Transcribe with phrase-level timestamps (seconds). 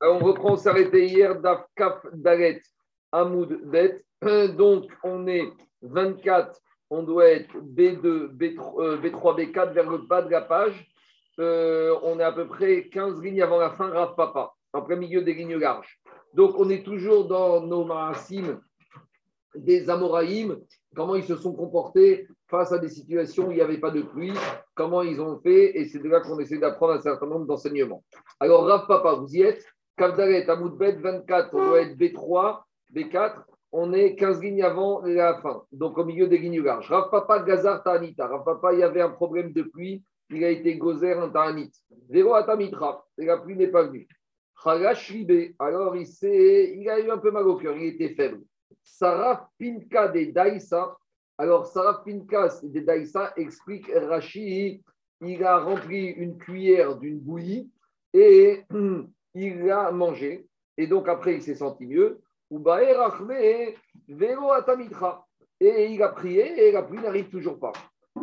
[0.00, 2.60] Alors, on reprend, on s'arrêtait hier, Daf Kaf Dalet
[3.12, 4.04] Hamoud Bet.
[4.56, 5.50] Donc, on est
[5.82, 6.60] 24,
[6.90, 10.86] on doit être B2, B3, B4 vers le bas de la page.
[11.38, 14.96] Euh, on est à peu près 15 lignes avant la fin, Rav Papa, en plein
[14.96, 15.98] milieu des lignes larges.
[16.34, 18.60] Donc, on est toujours dans nos marasim
[19.54, 20.58] des Amoraïm,
[20.94, 24.02] comment ils se sont comportés face à des situations où il n'y avait pas de
[24.02, 24.34] pluie,
[24.74, 28.04] comment ils ont fait, et c'est de là qu'on essaie d'apprendre un certain nombre d'enseignements.
[28.38, 29.64] Alors, Rav Papa, vous y êtes?
[29.96, 32.60] Kavdaret, Amoudbet, 24, on doit être B3,
[32.94, 36.90] B4, on est 15 lignes avant la fin, donc au milieu des lignes larges.
[36.90, 38.26] Rav Papa, Gazar, Ta'anita.
[38.26, 41.72] Rav Papa, il y avait un problème de pluie, il a été gozer en Ta'anit.
[42.08, 44.08] Véro Atamitra, et la pluie n'est pas venue.
[44.62, 45.14] Chagash
[45.58, 48.40] alors il, il a eu un peu mal au cœur, il était faible.
[48.82, 50.96] Sarah Pinka des Daïsa.
[51.38, 54.82] Alors, Sarah Pinka des Daïsa explique Rashi,
[55.20, 57.70] il a rempli une cuillère d'une bouillie
[58.12, 58.62] et
[59.36, 60.48] il l'a mangé.
[60.76, 62.20] Et donc, après, il s'est senti mieux.
[65.58, 67.72] Et il a prié et la pluie n'arrive toujours pas.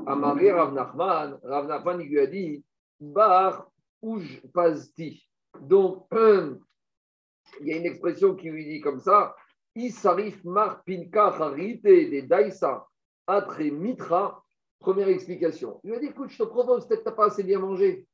[0.08, 2.64] Amaré Rav Nachman, Rav Nachman, lui a dit
[3.00, 3.70] Bar
[4.02, 5.28] Ouj Pazti.
[5.62, 9.36] Donc, il y a une expression qui lui dit comme ça
[9.76, 12.88] Isarif Mar Pinka Harite de Daïsa
[13.28, 14.44] Atre Mitra.
[14.80, 15.80] Première explication.
[15.84, 17.60] Il lui a dit écoute, je te propose, peut-être que tu n'as pas assez bien
[17.60, 18.08] mangé.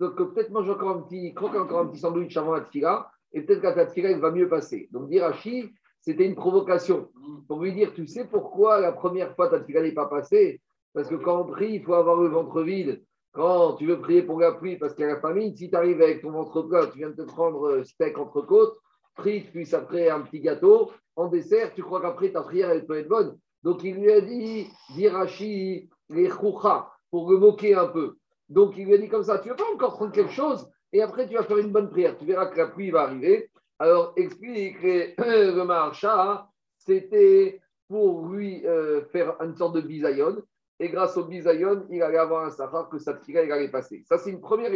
[0.00, 3.42] Donc, peut-être mange encore un petit, croque encore un petit sandwich avant la tfila, et
[3.42, 4.88] peut-être qu'à ta tfila, il va mieux passer.
[4.90, 7.10] Donc, Dirachi, c'était une provocation
[7.46, 10.60] pour lui dire tu sais pourquoi la première fois ta tfila n'est pas passée?
[10.94, 13.02] Parce que quand on prie, il faut avoir le ventre vide.
[13.32, 15.76] Quand tu veux prier pour la pluie parce qu'il y a la famine, si tu
[15.76, 18.76] arrives avec ton ventre plein, tu viens de te prendre euh, steak entre côtes,
[19.14, 22.98] frites, puis après un petit gâteau, en dessert, tu crois qu'après ta prière, elle peut
[22.98, 23.38] être bonne.
[23.62, 28.16] Donc il lui a dit, Dirachi, les choucha, pour le moquer un peu.
[28.50, 30.68] Donc il lui a dit comme ça, tu ne veux pas encore prendre quelque chose
[30.92, 32.16] et après tu vas faire une bonne prière.
[32.18, 33.50] Tu verras que la pluie va arriver.
[33.78, 40.42] Alors explique le marcha, c'était pour lui euh, faire une sorte de bisayon.
[40.78, 44.02] Et grâce au bisayon, il allait avoir un sahar que sa tira allait passer.
[44.08, 44.72] Ça, c'est une première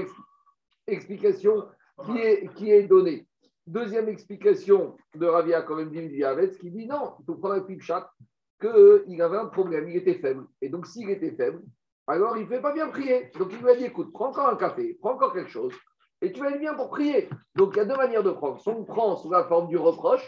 [0.86, 1.64] explication
[2.04, 3.26] qui est, qui est donnée.
[3.66, 8.12] Deuxième explication de Ravia Koremdim Diavetz qui dit non, il faut prendre un pipchat
[8.60, 10.46] qu'il avait un problème, il était faible.
[10.60, 11.62] Et donc, s'il était faible,
[12.06, 13.30] alors il ne fait pas bien prier.
[13.38, 15.74] Donc il lui a dit écoute, prends encore un café, prends encore quelque chose,
[16.20, 17.28] et tu vas être bien pour prier.
[17.54, 18.60] Donc il y a deux manières de prendre.
[18.60, 20.26] Soit on prend sous la forme du reproche,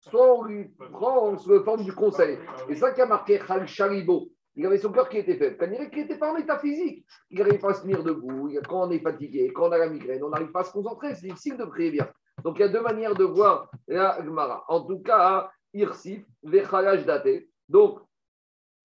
[0.00, 2.38] soit on lui prend sous la forme du conseil.
[2.68, 4.28] Et ça qui a marqué Khal Sharibo.
[4.56, 5.56] Il avait son cœur qui était faible.
[5.56, 8.52] Quand il n'était pas en état physique, il n'arrive pas à se tenir debout.
[8.68, 11.14] Quand on est fatigué, quand on a la migraine, on n'arrive pas à se concentrer.
[11.14, 12.10] C'est difficile de prier bien.
[12.42, 14.64] Donc il y a deux manières de voir la Gemara.
[14.66, 17.44] En tout cas, Irsif, Vechalash Date.
[17.68, 18.00] Donc,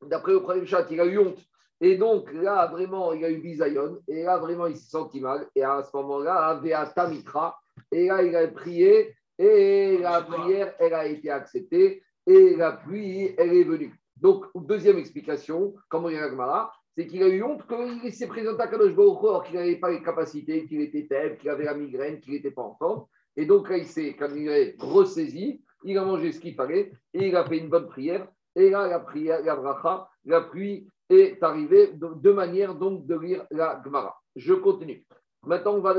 [0.02, 1.40] d'après le premier chat, il a eu honte
[1.84, 4.00] et donc là, vraiment, il y a eu bisayon.
[4.08, 5.50] Et là, vraiment, il s'est senti mal.
[5.54, 7.60] Et à ce moment-là, Veata Mitra.
[7.92, 9.14] Et là, il a prié.
[9.38, 12.02] Et la prière, elle a été acceptée.
[12.26, 13.94] Et la pluie, elle est venue.
[14.16, 17.64] Donc, deuxième explication, comment il y a Gemara, c'est qu'il a eu honte
[18.02, 21.36] qu'il s'est présenté à Kadosh Baruch alors qu'il n'avait pas les capacités, qu'il était faible,
[21.36, 23.04] qu'il avait la migraine, qu'il n'était pas en forme.
[23.36, 26.94] Et donc là, il s'est, quand il est ressaisi, il a mangé ce qu'il fallait
[27.14, 28.26] et il a fait une bonne prière.
[28.56, 33.18] Et là, la prière, la bracha, la pluie, est arrivé de deux manières donc de
[33.18, 34.16] lire la Gemara.
[34.35, 35.06] Je continue.
[35.46, 35.94] Maintenant, on va,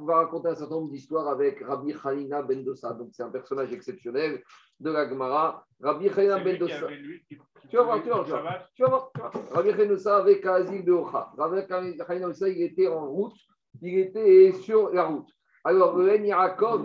[0.00, 2.92] on va raconter un certain nombre d'histoires avec Rabbi Khalina Ben Dossa.
[2.94, 4.42] Donc, c'est un personnage exceptionnel
[4.80, 5.64] de la Gemara.
[5.80, 6.88] Rabbi Khalina Ben Dossa.
[7.28, 8.68] Tu vas voir, tu vas voir.
[8.74, 9.12] Tu vas voir.
[9.52, 11.30] Rabbi Khalina Dossa avec Azil de Ocha.
[11.38, 13.36] Rabbi Khalina Ben Dossa, il était en route.
[13.80, 15.30] Il était sur la route.
[15.64, 16.84] Alors, le Yaakov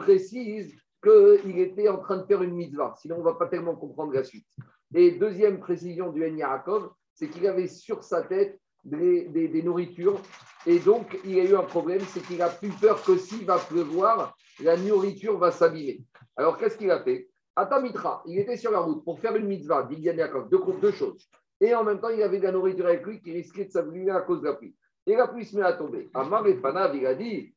[0.00, 2.92] précise qu'il était en train de faire une mitzvah.
[2.98, 4.46] Sinon, on ne va pas tellement comprendre la suite.
[4.94, 10.20] Et deuxième précision du Yaakov, c'est qu'il avait sur sa tête des, nourritures.
[10.66, 13.58] Et donc, il a eu un problème, c'est qu'il a plus peur que s'il va
[13.58, 16.00] pleuvoir, la nourriture va s'abîmer.
[16.36, 17.28] Alors, qu'est-ce qu'il a fait?
[17.56, 21.28] Atamitra, il était sur la route pour faire une mitzvah, dit Yaakov, deux, deux choses.
[21.60, 24.12] Et en même temps, il avait de la nourriture avec lui qui risquait de s'abîmer
[24.12, 24.76] à cause de la pluie.
[25.04, 26.08] Et la pluie se met à tomber.
[26.14, 27.52] Amar et Fanav, il a dit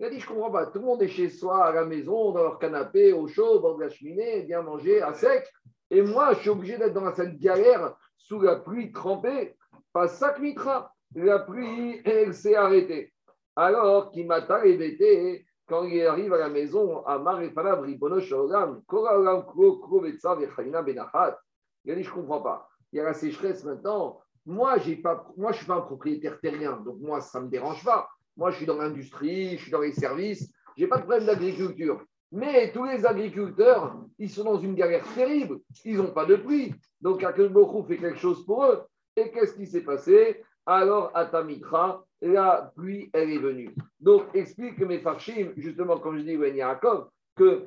[0.00, 2.32] il a dit, je comprends pas, tout le monde est chez soi, à la maison,
[2.32, 5.46] dans leur canapé, au chaud, au bord de la cheminée, bien manger, à sec.
[5.90, 9.58] Et moi, je suis obligé d'être dans cette galère sous la pluie trempée.
[9.92, 10.94] Pas sac mitra.
[11.14, 13.12] La pluie, elle s'est arrêtée.
[13.54, 19.44] Alors, qui m'a répété, quand il arrive à la maison, à Marifala, Bribono Sholam, Koralam,
[19.44, 21.38] Kro, Kro, Betsa, Vechalina, Benachat.
[21.84, 22.70] Il a dit, je comprends pas.
[22.90, 24.22] Il y a la sécheresse maintenant.
[24.46, 27.50] Moi, j'ai pas, moi je suis pas un propriétaire terrien, donc moi, ça ne me
[27.50, 28.08] dérange pas.
[28.40, 31.26] Moi, je suis dans l'industrie, je suis dans les services, je n'ai pas de problème
[31.26, 32.02] d'agriculture.
[32.32, 35.58] Mais tous les agriculteurs, ils sont dans une galère terrible.
[35.84, 36.72] Ils n'ont pas de prix.
[37.02, 38.82] Donc, Akelbochou fait quelque chose pour eux.
[39.14, 40.42] Et qu'est-ce qui s'est passé?
[40.64, 43.74] Alors Atamitra, la pluie, elle est venue.
[44.00, 47.66] Donc, explique que mes farshim, justement, comme je dis, Ben Yaakov, qu'il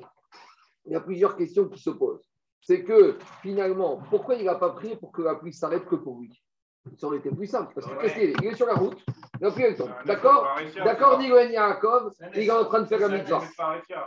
[0.86, 2.28] y a plusieurs questions qui se posent.
[2.60, 6.18] C'est que finalement, pourquoi il n'a pas prié pour que la pluie s'arrête que pour
[6.20, 6.32] lui?
[6.98, 7.72] Ça aurait été plus simple.
[7.74, 9.02] Parce que qu'est-ce qu'il est Il est sur la route,
[9.40, 9.90] tombe.
[10.04, 10.46] D'accord
[10.84, 13.42] D'accord, dit Ben Yaakov, il est en train de faire la mitzvah.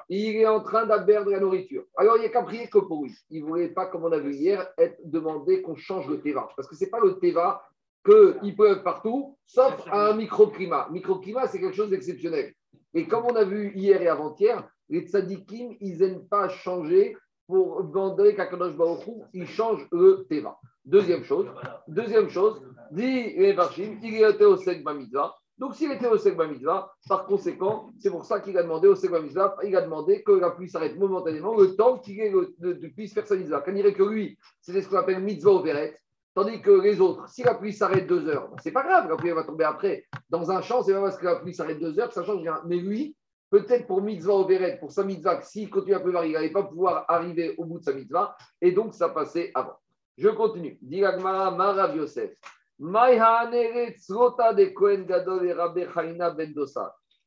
[0.10, 1.84] Il est en train d'aberder la nourriture.
[1.98, 3.16] Alors, il n'y a qu'à prier que pour lui.
[3.30, 6.48] Il ne voulait pas, comme on a vu hier, être demandé qu'on change le Teva.
[6.56, 7.64] Parce que ce n'est pas le Teva
[8.06, 10.88] qu'ils peuvent partout, sauf à un microclimat.
[10.92, 12.54] Microclimat, c'est quelque chose d'exceptionnel.
[12.94, 17.84] Et comme on a vu hier et avant-hier, les tzadikim, ils n'aiment pas changer pour
[17.84, 20.58] demander qu'Akadosh Baruchou, il change le Teva.
[20.88, 21.48] Deuxième chose,
[21.90, 22.62] deuxième chose,
[22.92, 23.54] dit les
[24.04, 25.36] il était au Segba Mitzvah.
[25.58, 28.96] Donc, s'il était au Segba Mitzvah, par conséquent, c'est pour ça qu'il a demandé au
[28.96, 33.28] Segba Mitzvah, il a demandé que la pluie s'arrête momentanément le temps qu'il puisse faire
[33.28, 33.64] sa Mitzvah.
[33.66, 36.00] Quand il dirait que lui, c'est ce qu'on appelle Mitzvah Overet,
[36.34, 39.32] Tandis que les autres, si la pluie s'arrête deux heures, c'est pas grave, la pluie
[39.32, 40.06] va tomber après.
[40.30, 42.62] Dans un champ, c'est pas parce que la pluie s'arrête deux heures ça change rien.
[42.66, 43.14] Mais lui,
[43.50, 44.48] peut-être pour mitzvah au
[44.80, 47.84] pour sa mitzvah, s'il continue à pleuvoir, il n'allait pas pouvoir arriver au bout de
[47.84, 49.78] sa mitzvah, et donc ça passait avant.
[50.18, 50.80] Je continue.
[50.82, 52.32] Marav Yosef.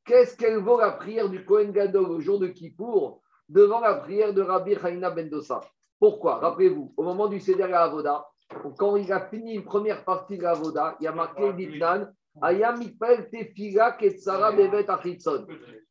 [0.04, 4.34] Qu'est-ce qu'elle vaut la prière du Kohen Gadol au jour de Kippour devant la prière
[4.34, 5.60] de Rabbi Chaina Bendosa
[5.98, 6.38] Pourquoi?
[6.38, 8.26] Rappelez-vous, au moment du Seder Avoda,
[8.78, 12.12] quand il a fini une première partie de la Voda, il y a marqué Ditnan,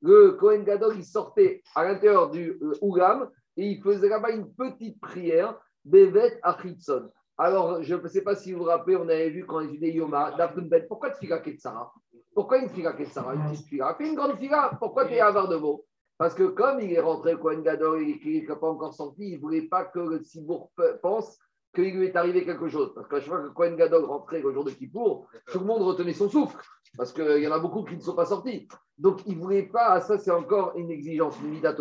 [0.02, 4.54] le Kohen Gadol, il sortait à l'intérieur du euh, Ougam et il faisait là-bas une
[4.54, 7.10] petite prière, Bevet Achitson.
[7.38, 10.36] Alors, je ne sais pas si vous vous rappelez, on avait vu quand étudiait Yoma,
[10.38, 11.94] Ben, pourquoi tu fais Ketsara?
[12.36, 13.34] Pourquoi une fila Ketsara?
[13.34, 15.86] Une petite fila Fais une grande fila, pourquoi tu es à de mots?
[16.18, 19.40] Parce que comme il est rentré Kohen et qu'il n'est pas encore sorti, il ne
[19.40, 20.70] voulait pas que le Sibour
[21.02, 21.40] pense
[21.74, 22.94] qu'il lui est arrivé quelque chose.
[22.94, 25.84] Parce qu'à chaque fois que Cohen Gadol rentrait au jour de Kippour, tout le monde
[25.84, 26.58] retenait son souffle.
[26.98, 28.68] Parce qu'il y en a beaucoup qui ne sont pas sortis.
[28.98, 31.74] Donc, il ne voulait pas, ça c'est encore une exigence, une Il ne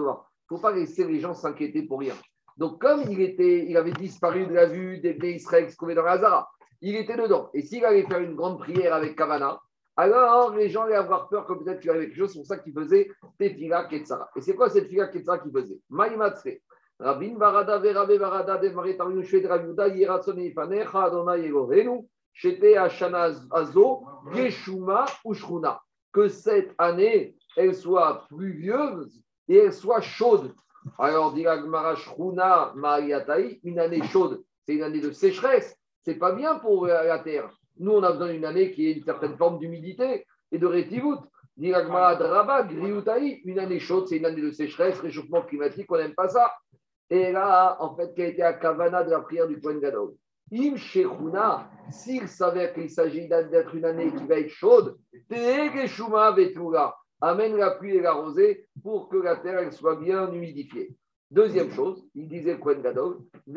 [0.48, 2.14] faut pas laisser les gens s'inquiéter pour rien.
[2.58, 6.44] Donc, comme il, était, il avait disparu de la vue des Bnei Israël qui dans
[6.80, 7.50] il était dedans.
[7.54, 9.60] Et s'il allait faire une grande prière avec Kavana,
[9.96, 12.32] alors les gens allaient avoir peur que peut-être qu'il arrivait quelque chose.
[12.32, 14.28] C'est pour ça qu'il faisait Tefila Ketsara.
[14.36, 15.78] Et c'est quoi cette Tefila Ketsara qu'il faisait?
[15.88, 16.58] Maïmatsre.
[17.00, 21.52] Rabin Barada Verabe Barada de Maritarinu Shved Ravuda Yeratsoni Fanecha Adonai
[22.32, 25.80] Shete Azo Geshuma Ushruna.
[26.12, 30.52] Que cette année, elle soit pluvieuse et elle soit chaude.
[30.98, 31.44] Alors, dit
[33.64, 35.76] une année chaude, c'est une année de sécheresse.
[36.04, 37.50] C'est pas bien pour la terre.
[37.78, 41.18] Nous, on a besoin d'une année qui ait une certaine forme d'humidité et de rétivout.
[41.56, 46.52] Dit une année chaude, c'est une année de sécheresse, réchauffement climatique, on n'aime pas ça.
[47.10, 50.14] Et là, en fait, qui a été à Kavana de la prière du Kohen Gadol?
[50.52, 54.96] Im Shechuna, s'il savait qu'il s'agit d'être une année qui va être chaude,
[57.20, 60.96] amène la pluie et la rosée pour que la terre elle soit bien humidifiée.
[61.30, 63.54] Deuxième chose, il disait Kohen Gadol, il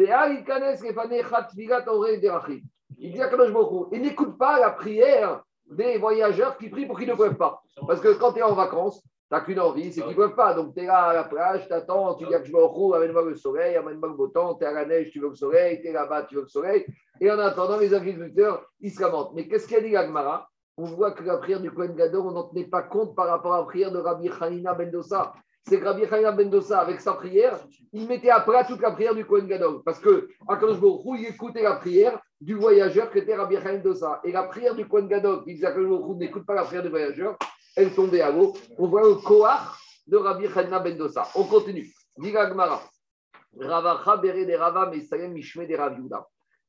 [3.13, 3.29] dit à
[3.91, 7.63] il n'écoute pas la prière des voyageurs qui prient pour qu'ils ne peuvent pas.
[7.87, 10.35] Parce que quand tu es en vacances, tu n'as qu'une envie, c'est qu'ils ne peuvent
[10.35, 10.53] pas.
[10.53, 13.35] Donc, tu es là à la plage, tu attends, tu dis que je amène-moi le
[13.35, 15.87] soleil, amène-moi le beau temps, tu es à la neige, tu veux le soleil, tu
[15.87, 16.85] es là-bas, tu veux le soleil.
[17.21, 19.31] Et en attendant, les agriculteurs, ils se lamentent.
[19.33, 22.43] Mais qu'est-ce qu'a dit l'Agmara On voit que la prière du Kohen Gadol, on n'en
[22.43, 25.33] tenait pas compte par rapport à la prière de Rabbi Hanina Bendosa.
[25.67, 27.59] C'est que Rabbi Hanina Bendosa, avec sa prière,
[27.93, 29.83] il mettait à plat toute la prière du Kohen Gadol.
[29.83, 34.21] Parce que, à il écoutait la prière du voyageur qui était Rabbi Hanina Bendosa.
[34.23, 37.37] Et la prière du Kohen Gadol, qui disait à n'écoute pas la prière du voyageur,
[37.75, 38.53] elle tombait à l'eau.
[38.77, 41.27] On voit le Koach de Rabbi Channa Bendosa.
[41.35, 41.89] On continue.
[42.17, 42.81] Diga Gmara.
[43.57, 45.75] Ravacha Bere de Rava Mishme de.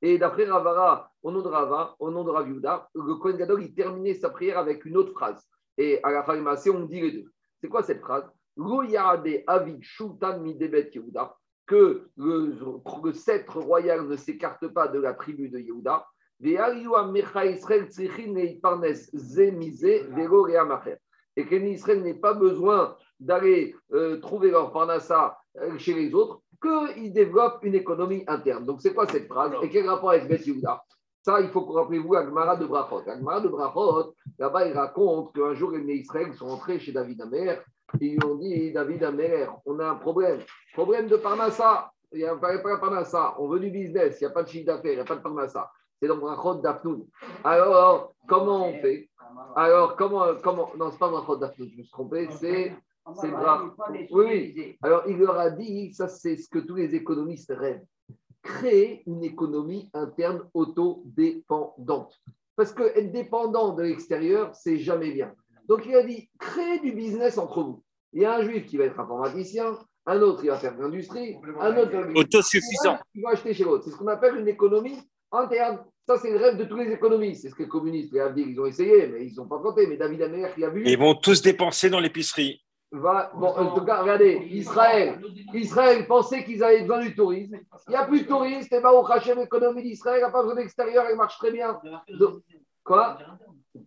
[0.03, 3.73] Et d'après Ravara, au nom de Rava, au nom de Raviuda, le Kohen Gadol, il
[3.73, 5.49] terminait sa prière avec une autre phrase.
[5.79, 7.33] Et à la fin du on dit les deux.
[7.61, 8.25] C'est quoi cette phrase?
[11.67, 12.57] Que le,
[13.05, 16.05] le, sceptre royal ne s'écarte pas de la tribu de Yehuda,
[16.45, 16.57] et
[21.47, 27.13] qu'en Israël n'ait pas besoin d'aller euh, trouver leur parnassa euh, chez les autres, qu'ils
[27.13, 28.65] développent une économie interne.
[28.65, 30.83] Donc, c'est quoi cette phrase Et quel rapport avec Yehuda
[31.23, 33.03] Ça, il faut que rappelez-vous Agmara de Brachot.
[33.07, 37.63] Agmara de Brachot, là-bas, il raconte qu'un jour, les Israël sont rentrés chez David Amer
[38.01, 40.41] et ils ont dit David Amer, on a un problème.
[40.73, 41.91] Problème de Parnassa.
[42.13, 43.35] Il n'y a pas de Parnassa.
[43.39, 44.21] On veut du business.
[44.21, 44.93] Il n'y a pas de chiffre d'affaires.
[44.93, 45.71] Il n'y a pas de Parnassa.
[46.01, 47.07] C'est dans Brachot d'Afnoun.
[47.45, 49.09] Alors, comment on fait?
[49.57, 50.71] Alors, comment, comment.
[50.77, 52.75] Non, ce n'est pas Brachot d'Afnoun, je me suis trompé, c'est.
[53.21, 53.33] C'est
[54.11, 54.79] Oui, oui.
[54.83, 57.85] Alors, il leur a dit, ça, c'est ce que tous les économistes rêvent
[58.43, 62.21] créer une économie interne autodépendante.
[62.57, 65.33] Parce que être dépendant de l'extérieur, c'est jamais bien.
[65.69, 67.83] Donc il a dit créez du business entre vous.
[68.13, 70.83] Il y a un juif qui va être informaticien, un autre qui va faire de
[70.83, 72.99] l'industrie, un autre autosuffisant.
[73.15, 73.85] Il va acheter chez l'autre.
[73.85, 74.99] C'est ce qu'on appelle une économie
[75.31, 75.79] interne.
[76.07, 77.43] Ça, c'est le rêve de tous les économistes.
[77.43, 79.87] C'est ce que les communistes, les Avdig, ils ont essayé, mais ils n'ont pas tenté.
[79.87, 80.83] Mais David Amer qui a vu.
[80.85, 82.61] Ils vont tous dépenser dans l'épicerie.
[82.95, 85.19] Va, bon, en tout cas, regardez, Israël,
[85.55, 87.59] Israël pensait qu'ils avaient besoin du tourisme.
[87.89, 90.57] Il n'y a plus de touristes, et bah, au Hachem, l'économie d'Israël n'a pas besoin
[90.57, 91.81] d'extérieur, elle marche très bien.
[92.19, 92.43] Donc,
[92.85, 93.17] quoi?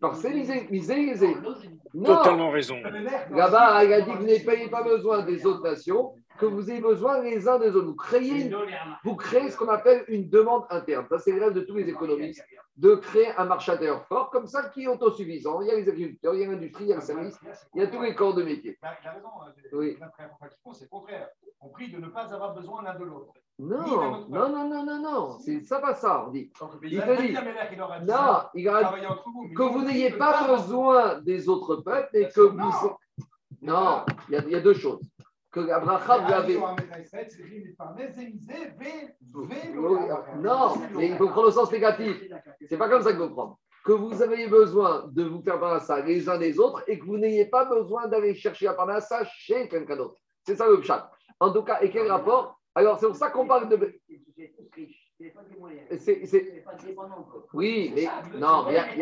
[0.02, 1.38] Parce misé, misé, misé.
[2.04, 2.78] Totalement raison.
[3.30, 6.82] Là-bas, il a dit que vous n'avez pas besoin des autres nations, que vous avez
[6.82, 7.88] besoin les uns des autres.
[7.88, 8.52] Vous créez,
[9.04, 11.06] vous créez ce qu'on appelle une demande interne.
[11.10, 12.46] Ça, c'est le rêve de tous les économistes,
[12.78, 15.62] de créer un marché intérieur fort, comme ça, qui est autosuffisant.
[15.62, 17.40] Il y a les agriculteurs, il y a l'industrie, il y a le service,
[17.74, 18.78] il y a tous les corps de métier.
[18.82, 19.30] Il a raison.
[19.74, 19.98] Oui.
[20.74, 21.30] C'est le contraire.
[21.62, 23.34] On prie de ne pas avoir besoin l'un de l'autre.
[23.58, 26.52] Non, non, non, non, non, non, c'est ça pas ça, on dit.
[26.84, 27.32] Il te dit,
[28.06, 28.94] non, il a
[29.56, 32.98] que vous n'ayez pas besoin des autres peuples et que vous.
[33.62, 35.10] Non, il y a deux choses.
[35.56, 35.62] Que
[36.34, 36.58] avez.
[40.42, 42.22] Non, mais il faut prendre le sens négatif.
[42.68, 43.58] C'est pas comme ça qu'il faut prendre.
[43.86, 47.18] Que vous avez besoin de vous faire parnassa les uns des autres et que vous
[47.18, 50.16] n'ayez pas besoin d'aller chercher la parnassa chez quelqu'un d'autre.
[50.44, 51.10] C'est ça le chat.
[51.40, 52.60] En tout cas, et quel rapport?
[52.74, 53.78] Alors, c'est pour ça qu'on parle de.
[55.98, 56.64] C'est- c'est-
[57.54, 58.06] Oui, mais
[58.38, 58.94] non, il y, a-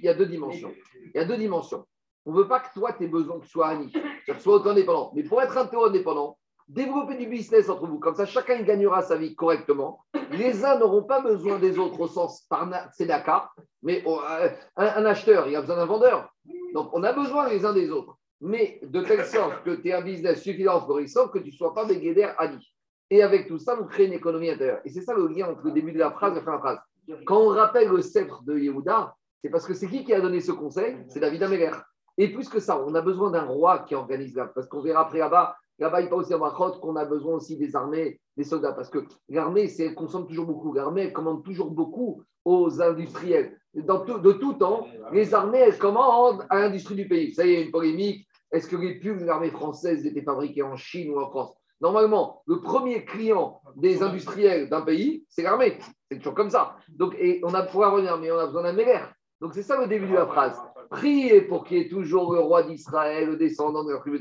[0.00, 0.72] il y a deux dimensions.
[1.04, 1.84] Il y a deux dimensions.
[2.26, 4.40] On ne veut pas que toi, tu aies besoin que tu sois Annie, que tu
[4.40, 5.12] sois auto-indépendant.
[5.14, 6.38] Mais pour être indépendant,
[6.68, 10.00] développer du business entre vous, comme ça, chacun gagnera sa vie correctement.
[10.30, 13.50] Les uns n'auront pas besoin des autres au sens par Tzedaka,
[13.82, 16.32] mais oh, euh, un, acheteur, il a besoin d'un vendeur.
[16.72, 18.16] Donc, on a besoin les uns des autres.
[18.40, 21.74] Mais de telle sorte que tu aies un business suffisamment florissant que tu ne sois
[21.74, 22.74] pas Béguéder Annie.
[23.10, 24.80] Et avec tout ça, vous créez une économie intérieure.
[24.84, 26.56] Et c'est ça le lien entre le début de la phrase et la fin de
[26.56, 26.78] la phrase.
[27.26, 30.40] Quand on rappelle le sceptre de Yehuda, c'est parce que c'est qui qui a donné
[30.40, 30.96] ce conseil?
[31.08, 31.70] C'est David Améler.
[32.16, 34.50] Et plus que ça, on a besoin d'un roi qui organise là.
[34.54, 37.56] Parce qu'on verra après là-bas, là-bas, il parle aussi à Machot qu'on a besoin aussi
[37.56, 38.72] des armées, des soldats.
[38.72, 40.72] Parce que l'armée, elle consomme toujours beaucoup.
[40.72, 43.58] L'armée, elle commande toujours beaucoup aux industriels.
[43.74, 47.34] De tout temps, les armées, elles commandent à l'industrie du pays.
[47.34, 48.28] Ça y est, une polémique.
[48.52, 51.56] Est-ce que les pubs de l'armée française étaient fabriquées en Chine ou en France?
[51.80, 55.76] Normalement, le premier client des industriels d'un pays, c'est l'armée.
[56.08, 56.76] C'est toujours comme ça.
[56.88, 59.00] Donc, et on a pouvoir revenir, mais on a besoin d'un Méler.
[59.40, 60.62] Donc, c'est ça le début de la phrase.
[60.90, 64.16] Priez pour qu'il y ait toujours le roi d'Israël, le descendant de la tribu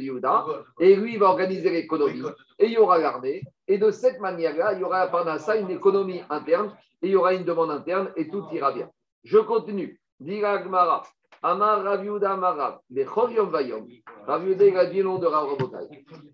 [0.79, 2.23] et lui, il va organiser l'économie,
[2.59, 5.69] et il y aura l'armée, et de cette manière-là, il y aura à Parnassa une
[5.69, 8.89] économie interne, et il y aura une demande interne, et tout ira bien.
[9.23, 9.99] Je continue.
[10.19, 11.03] Dira Gmara.
[11.41, 12.79] Amar Rav Yehuda Amar Rav.
[12.89, 13.85] Bechol Yom Vayom.
[14.25, 15.27] Rav Yehuda, il a dit de.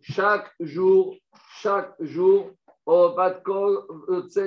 [0.02, 1.16] Chaque jour,
[1.62, 2.52] chaque jour,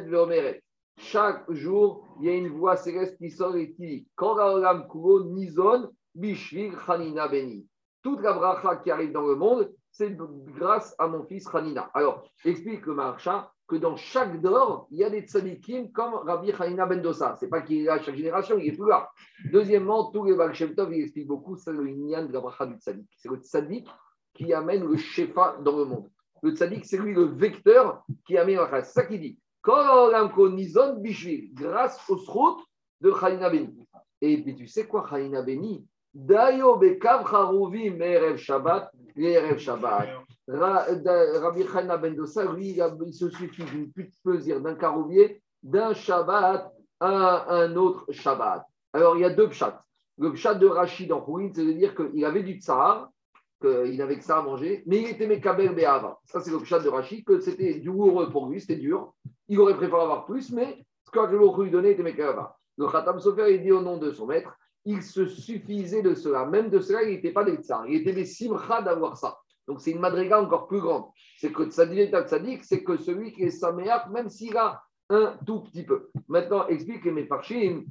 [0.09, 0.63] Veomeret.
[1.03, 5.25] Chaque jour, il y a une voix céleste qui sort et qui dit Haolam Kulo
[5.25, 7.67] Nizon Bishvil Chanina Beni.
[8.03, 11.91] Toute la bracha qui arrive dans le monde, c'est grâce à mon fils Hanina.
[11.93, 16.53] Alors, explique le Maharsha que dans chaque dor, il y a des tzadikim comme Rabbi
[16.53, 17.37] Hanina Ben Dosa.
[17.39, 19.11] Ce n'est pas qu'il est là à chaque génération, il est plus là.
[19.51, 23.09] Deuxièmement, tous les Baal il explique beaucoup, c'est le Inyan de la bracha du tzadik.
[23.17, 23.89] C'est le tzadik
[24.35, 26.09] qui amène le shefa dans le monde.
[26.45, 28.85] Le tzadik, c'est lui le vecteur qui amène la bracha.
[28.85, 29.39] C'est ça qu'il dit.
[31.55, 32.65] Grâce au srout
[33.01, 33.13] de.
[34.21, 35.87] Et puis tu sais quoi, Hanina Beni?
[36.15, 40.09] Dayo bekav charuvim erev Shabbat, erev Shabbat.
[40.49, 42.17] Rabbi Ben
[42.55, 48.67] lui, il, se suffit d'une petite pesure d'un caroubier, d'un Shabbat à un autre Shabbat.
[48.93, 49.83] Alors, il y a deux pchats.
[50.19, 53.11] Le pchat de Rachid en Khourin, c'est de dire qu'il avait du tsar,
[53.61, 56.19] qu'il avait que ça à manger, mais il était Mekabel Be'ava.
[56.27, 59.15] Ça, c'est le pchat de Rachid, que c'était douloureux pour lui, c'était dur.
[59.49, 62.45] Il aurait préféré avoir plus, mais ce que lui donnait était Mekabel
[62.77, 66.47] Le Khatam Sofer, il dit au nom de son maître, il se suffisait de cela.
[66.47, 67.87] Même de cela, il n'était pas des tsars.
[67.87, 69.39] Il était des simcha d'avoir ça.
[69.69, 71.05] Donc, c'est une madriga encore plus grande.
[71.39, 75.61] C'est que tzadik tzadik, c'est que celui qui est saméach, même s'il a un tout
[75.61, 76.11] petit peu.
[76.29, 77.85] Maintenant, explique les Mefarshim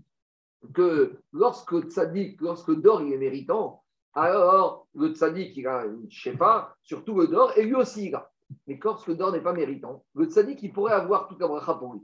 [0.74, 6.76] que lorsque tzadik, lorsque d'or il est méritant, alors le tzadik il a une shefa,
[6.84, 8.31] surtout le d'or, et lui aussi il a.
[8.68, 11.94] Mais lorsque d'or n'est pas méritant, le tzadik il pourrait avoir toute la bracha pour
[11.94, 12.02] lui.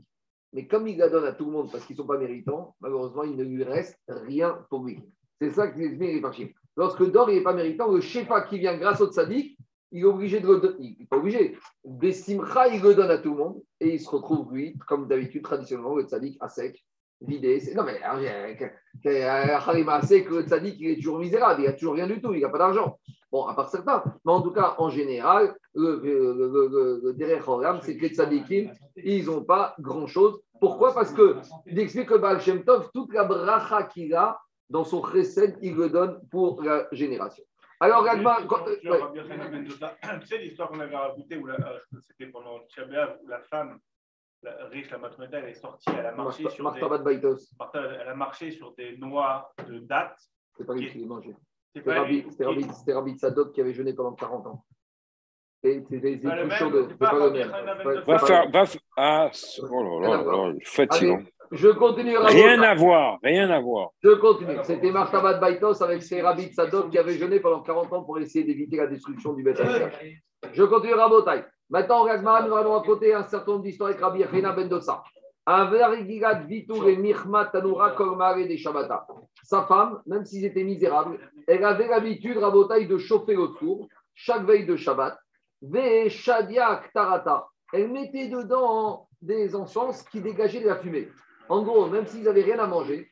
[0.54, 2.76] Mais comme il la donne à tout le monde parce qu'ils ne sont pas méritants,
[2.80, 5.00] malheureusement il ne lui reste rien pour lui.
[5.40, 6.56] C'est ça que explique les.
[6.76, 9.58] Lorsque d'or n'est pas méritant, le shefa qui vient grâce au tzadik,
[9.92, 10.76] il est obligé de le donner.
[10.80, 11.58] Il n'est pas obligé.
[11.84, 15.44] Bessimcha, il le donne à tout le monde et il se retrouve, lui, comme d'habitude,
[15.44, 16.84] traditionnellement, le tzadik à sec,
[17.22, 17.62] vidé.
[17.76, 18.02] Non, mais
[19.10, 22.34] Harima à sec, le tzadik, il est toujours misérable, il n'a toujours rien du tout,
[22.34, 23.00] il n'a pas d'argent.
[23.32, 28.02] Bon, à part certains, mais en tout cas, en général, le, le, le, c'est que
[28.04, 30.42] les tzadikim, ils n'ont pas grand-chose.
[30.62, 30.94] Pourquoi?
[30.94, 35.04] Parce que, il explique que Baal Shem Tov, toute la bracha qu'il a dans son
[35.06, 37.44] chesed, il le donne pour la génération.
[37.80, 38.38] Alors, Ragma.
[38.82, 41.42] Tu sais l'histoire qu'on avait racontée,
[42.10, 43.78] c'était pendant Tchabéa, où la femme
[44.44, 46.80] la riche, la maternelle, elle est sortie, elle a marché sur des,
[47.74, 50.18] elle a marché sur des noix de date.
[50.56, 51.36] C'est pas lui qui les mangeait.
[51.78, 54.64] C'était Rabbi, Rabbi Sadok qui avait jeûné pendant 40 ans.
[55.64, 56.88] C'était des couchons de.
[56.90, 57.52] C'est pas le même.
[58.06, 58.52] Va faire.
[58.52, 58.64] Va,
[58.98, 59.30] ah,
[59.70, 61.20] oh là là, là, fatigant.
[61.52, 62.18] Je continue.
[62.18, 63.90] Rien à voir, rien à voir.
[64.04, 64.58] Je continue.
[64.64, 68.44] C'était Martabat Baitos avec ses rabbis Sadok qui avait jeûné pendant 40 ans pour essayer
[68.44, 69.62] d'éviter la destruction du Beth
[70.54, 71.44] Je continue Rabotai.
[71.70, 75.04] Maintenant, Ragman nous allons raconter un certain nombre d'histoires avec Rabbi Rina Bendosa.
[79.44, 84.44] Sa femme, même s'ils étaient misérables, elle avait l'habitude, Rabotai, de chauffer le four chaque
[84.44, 85.18] veille de Shabbat.
[87.74, 91.08] Elle mettait dedans des encens qui dégageaient de la fumée.
[91.48, 93.10] En gros, même s'ils n'avaient rien à manger,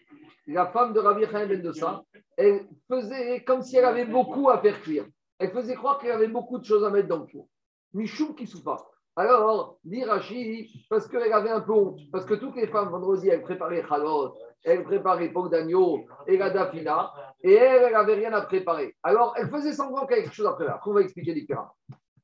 [0.48, 2.01] la femme de Rabbi Chaim Ben
[2.38, 5.06] elle faisait comme si elle avait beaucoup à faire cuire.
[5.39, 7.48] Elle faisait croire qu'elle avait beaucoup de choses à mettre dans le four.
[7.94, 8.92] Michoum qui pas.
[9.17, 11.74] Alors, dit Rashi, parce qu'elle avait un peu
[12.12, 16.50] parce que toutes les femmes, vendredi, elles préparaient Chalot, elles préparaient Pog d'agneau et la
[16.50, 18.93] Dafina, et elle, elle n'avait rien à préparer.
[19.03, 20.79] Alors, elle faisait semblant qu'elle quelque chose à préparer.
[20.86, 21.72] On va expliquer différemment.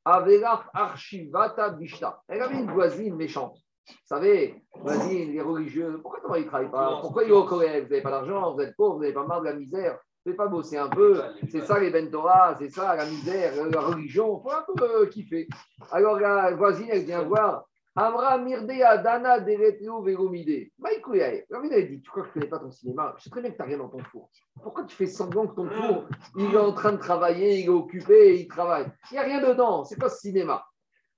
[0.04, 2.22] Archivata Bishta.
[2.28, 3.58] Elle avait une voisine méchante.
[3.88, 7.00] Vous savez, voisine, les religieux, pourquoi ils ne travaillent pas?
[7.02, 9.26] Pourquoi ils sont au collège Vous n'avez pas d'argent, vous êtes pauvre, vous n'avez pas
[9.26, 9.98] marre de la misère.
[10.26, 11.20] Ne pas bosser un peu.
[11.50, 14.40] C'est ça les bentora, c'est ça la misère, la religion.
[14.40, 15.48] Faut un peu euh, kiffer.
[15.92, 17.66] Alors la voisine, elle vient voir.
[17.96, 20.70] Amra Mirdea Dana Dereteo Vegomide.
[20.78, 21.46] Maïkouyae.
[21.50, 23.16] La voisine, elle dit Tu crois que je connais pas ton cinéma?
[23.18, 24.30] Je sais très bien que tu n'as rien dans ton four.
[24.62, 26.06] Pourquoi tu fais semblant que ton four,
[26.38, 28.86] il est en train de travailler, il est occupé, il travaille?
[29.10, 29.84] Il n'y a rien dedans.
[29.84, 30.64] C'est pas ce cinéma.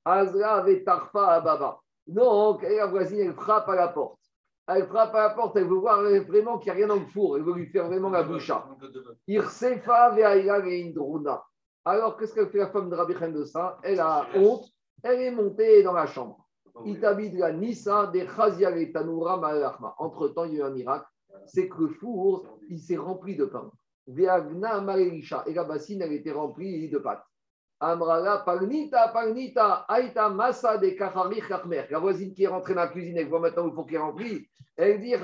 [0.06, 1.80] Azra Vetarfa Ababa.
[2.08, 4.23] Donc, la voisine, elle frappe à la porte.
[4.68, 7.06] Elle frappe à la porte, elle veut voir vraiment qu'il n'y a rien dans le
[7.08, 8.66] four, elle veut lui faire vraiment la boucha.
[11.86, 14.66] Alors, qu'est-ce qu'elle fait la femme de Rabbi de ça Elle a honte,
[15.04, 16.48] elle est montée dans la chambre.
[16.86, 18.26] la Nissa de
[19.98, 21.06] Entre-temps, il y a eu un miracle,
[21.46, 23.70] c'est que le four, il s'est rempli de pain.
[24.08, 27.26] Et la bassine, elle était remplie de pâtes.
[27.80, 31.50] Amrala, Pagnita, Pagnita, Aïta, Massa de Kacharich
[31.90, 34.48] La voisine qui est rentrée dans la cuisine, elle voit maintenant le qui est rempli.
[34.76, 35.20] Elle dit à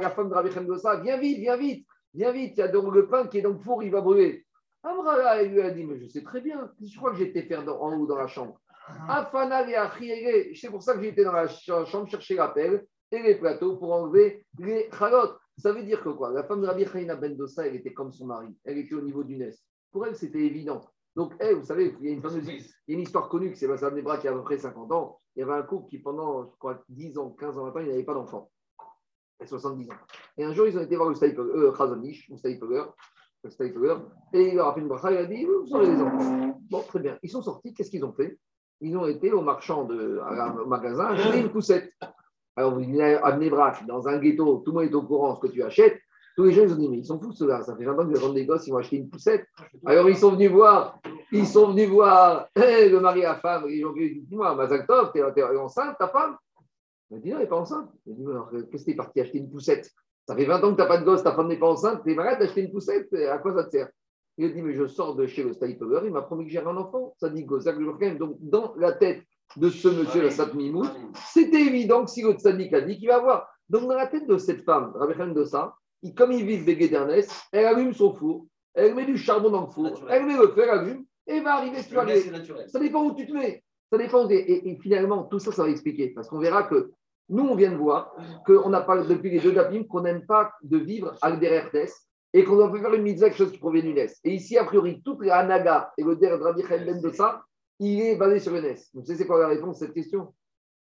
[0.00, 2.94] la femme de Rabbi Dosa, viens vite, viens vite, viens vite, il y a donc
[2.94, 4.46] le pain qui est dans le four, il va brûler.
[4.82, 7.66] Amrala, elle lui a dit, mais je sais très bien, je crois que j'étais faire
[7.68, 8.60] en haut dans la chambre.
[9.08, 9.68] Afana
[10.00, 13.76] et c'est pour ça que j'étais dans la chambre chercher la pelle et les plateaux
[13.76, 15.38] pour enlever les chalotes.
[15.58, 16.30] Ça veut dire que quoi?
[16.32, 19.02] La femme de Rabbi Chaina Ben Dosa, elle était comme son mari, elle était au
[19.02, 19.54] niveau du Nes.
[19.90, 20.80] Pour elle, c'était évident.
[21.16, 23.50] Donc, hey, vous savez, il y a une, fameuse, il y a une histoire connue
[23.50, 25.20] que c'est Bassam Nebra qui a à peu près 50 ans.
[25.34, 27.88] Il y avait un couple qui, pendant, je crois, 10 ans, 15 ans maintenant, il
[27.88, 28.50] n'avait pas d'enfant.
[29.42, 29.94] Et 70 ans.
[30.36, 32.84] Et un jour, ils ont été voir le Stapler, euh, Stapler,
[33.42, 33.94] le Stapler,
[34.34, 36.60] et il leur a fait une bracha, il a dit Vous avez des enfants.
[36.70, 37.18] Bon, très bien.
[37.22, 38.38] Ils sont sortis, qu'est-ce qu'ils ont fait?
[38.80, 40.20] Ils ont été au marchand, de,
[40.62, 41.92] au magasin, acheter une poussette.
[42.56, 45.36] Alors, vous venez à Nebra, dans un ghetto, tout le monde est au courant de
[45.36, 46.00] ce que tu achètes.
[46.36, 48.06] Tous les jeunes, ils ont dit, mais ils sont fous ceux-là, ça fait 20 ans
[48.06, 49.44] qu'ils vendent des gosses, ils vont acheter une poussette.
[49.84, 51.00] Alors ils sont venus voir,
[51.32, 55.96] ils sont venus voir le mari la femme, ils ont dit, dis-moi, Mazaltov, t'es enceinte,
[55.98, 56.36] ta femme?
[57.10, 57.90] Il m'a dit, non, elle n'est pas enceinte.
[58.06, 59.90] Il m'a dit, alors, qu'est-ce que t'es parti acheter une poussette?
[60.26, 62.02] Ça fait 20 ans que tu n'as pas de gosse, ta femme n'est pas enceinte,
[62.04, 63.88] t'es malade d'acheter une poussette, à quoi ça te sert?
[64.38, 66.60] Il a dit, mais je sors de chez le Style il m'a promis que j'ai
[66.60, 67.14] un enfant.
[67.18, 69.22] Ça dit que ça que je Donc, dans la tête
[69.56, 70.50] de ce monsieur, le Sat
[71.14, 73.48] c'était évident que si le Tzadik a dit qu'il va avoir.
[73.68, 75.74] Donc, dans la tête de cette femme, Rabbi de ça,
[76.16, 79.70] comme ils vivent des d'Ernest, elle allume son four, elle met du charbon dans le
[79.70, 82.22] four, elle met le feu, elle allume, et va arriver sur les...
[82.68, 83.62] Ça dépend où tu te mets.
[83.90, 84.28] Ça dépend.
[84.28, 86.08] Et, finalement, tout ça, ça va expliquer.
[86.10, 86.92] Parce qu'on verra que
[87.28, 88.14] nous, on vient de voir
[88.46, 91.92] qu'on a parlé depuis les deux dapim qu'on n'aime pas de vivre des RTS
[92.32, 94.08] et qu'on doit faire une mitzvah, quelque chose qui provient du NES.
[94.24, 97.44] Et ici, a priori, toutes les Anaga et le Der Rabbi Ben de ça,
[97.78, 98.76] il est basé sur le NES.
[98.94, 100.32] Donc, c'est quoi la réponse à cette question?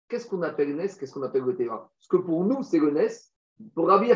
[0.07, 1.89] Qu'est-ce qu'on appelle le NES Qu'est-ce qu'on appelle le Teva?
[1.97, 3.09] Parce que pour nous, c'est le NES.
[3.75, 4.09] Pour Rabbi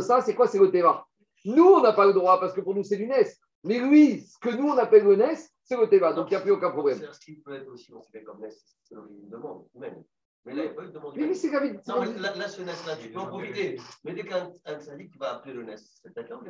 [0.00, 1.06] ça, c'est quoi C'est le Teva.
[1.44, 3.26] Nous, on n'a pas le droit parce que pour nous, c'est du NES.
[3.64, 6.12] Mais lui, ce que nous, on appelle le NES, c'est le Teva.
[6.12, 6.98] Donc, il n'y a plus aucun problème.
[6.98, 8.50] C'est ce qui peut être aussi considéré comme NES,
[8.82, 10.02] c'est une demande, même.
[10.44, 11.24] Mais là, il peut demander.
[11.24, 11.68] Mais c'est Rabbi.
[11.86, 13.78] Non, mais là, là, ce NES-là, tu peux en profiter.
[14.04, 16.42] Mais dès qu'un syndic va appeler le NES, c'est d'accord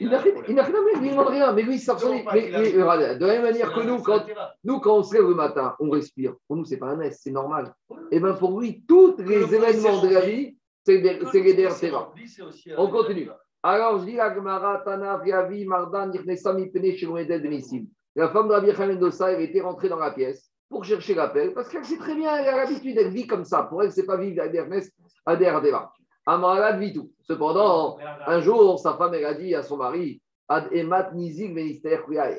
[0.00, 1.52] Il n'a rien, il ne demande rien.
[1.52, 4.24] Mais lui, ça mais, mais, euh, De la même manière que nous, quand,
[4.62, 6.34] nous, quand on se lève le matin, on respire.
[6.46, 7.74] Pour nous, ce n'est pas un NES, c'est normal.
[8.12, 12.12] Et bien pour lui, tous les événements de la vie, c'est les DRTVA.
[12.76, 13.28] On continue.
[13.62, 17.86] Alors, je dis à Gemara, Tana, Viavi, Mardan, Nirnesam, Ipene, Shiromedel, Nissim.
[18.16, 21.68] La femme de Rabbi Mendoza, elle était rentrée dans la pièce pour chercher l'appel, parce
[21.68, 23.64] qu'elle sait très bien, elle a l'habitude, elle vit comme ça.
[23.64, 24.92] Pour elle, c'est pas vivre à Ernest,
[25.26, 25.92] à Deva.
[26.26, 27.12] Amarad vit tout.
[27.22, 31.80] Cependant, un jour, sa femme, elle a dit à son mari, Ad emat nizig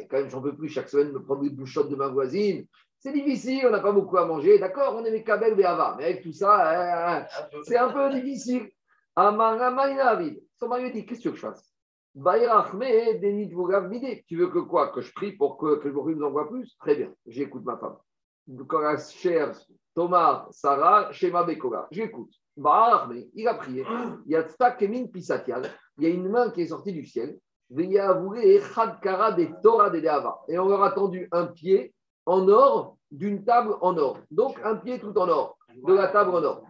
[0.09, 2.65] Quand même, j'en peux plus chaque semaine me prendre une bouchotte de ma voisine.
[3.03, 4.57] C'est difficile, on n'a pas beaucoup à manger.
[4.59, 7.27] D'accord, on est mes kabel Béava, mais avec tout ça, hein, hein,
[7.63, 8.71] c'est un peu difficile.
[9.17, 11.73] Son mari dit Qu'est-ce que je fasse?
[12.15, 12.21] Tu
[14.37, 14.93] veux que quoi?
[14.93, 16.77] Que je prie pour que, que je nous envoie plus?
[16.77, 17.97] Très bien, j'écoute ma femme.
[18.69, 19.51] Quand la chère
[19.93, 22.31] Thomas, Sarah, Shema Bekola, j'écoute.
[22.55, 23.85] Il a prié.
[24.25, 27.37] Il y a une main qui est sortie du ciel.
[27.77, 27.99] Et
[30.57, 31.93] on leur a tendu un pied
[32.25, 34.17] en or d'une table en or.
[34.31, 36.63] Donc un pied tout en or, de la table en or.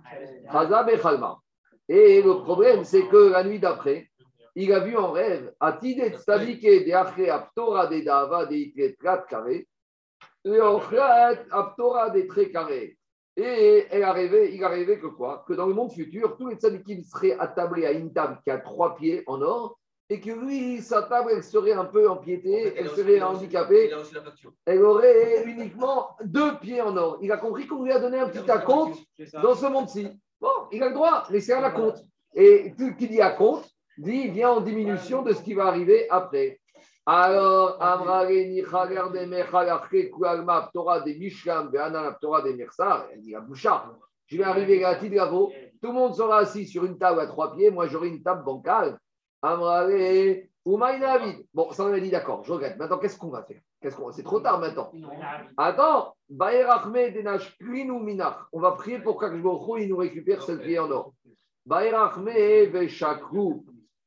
[1.90, 4.10] Et le problème, c'est que la nuit d'après,
[4.56, 5.54] il a vu en rêve,
[12.14, 12.22] de
[12.72, 12.98] et.
[13.36, 15.44] Et a rêvé, il a rêvé que quoi?
[15.48, 18.60] Que dans le monde futur, tous les tzadikim seraient attablés à une table qui a
[18.60, 19.80] trois pieds en or,
[20.14, 23.92] et que lui, sa table, elle serait un peu empiétée, elle serait handicapée.
[24.64, 27.18] Elle aurait uniquement deux pieds en or.
[27.24, 29.00] Il a compris qu'on lui a donné un petit acompte
[29.42, 30.08] dans ce monde-ci.
[30.40, 31.98] Bon, il a le droit, laissez à la compte.
[32.36, 36.08] Et tout qui dit à compte, dit vient en diminution de ce qui va arriver
[36.12, 36.60] après.
[37.08, 37.80] Alors,
[40.74, 41.72] Torah des Mishlam,
[42.22, 43.34] Torah des Mirsar, elle dit
[44.28, 47.56] je vais arriver à Tidravo, tout le monde sera assis sur une table à trois
[47.56, 49.00] pieds, moi j'aurai une table bancale.
[49.44, 51.46] Amrale, David.
[51.54, 52.78] Bon, ça on a dit d'accord, je regrette.
[52.78, 53.60] Maintenant, qu'est-ce qu'on va faire?
[53.82, 54.14] Qu'est-ce qu'on...
[54.14, 54.90] C'est trop tard maintenant.
[55.58, 56.38] Attends, On
[58.60, 61.14] va prier pour qu'Akjbochou nous récupère cette vie en or.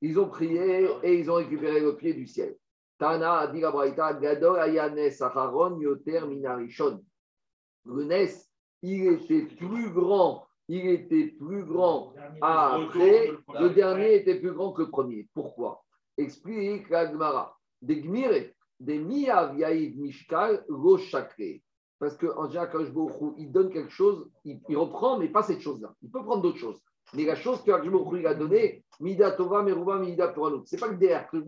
[0.02, 2.56] Ils ont prié et ils ont récupéré le pied du ciel.
[2.98, 7.02] Tana, dit Gadol Ayane Sacharon Yoter Minarishon.
[7.84, 8.48] Le Nes,
[8.82, 14.82] il était plus grand, il était plus grand après, le dernier était plus grand que
[14.82, 15.28] le premier.
[15.34, 15.84] Pourquoi?
[16.16, 17.56] Explique Agmara.
[17.82, 18.50] Des Gmire,
[18.80, 21.60] des Miyav Yaïd Mishkal, Roshakre.
[21.98, 25.94] Parce qu'en général, quand il donne quelque chose, il, il reprend, mais pas cette chose-là.
[26.02, 26.80] Il peut prendre d'autres choses.
[27.14, 30.64] Mais la chose que a donnée, Mida Tova, Meruba, Mida pour nous.
[30.66, 31.44] Ce n'est pas derrière, que le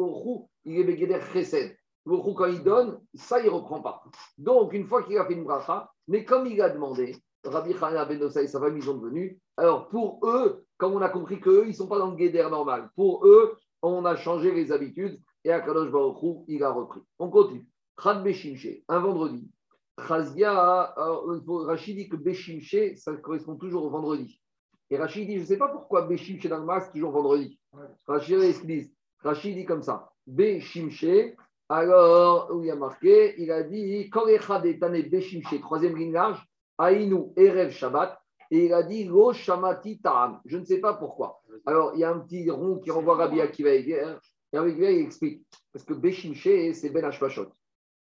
[0.64, 1.76] il est Begeder Chesed.
[2.06, 4.02] Quand il donne, ça, il ne reprend pas.
[4.38, 8.04] Donc, une fois qu'il a fait une bracha, mais comme il a demandé, Rabbi Chana
[8.04, 9.38] Ben et sa famille sont devenus.
[9.56, 12.48] Alors, pour eux, comme on a compris qu'eux, ils ne sont pas dans le Geder
[12.50, 17.00] normal, pour eux, on a changé les habitudes et Akadosh Baruch il a repris.
[17.18, 17.66] On continue.
[18.02, 19.50] Chad Beshimche, un vendredi.
[20.06, 24.40] Chazia, Rachid dit que Beshimche, ça correspond toujours au vendredi.
[24.90, 27.58] Et Rachid dit, je ne sais pas pourquoi Béchim chez Dalmas, c'est toujours vendredi.
[28.06, 30.12] Rachid, dit, Rachid dit comme ça.
[30.26, 31.36] Béchimché,
[31.68, 36.42] alors, où il a marqué, il a dit, Korecha Tane Béchimché, troisième ligne large,
[36.78, 38.18] Aïnou, Erev Shabbat,
[38.50, 40.40] et il a dit, Lo Shamati Ta'am.
[40.46, 41.42] Je ne sais pas pourquoi.
[41.66, 44.14] Alors, il y a un petit rond qui renvoie Rabbi Akiva Eger,
[44.52, 45.46] et Rabbi Akiva il explique.
[45.72, 47.48] Parce que Béchimché, c'est Ben Hashvashot.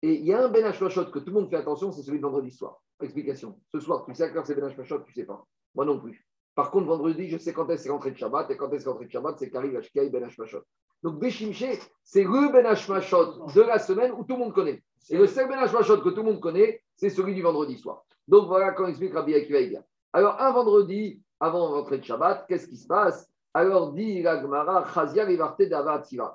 [0.03, 2.19] Et il y a un Ben Hashvashot que tout le monde fait attention, c'est celui
[2.19, 2.81] de vendredi soir.
[3.01, 3.59] Explication.
[3.73, 5.43] Ce soir, tu sais à quelle c'est Ben Hashvashot, tu ne sais pas.
[5.73, 6.27] Moi non plus.
[6.53, 9.11] Par contre, vendredi, je sais quand est-ce rentré de Shabbat, et quand est-ce rentré de
[9.11, 10.61] Shabbat, c'est qu'arrive Ashkai Ben Hashmashot.
[11.03, 14.81] Donc, Beshimché, c'est le Ben Hashmashot de la semaine où tout le monde connaît.
[15.09, 18.05] Et le seul Ben Hashmashot que tout le monde connaît, c'est celui du vendredi soir.
[18.27, 19.81] Donc, voilà quand explique Rabbi Akiva
[20.13, 23.29] Alors, un vendredi, avant rentrer de Shabbat, qu'est-ce qui se passe?
[23.53, 25.25] Alors, dit la Gemara, Chazia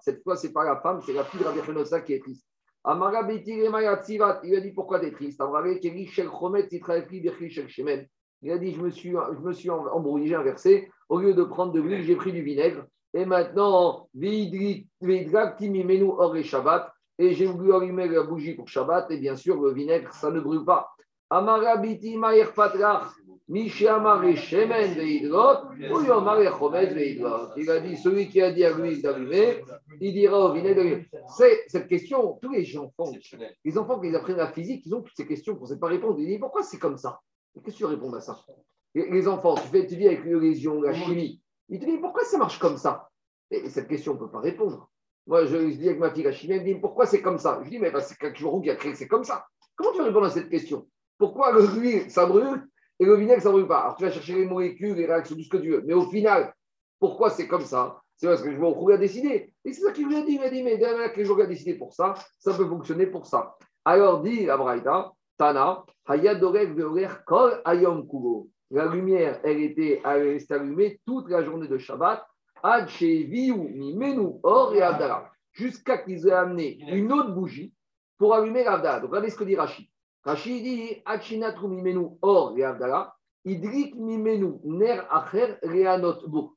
[0.01, 2.21] Cette fois, ce n'est pas la femme, c'est la fille de Rabbi Chenosa qui est
[2.21, 2.47] triste.
[2.83, 5.43] Amara Il a dit pourquoi tu es triste
[8.43, 10.91] il a dit Je me suis, je me suis embrouillé, j'ai inversé.
[11.09, 12.87] Au lieu de prendre de l'huile, j'ai pris du vinaigre.
[13.13, 14.09] Et maintenant,
[16.43, 16.93] Shabbat.
[17.19, 19.11] Et j'ai voulu allumer la bougie pour Shabbat.
[19.11, 20.91] Et bien sûr, le vinaigre, ça ne brûle pas.
[21.31, 23.15] Amarabiti Mayer Patrach.
[27.57, 29.65] Il a dit, celui qui a dit à l'huile d'allumer,
[30.01, 31.05] il dira au vinaigre
[31.37, 33.11] C'est cette question, tous les enfants,
[33.65, 35.89] les enfants qui apprennent la physique, ils ont toutes ces questions qu'on ne sait pas
[35.89, 36.21] répondre.
[36.21, 37.21] Ils disent pourquoi c'est comme ça?
[37.65, 38.39] Qu'est-ce que tu réponds à ça?
[38.95, 41.41] Les enfants, tu, fais, tu vis avec l'horizon, la chimie.
[41.69, 43.09] Ils te disent pourquoi ça marche comme ça?
[43.51, 44.89] Et cette question, on ne peut pas répondre.
[45.27, 47.61] Moi, je, dis avec ma fille la chimie, elle me dit pourquoi c'est comme ça?
[47.65, 49.45] Je dis mais c'est quelque chose qui a créé, c'est comme ça.
[49.75, 50.87] Comment tu vas répondre à cette question?
[51.21, 52.67] Pourquoi le huile, ça brûle
[52.99, 53.81] et le vinaigre, ça ne brûle pas?
[53.81, 55.83] Alors tu vas chercher les molécules, les réactions, tout ce que tu veux.
[55.87, 56.55] Mais au final,
[56.99, 58.01] pourquoi c'est comme ça?
[58.17, 59.53] C'est parce que je vais à décider.
[59.65, 60.33] Et c'est ça qu'il lui a dit.
[60.33, 63.55] Il m'a dit mais derrière que a décidé pour ça, ça peut fonctionner pour ça.
[63.85, 65.85] Alors dit la Braïda, Tana,
[67.27, 68.49] Kol Ayom Kubo.
[68.71, 72.25] La lumière, elle était, allumée toute la journée de Shabbat,
[72.63, 77.75] Ad Mimenu Or et Abdallah, jusqu'à qu'ils aient amené une autre bougie
[78.17, 79.01] pour allumer l'Avdala.
[79.01, 79.90] Donc regardez ce que dit Rachid.
[80.25, 81.03] Rachid dit
[81.63, 86.55] mimenu or l'Avdala, idrik mimenu ner acher reanot bur.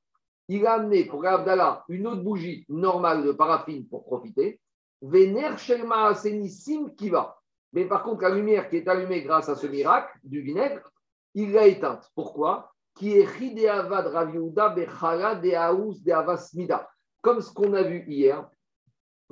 [0.50, 4.60] Il a amené pour l'Avdala une autre bougie normale de paraffine pour profiter.
[5.02, 7.38] Vener shelma sim kiva.
[7.72, 10.92] Mais par contre, la lumière qui est allumée grâce à ce miracle du vinaigre,
[11.34, 12.12] il l'a éteinte.
[12.14, 12.72] Pourquoi?
[12.96, 13.26] Qui est
[17.22, 18.50] Comme ce qu'on a vu hier.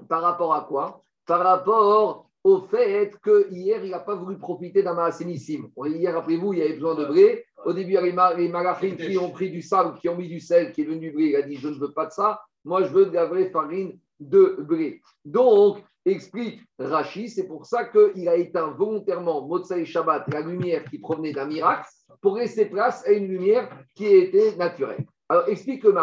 [0.09, 1.03] Par rapport à quoi?
[1.27, 5.69] Par rapport au fait que hier, il n'a pas voulu profiter d'un maasénissime.
[5.85, 7.45] Hier, après vous, il y avait besoin de blé.
[7.65, 10.27] Au début, il y a les malachines qui ont pris du sable, qui ont mis
[10.27, 11.25] du sel, qui est venu blé.
[11.25, 12.41] Il a dit Je ne veux pas de ça.
[12.65, 15.01] Moi, je veux de la vraie farine de blé.
[15.23, 20.97] Donc, explique Rachi, c'est pour ça qu'il a éteint volontairement Motsai Shabbat, la lumière qui
[20.97, 21.87] provenait d'un miracle,
[22.21, 25.05] pour laisser place à une lumière qui était naturelle.
[25.29, 25.93] Alors, explique le.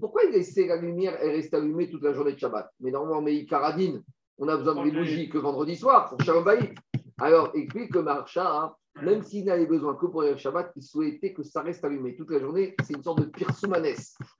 [0.00, 2.70] Pourquoi il laissait la lumière et reste allumée toute la journée de Shabbat?
[2.80, 4.02] Mais normalement, mais Karadine,
[4.38, 6.44] on a besoin de bougies que vendredi soir pour Shalom
[7.20, 11.42] Alors, explique Maharsha, hein, même s'il n'avait besoin que pour le Shabbat, il souhaitait que
[11.42, 12.74] ça reste allumé toute la journée.
[12.84, 13.94] C'est une sorte de pirsoumanes.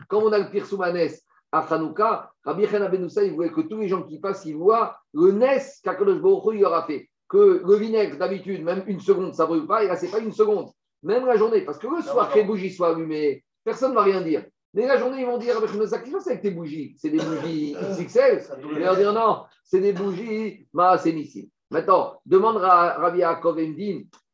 [0.08, 1.08] Quand on a le pirsoumanes
[1.52, 4.96] à Hanouka, Rabbi Chana Benoussa, il voulait que tous les gens qui passent, ils voient
[5.14, 7.08] le Nes qu'Akadosh Baruch il aura fait.
[7.28, 10.12] Que le vinaigre, d'habitude, même une seconde, ça ne brûle pas, et là, ce n'est
[10.12, 10.70] pas une seconde.
[11.02, 14.02] Même la journée, parce que le soir que les bougies soient allumées, personne ne va
[14.02, 14.44] rien dire.
[14.74, 18.42] Mais la journée, ils vont dire, Chana, qu'est-ce avec tes bougies C'est des bougies XXL
[18.62, 21.48] Ils vont dire, non, c'est des bougies Maasénissim.
[21.70, 23.58] Maintenant, demande à Rabbi Yaakov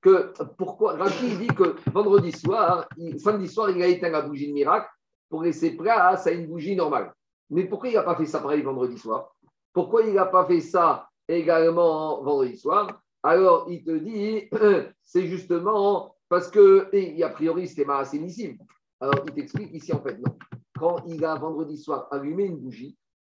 [0.00, 0.94] que pourquoi.
[0.94, 4.88] Rabbi dit que vendredi soir, samedi soir, il a éteint la bougie de miracle
[5.28, 7.12] pour laisser place à une bougie normale.
[7.50, 9.34] Mais pourquoi il n'a pas fait ça pareil vendredi soir?
[9.72, 13.00] Pourquoi il n'a pas fait ça également vendredi soir?
[13.22, 14.48] Alors, il te dit,
[15.04, 18.58] c'est justement parce que, et a priori, c'était Maasénissime.
[19.00, 20.36] Alors, il t'explique ici, en fait, non.
[20.78, 22.96] Quand il a vendredi soir allumé une bougie,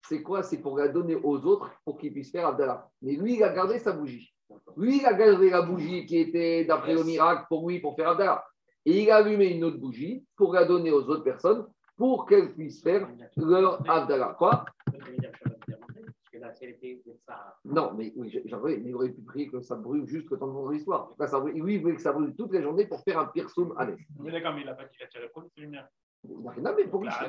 [0.09, 0.43] c'est quoi?
[0.43, 2.89] C'est pour la donner aux autres pour qu'ils puissent faire Abdallah.
[3.03, 4.33] Mais lui, il a gardé sa bougie.
[4.77, 8.11] Lui, il a gardé la bougie qui était, d'après le miracle, pour lui, pour faire
[8.11, 8.45] Abdallah.
[8.87, 11.67] Et il a allumé une autre bougie pour la donner aux autres personnes
[11.97, 14.35] pour qu'elles puissent faire leur Abdallah.
[14.39, 14.65] Quoi?
[17.65, 20.73] Non, mais oui, mais il aurait pu prier que ça brûle juste le temps de
[20.73, 21.15] l'histoire.
[21.19, 23.99] Oui, il voulait que ça brûle toute la journée pour faire un pirsoum à l'est.
[24.19, 25.89] Mais d'accord, mais il n'a pas tiré pour c'est lumière.
[26.25, 27.29] Non, mais pour lui, c'est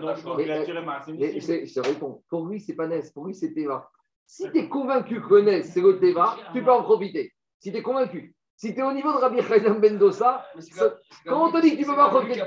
[1.82, 2.24] réponds.
[2.28, 3.90] Pour lui, c'est pas Nes, pour lui, c'est Teva.
[4.26, 7.34] Si tu es convaincu que Nes, c'est le Teva, tu peux en profiter.
[7.60, 8.36] Si tu es convaincu.
[8.60, 10.46] Si tu es au niveau de Rabbi Chaim Bendosa,
[11.26, 12.44] comment on te dit que tu peux pas profiter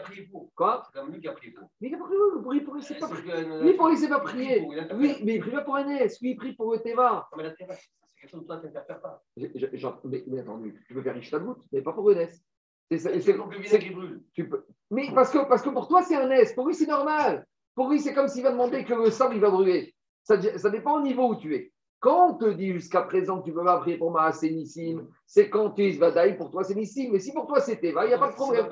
[0.55, 1.71] Quoi C'est comme lui qui a prié pour.
[1.81, 1.99] Mais il a
[2.45, 3.09] prié pour, c'est pas
[3.63, 4.61] Lui, pour lui, c'est pas prier.
[4.93, 6.21] Oui, mais il prie pas pour un S.
[6.21, 7.27] Lui, il prie pour le Teva.
[7.35, 9.23] Mais la Teva, c'est quelque chose que toi, tu ne faire pas.
[9.39, 11.17] Mais, attends, tu peux faire
[11.73, 12.43] mais pas pour un S.
[12.91, 14.23] C'est pour le qui brûle.
[14.35, 14.67] Tu peux.
[14.91, 16.53] Mais parce que, parce que pour toi, c'est un S.
[16.53, 17.47] Pour lui, c'est normal.
[17.75, 19.95] Pour lui, c'est comme s'il va demander que le sable, il va brûler.
[20.25, 21.73] Ça, ça dépend au niveau où tu es.
[22.03, 25.07] Quand on te dit jusqu'à présent que tu peux pas prier pour ma c'est Nissim,
[25.35, 27.09] c'est quand tu es Vadaï, pour toi c'est Nissim.
[27.11, 28.67] Mais si pour toi c'est Teva, il n'y a pas de problème.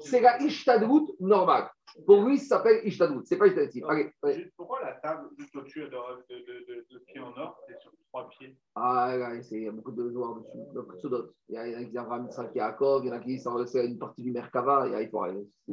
[0.00, 1.68] C'est la Ishtadrout normale.
[2.06, 3.24] Pour lui, ça s'appelle Ishtadrout.
[3.24, 4.10] C'est pas Ishtadrout.
[4.56, 9.14] Pourquoi la table au-dessus de, de, de, pied en or, c'est sur trois pieds Ah,
[9.18, 10.56] là, il y a beaucoup de joueurs dessus.
[10.74, 13.16] Donc, il y en a qui disent Abraham qui est à Kov, il y en
[13.16, 14.86] a qui disent c'est une partie du Merkava.
[14.86, 15.08] Il y a,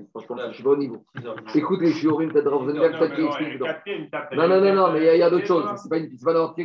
[0.09, 1.05] franchement, je suis pas au niveau.
[1.53, 3.61] Écoute les Shiurim, peut-être Rosenberg, peut-être qu'il explique.
[4.35, 5.65] Non, non, non, non, mais il y a, d'autres choses.
[5.77, 6.09] C'est pas, une,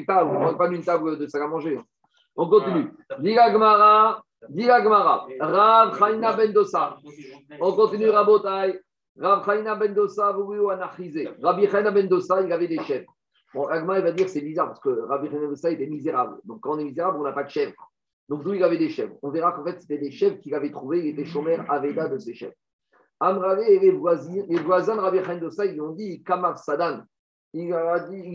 [0.05, 0.31] table.
[0.35, 1.79] On ne pas d'une table de salle à manger.
[2.41, 2.89] On continue.
[3.19, 6.97] Dila Gmara, Dila Gmara, Rav Chaina Ben Dosa.
[7.61, 8.81] On continue Rabotai.
[9.19, 11.29] Rav Chaina Ben Dosa, vous anarchisé.
[11.43, 13.15] Rabbi Chaina Ben Dosa, il avait des chèvres.
[13.53, 16.39] Bon, Agma, il va dire c'est bizarre parce que Rabbi Chaina Ben Dosa était misérable.
[16.45, 17.93] Donc quand on est misérable, on n'a pas de chèvres.
[18.27, 19.17] Donc d'où il avait des chèvres.
[19.21, 21.01] On verra qu'en fait, c'était des chèvres qu'il avait trouvés.
[21.01, 22.55] Il était chômeur Aveda de ces chèvres.
[23.21, 27.03] Amrave et les voisins, les voisins de Rabbi Chaina Ben ils ont dit Kamav Sadan.
[27.53, 27.75] Ils,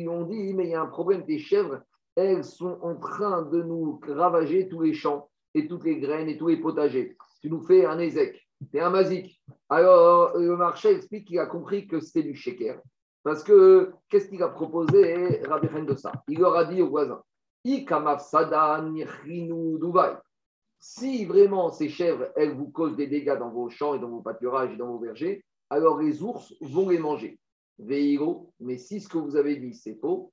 [0.09, 1.81] ont dit mais il y a un problème, tes chèvres,
[2.15, 6.38] elles sont en train de nous ravager tous les champs et toutes les graines et
[6.38, 7.17] tous les potagers.
[7.41, 8.41] Tu nous fais un ézec,
[8.73, 9.41] es un mazik.
[9.69, 12.82] Alors, le marché explique qu'il a compris que c'était du sheker.
[13.23, 17.21] Parce que, qu'est-ce qu'il a proposé, Rabbi ça Il leur a dit aux voisins
[20.80, 24.21] si vraiment ces chèvres, elles vous causent des dégâts dans vos champs et dans vos
[24.21, 27.39] pâturages et dans vos vergers, alors les ours vont les manger.
[27.80, 30.32] Veiro, mais si ce que vous avez dit, c'est faux,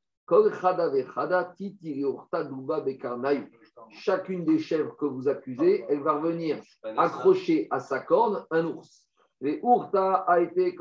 [3.90, 6.60] Chacune des chèvres que vous accusez, elle va revenir
[6.96, 9.08] accrocher à sa corne un ours.
[9.44, 10.76] Et urta a été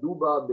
[0.00, 0.46] duba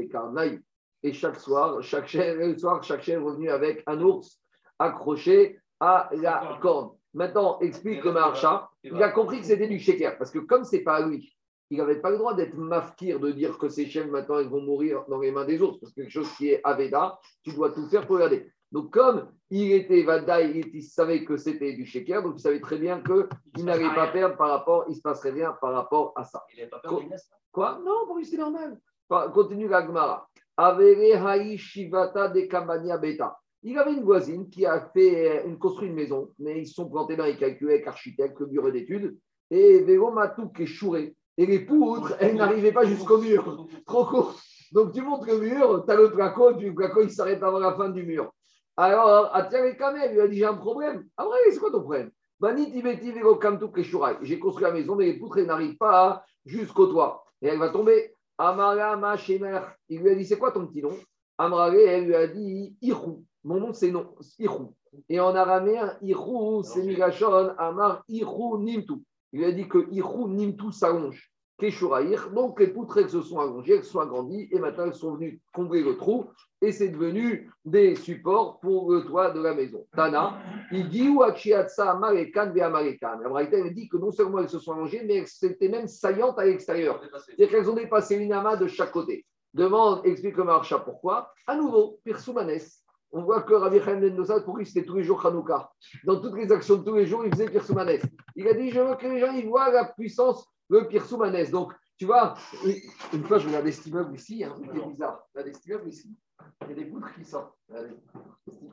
[1.04, 4.40] Et chaque soir, chaque chèvre, soir, chaque chèvre est venue avec un ours
[4.80, 6.92] accroché à la corne.
[7.14, 8.70] Maintenant, explique le marcha.
[8.84, 11.36] Il a compris que c'était du shaker, parce que comme c'est pas lui,
[11.72, 14.62] il n'avait pas le droit d'être mafkir, de dire que ces chèvres maintenant ils vont
[14.62, 17.72] mourir dans les mains des autres, parce que quelque chose qui est Aveda, tu dois
[17.72, 18.52] tout faire pour regarder.
[18.72, 22.78] Donc, comme il était Vada, il, savait que c'était du Sheker, donc il savait très
[22.78, 26.44] bien qu'il n'allait pas perdre par rapport, il se passerait rien par rapport à ça.
[26.54, 27.02] Il n'avait pas peur
[27.52, 28.80] Quoi Non, pour lui c'est normal.
[29.34, 30.28] Continue la Gemara.
[30.56, 33.38] Avere Shivata de Kambania Beta.
[33.64, 36.90] Il avait une voisine qui a fait une, construit une maison, mais ils se sont
[36.90, 39.18] plantés dans les calculs avec architecte, le bureau d'études,
[39.50, 40.14] et Véro
[40.56, 41.16] qui est chouré.
[41.38, 44.36] Et les poutres, elles n'arrivaient pas jusqu'au mur, trop court.
[44.72, 47.74] Donc tu montes le mur, tu as le placo, du placo, il s'arrête avant la
[47.74, 48.32] fin du mur.
[48.78, 51.06] Alors, Atiare il lui a dit J'ai un problème.
[51.18, 52.12] Ah ouais, c'est quoi ton problème?
[54.22, 57.24] J'ai construit la maison, mais les poutres n'arrivent pas jusqu'au toit.
[57.42, 58.16] Et elle va tomber.
[58.38, 59.60] Amara Shemer.
[59.90, 60.98] Il lui a dit C'est quoi ton petit nom?
[61.38, 63.24] Amrare, elle lui a dit Irou.
[63.44, 64.74] Mon nom, c'est non, Irou.
[65.10, 68.94] Et en araméen, Irou, c'est Migashon, Amar Irou Nimtu.
[69.34, 71.32] Il a dit que Irou Nimtu s'allonge.
[72.34, 75.14] Donc les poutres elles se sont allongées, elles se sont agrandies et maintenant elles sont
[75.14, 76.26] venues combler le trou
[76.60, 79.86] et c'est devenu des supports pour le toit de la maison.
[79.96, 80.40] Tana,
[80.72, 82.52] il dit ou Amarekan.
[82.54, 86.46] La dit que non seulement elles se sont allongées, mais elles étaient même saillantes à
[86.46, 87.00] l'extérieur.
[87.26, 89.26] C'est-à-dire qu'elles ont dépassé une amas de chaque côté.
[89.54, 91.32] Demande, explique le marcha pourquoi.
[91.46, 92.58] À nouveau, Pirsoumanes.
[93.14, 95.70] On voit que Rabbi Chaim Nosal, pour lui, c'était tous les jours Hanouka.
[96.06, 98.00] Dans toutes les actions de tous les jours, il faisait Pirsoumanes.
[98.36, 101.52] Il a dit Je veux que les gens ils voient la puissance le pire Soumanès.
[101.52, 102.34] Donc, tu vois,
[103.14, 105.28] une fois, je regardais cet immeuble ici, hein, c'est bizarre.
[105.36, 106.18] Regardez cet immeuble ici.
[106.62, 107.54] Il y a des poutres qui sortent.
[107.70, 107.94] Regardez.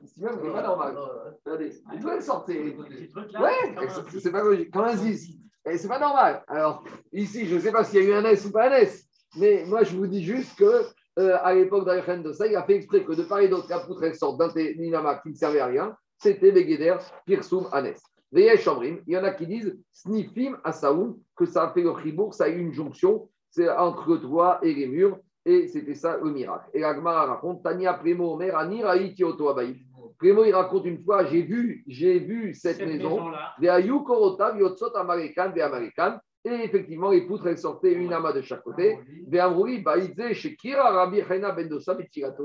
[0.07, 0.96] Cet immeuble n'est pas normal.
[1.44, 1.83] Regardez.
[1.92, 2.57] Il doit sortir.
[2.57, 4.70] Ouais, c'est pas logique.
[4.70, 5.38] Comme un ziz.
[5.66, 6.44] Et c'est pas normal.
[6.46, 8.77] Alors, ici, je ne sais pas s'il y a eu un S ou pas un
[8.77, 9.05] S,
[9.37, 10.87] mais moi, je vous dis juste que
[11.18, 13.66] euh, à l'époque d'Aïchen de ça, il a fait exprès que de part et d'autre,
[13.68, 15.96] la poutre, elle sort d'un qui ne servait à rien.
[16.18, 17.94] C'était Begeder, Pirsum, Anes.
[18.33, 22.44] Il y en a qui disent Snifim Asaoun, que ça a fait le chibour, ça
[22.44, 23.28] a eu une jonction
[23.78, 26.68] entre le toit et les murs, et c'était ça le miracle.
[26.74, 29.76] Et Agmara raconte Tania Primo Omer Aniraïti Abaï.
[30.18, 33.31] Primo, il raconte une fois J'ai vu, j'ai vu cette, maison,
[36.44, 38.98] et effectivement, les poutres, elles sortaient une amas de chaque côté.
[39.27, 39.55] Ben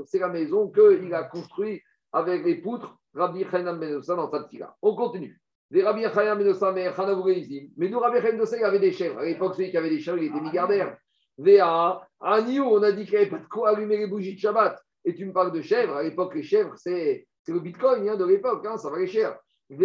[0.06, 4.16] c'est la maison qu'il a construite avec les poutres, Rabbi Chaina Ben dans sa
[4.82, 5.40] On continue.
[5.72, 6.02] Rabbi
[7.76, 9.18] mais nous, Rabbi Chaim il avait des chèvres.
[9.18, 10.96] À l'époque, celui qui avait des chèvres, il était milliardaire.
[11.38, 14.40] VA, Agnew, on a dit qu'il n'y avait pas de quoi allumer les bougies de
[14.40, 14.80] Shabbat.
[15.04, 15.96] Et tu me parles de chèvres.
[15.96, 19.36] À l'époque, les chèvres, c'est le bitcoin hein, de l'époque, hein, ça valait cher.
[19.70, 19.76] Quand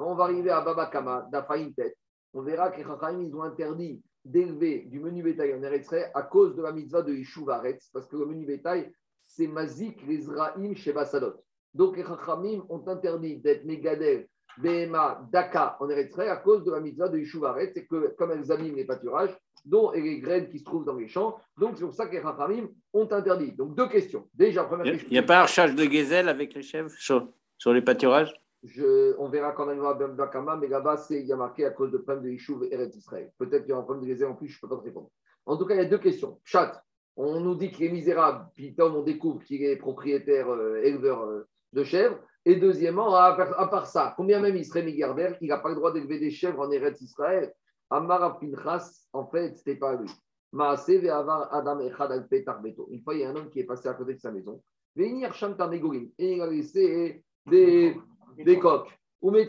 [0.00, 1.96] on va arriver à Babakama, Dafaïntet,
[2.34, 6.22] on verra que les Chachamim, ils ont interdit d'élever du menu bétail en Eretz à
[6.22, 7.46] cause de la mitzvah de Yishuv
[7.92, 8.92] parce que le menu bétail,
[9.22, 11.34] c'est Mazik les Zraim chez Basadot.
[11.72, 16.80] Donc les Chachamim ont interdit d'être Megadel, Behema, Daka en Eretz à cause de la
[16.80, 20.64] mitzvah de Yishuvaret, c'est que comme elles animent les pâturages, dont les graines qui se
[20.64, 23.52] trouvent dans les champs, donc c'est pour ça que les Chachamim ont interdit.
[23.52, 24.28] Donc deux questions.
[24.34, 25.08] Déjà, première question.
[25.10, 28.34] Il n'y a pas un recharge de gazelle avec les chèvres sur, sur les pâturages?
[28.62, 31.98] Je, on verra quand à Bakama, mais là-bas, il y a marqué à cause de
[31.98, 33.30] problème de Yishuv et Israël.
[33.38, 34.86] Peut-être qu'il y aura un problème de gazelle en plus, je ne peux pas te
[34.86, 35.10] répondre.
[35.44, 36.40] En tout cas, il y a deux questions.
[36.44, 36.82] Chat,
[37.16, 41.46] on nous dit qu'il est misérable, puis on découvre qu'il est propriétaire, euh, éleveur euh,
[41.72, 42.18] de chèvres.
[42.46, 45.92] Et deuxièmement, à, part ça, combien même il serait milliardaire, il n'a pas le droit
[45.92, 47.52] d'élever des chèvres en Eretz Israël?
[47.90, 50.10] Amara Pinchas, en fait, ce n'était pas lui.
[50.56, 54.30] Adam Une fois, il y a un homme qui est passé à côté de sa
[54.30, 54.62] maison.
[54.96, 57.96] Et il a laissé des,
[58.36, 58.90] des coques.
[59.22, 59.48] Et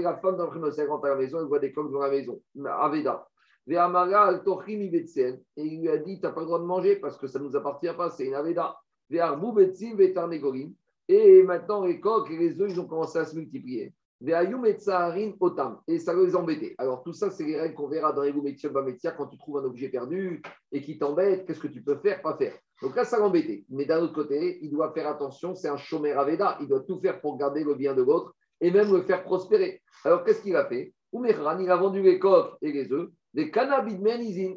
[0.00, 2.40] la femme d'Amrina rentre à la maison, elle voit des coques dans la maison.
[2.64, 3.26] Aveda.
[3.66, 3.74] Et
[5.56, 7.44] il lui a dit, tu n'as pas le droit de manger parce que ça ne
[7.44, 8.76] nous appartient pas, c'est une aveda.
[11.08, 13.92] Et maintenant, les coques et les œufs, ils ont commencé à se multiplier.
[14.24, 16.74] Et ça les embêtait.
[16.78, 19.88] Alors, tout ça, c'est les règles qu'on verra dans les quand tu trouves un objet
[19.88, 22.56] perdu et qui t'embête, qu'est-ce que tu peux faire, pas faire.
[22.80, 23.64] Donc là, ça l'embêtait.
[23.68, 26.56] Mais d'un autre côté, il doit faire attention, c'est un chômeur Aveda.
[26.60, 29.82] Il doit tout faire pour garder le bien de l'autre et même le faire prospérer.
[30.04, 30.94] Alors, qu'est-ce qu'il a fait?
[31.12, 33.98] Il a vendu les coques et les œufs des cannabis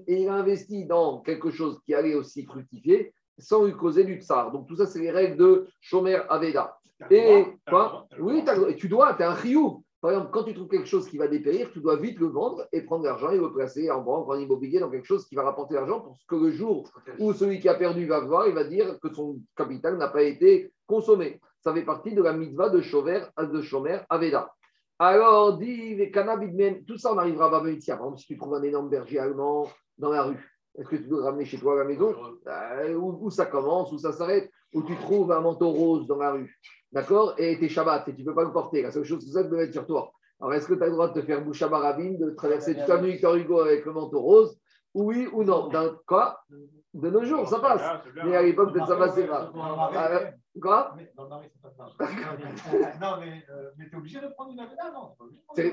[0.08, 4.22] et il a investi dans quelque chose qui allait aussi fructifier sans lui causer du
[4.22, 4.52] tsar.
[4.52, 6.78] Donc tout ça, c'est les règles de Shomer Aveda.
[7.10, 8.44] Et quoi Oui,
[8.78, 9.84] tu dois, tu es un riou.
[10.02, 12.68] Par exemple, quand tu trouves quelque chose qui va dépérir, tu dois vite le vendre
[12.72, 15.44] et prendre l'argent et le placer en banque, en immobilier, dans quelque chose qui va
[15.44, 18.64] rapporter l'argent pour que le jour où celui qui a perdu va voir, il va
[18.64, 21.42] dire que son capital n'a pas été consommé.
[21.60, 24.54] Ça fait partie de la mitzvah de Shomer, de Shomer Aveda.
[25.00, 26.54] Alors, dit les cannabis,
[26.88, 29.68] tout ça, on arrivera à Baba Par exemple, si tu trouves un énorme berger allemand
[29.98, 32.14] dans la rue, Est-ce que tu le ramener chez toi à la maison
[32.48, 36.32] euh, où, ça commence, où ça s'arrête, où tu trouves un manteau rose dans la
[36.32, 36.54] rue,
[36.92, 37.34] d'accord?
[37.38, 38.82] Et t'es Shabbat et tu ne peux pas le porter.
[38.82, 40.12] La seule chose, c'est ça de mettre sur toi.
[40.42, 42.76] Alors, est-ce que tu as le droit de te faire bouche à barabine, de traverser
[42.76, 44.60] toute la nuit Victor Hugo avec le manteau rose?
[44.94, 45.70] Oui ou non?
[45.70, 46.40] Dans quoi
[46.96, 47.82] De nos jours, ça passe.
[48.24, 49.52] Mais à l'époque, peut-être ça passait pas.
[50.62, 50.96] Quoi
[53.02, 55.12] Non, mais, euh, mais tu es obligé de prendre une avena, non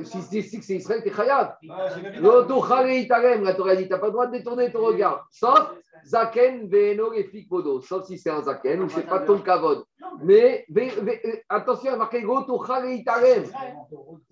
[0.03, 1.55] Si c'est Israël, tu es chayav.
[1.63, 5.29] La Torah dit, tu n'as pas le droit de détourner ton regard.
[5.31, 5.73] Sauf
[6.05, 7.81] Zaken, Veno et Podo.
[7.81, 9.85] Sauf si c'est un Zaken ou c'est pas ton kavod.
[10.25, 13.45] Mais euh, attention, il y a marqué Goto Itarem.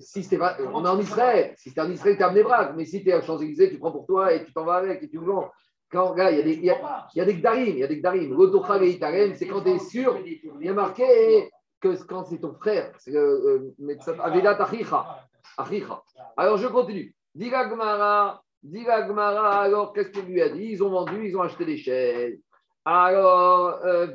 [0.01, 1.55] Si pas, on est en Israël.
[1.57, 2.73] Si c'est en Israël, tu as amené bras.
[2.73, 5.01] Mais si tu es à Champs-Élysées, tu prends pour toi et tu t'en vas avec
[5.05, 5.49] et tu le vends.
[5.91, 7.85] Quand, il y a des, il y a, il y a des gdarim, il y
[7.85, 8.37] a des gdarim.
[9.35, 13.15] c'est quand tu es sûr, il y a marqué que quand c'est ton frère, c'est
[13.17, 13.75] euh,
[14.23, 15.25] Avedat Achicha.
[16.37, 17.15] Alors je continue.
[17.35, 18.43] Diga Gmara,
[19.63, 20.73] alors qu'est-ce qu'il lui a dit?
[20.73, 22.39] Ils ont vendu, ils ont acheté des chaises.
[22.85, 24.07] Alors, euh,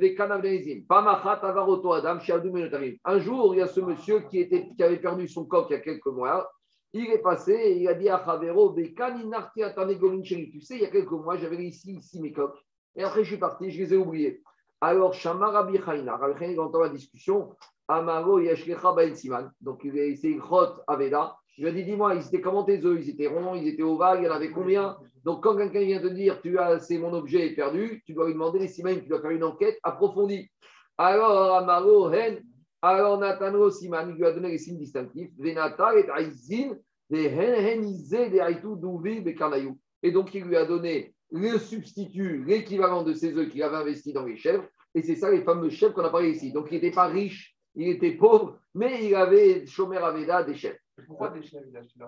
[3.06, 5.74] un jour, il y a ce monsieur qui, était, qui avait perdu son coq il
[5.74, 6.50] y a quelques mois.
[6.98, 8.86] Il est passé et il a dit à Chavero, tu
[10.62, 12.58] sais, il y a quelques mois, j'avais ici, ici mes coques.
[12.96, 14.42] Et après, je suis parti, je les ai oubliés.
[14.80, 17.54] Alors, Shamar Rabbi Chaina, Rabbi entend la discussion,
[17.90, 19.52] Amaro Yashkecha Bael Siman.
[19.60, 21.36] Donc, il a essayé Chot Aveda.
[21.58, 22.98] Je lui ai dit, dis-moi, ils étaient comment tes œufs?
[23.02, 24.96] Ils étaient ronds, ils étaient ovales, il y en avait combien?
[25.26, 28.34] Donc, quand quelqu'un vient te dire, tu as, c'est mon objet perdu, tu dois lui
[28.34, 30.50] demander les Siman, tu dois faire une enquête approfondie.
[30.98, 32.42] Alors, Amaro Hen,
[32.82, 35.32] alors Nathano Siman, il lui a donné les signes distinctifs.
[35.38, 36.78] Venata et Aizin,
[40.06, 44.14] et donc, il lui a donné le substitut, l'équivalent de ces œufs qu'il avait investi
[44.14, 44.66] dans les chèvres.
[44.94, 46.52] Et c'est ça les fameux chèvres qu'on a parlé ici.
[46.52, 50.78] Donc, il n'était pas riche, il était pauvre, mais il avait Shomer Aveda des chèvres.
[51.08, 52.00] Pourquoi des chèvres il a acheté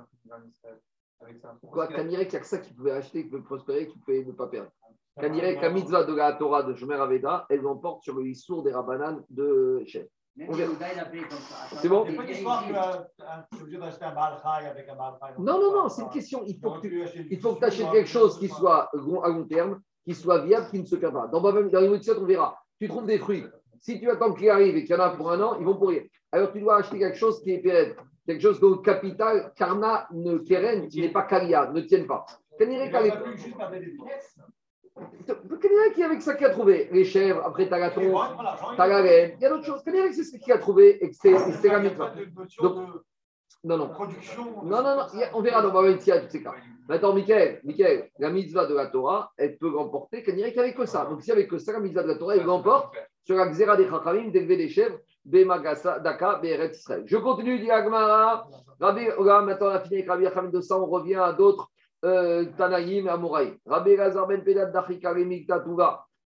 [1.19, 1.57] avec ça?
[1.59, 4.23] Pourquoi Kanirek, il n'y a que ça qui pouvait acheter, qui pouvait prospérer, qui pouvait
[4.23, 4.71] ne pas perdre?
[5.19, 8.71] Kanirek, la mitzvah de la Torah de Shomer Aveda, elle l'emporte sur le issour des
[8.71, 10.09] Rabbanan de chèvres.
[11.81, 12.05] C'est bon
[15.39, 16.43] Non, non, non, c'est une question.
[16.45, 18.89] Il faut que tu achètes quelque chose qui soit
[19.23, 21.27] à long terme, qui soit viable, qui ne se perd pas.
[21.27, 22.57] Dans, dans on verra.
[22.79, 23.45] Tu trouves des fruits.
[23.79, 25.77] Si tu attends qu'il arrive et qu'il y en a pour un an, ils vont
[25.77, 26.03] pourrir.
[26.31, 30.07] Alors tu dois acheter quelque chose qui est pérenne, quelque chose dont le capital, karna,
[30.11, 32.25] ne keren, qui n'est pas karia, ne tienne pas.
[35.25, 39.33] Kanirek qui avec ça qu'il a trouvé Les chèvres, après t'as la t'as la laine,
[39.37, 39.83] il y a d'autres choses.
[39.83, 41.31] Kanirek c'est ce qu'il a trouvé et c'est
[41.67, 42.13] la mitzvah.
[43.63, 43.91] non, non.
[44.63, 46.53] Non, non, non, on verra dans Babentia tous ces cas.
[46.87, 51.05] Maintenant, Michael, Michael, la mitzvah de la Torah, elle peut remporter Kanirek avec que ça.
[51.05, 52.95] Donc, si avec que ça, la mitzvah de la Torah, elle remporte
[53.25, 57.03] sur la xéra des chachamim d'élever des chèvres, Bemagasa, Daka, Beret Israël.
[57.05, 58.47] Je continue, dit Agmara.
[58.79, 61.69] Rabbi, maintenant, on a fini avec Rabbi Achamim de ça, on revient à d'autres
[62.01, 63.57] Tanaïm Amouraï.
[63.65, 64.71] Rabbi Lazar ben Pedat.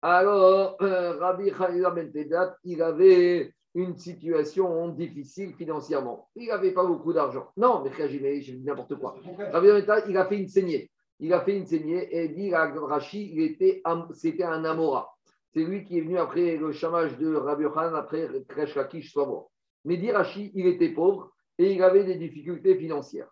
[0.02, 6.30] Alors, euh, Rabbi Lazar ben Pedat, il avait une situation difficile financièrement.
[6.36, 7.50] Il n'avait pas beaucoup d'argent.
[7.58, 9.16] Non, mais j'ai n'importe quoi.
[9.52, 10.90] Rabbi Pedat, il a fait une saignée.
[11.20, 13.84] Il a fait une saignée et dit à Rashi, il était,
[14.14, 15.10] c'était un Amora.
[15.54, 19.26] C'est lui qui est venu après le chamage de Rabbi Khan, après Kresh Lakish soit
[19.26, 19.52] mort.
[19.84, 23.30] Mais dit Rashi, il était pauvre et il avait des difficultés financières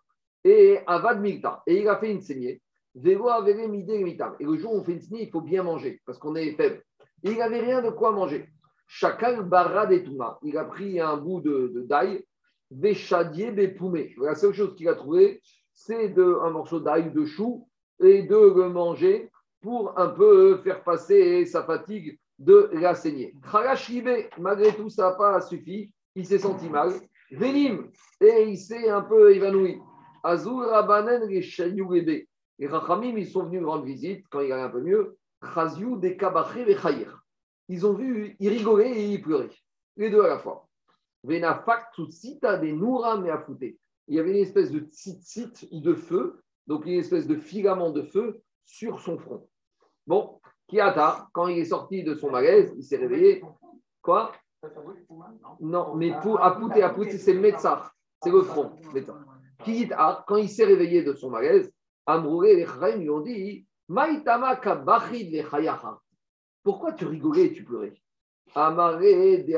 [0.48, 1.62] et Avad Milta.
[1.66, 2.62] Et il a fait une saignée.
[3.04, 6.52] Et le jour où on fait une saignée, il faut bien manger parce qu'on est
[6.52, 6.82] faible.
[7.22, 8.48] il n'avait rien de quoi manger.
[8.86, 10.04] Chacun barra des
[10.42, 12.24] Il a pris un bout de, d'ail,
[12.70, 14.14] Véchadier, Bépoumé.
[14.20, 15.42] La seule chose qu'il a trouvé,
[15.74, 17.68] c'est un morceau d'ail, de chou,
[18.00, 19.30] et de le manger
[19.60, 23.34] pour un peu faire passer sa fatigue de la saignée.
[24.38, 25.92] malgré tout, ça n'a pas suffi.
[26.14, 26.92] Il s'est senti mal.
[27.30, 27.90] Vénim,
[28.20, 29.78] et il s'est un peu évanoui.
[30.22, 35.16] Azul Rabanen Les Rachamim, ils sont venus rendre visite quand il allait un peu mieux.
[36.00, 36.16] des
[37.68, 39.50] Ils ont vu, ils rigolaient et ils pleuraient.
[39.96, 40.66] Les deux à la fois.
[41.24, 43.78] Venafak Tutsita des Nouram et Afouté.
[44.06, 48.02] Il y avait une espèce de tzitzit de feu, donc une espèce de filament de
[48.02, 49.46] feu sur son front.
[50.06, 53.42] Bon, Kiata, quand il est sorti de son malaise, il s'est réveillé.
[54.00, 54.32] Quoi?
[55.60, 57.82] Non, mais pour Apouté, Apouté, c'est le médecin,
[58.22, 58.72] c'est le front.
[59.64, 61.72] Quand il s'est réveillé de son malaise,
[62.06, 63.66] Amrouré et les lui ont dit
[66.62, 67.92] Pourquoi tu rigolais et tu pleurais?
[68.54, 69.52] De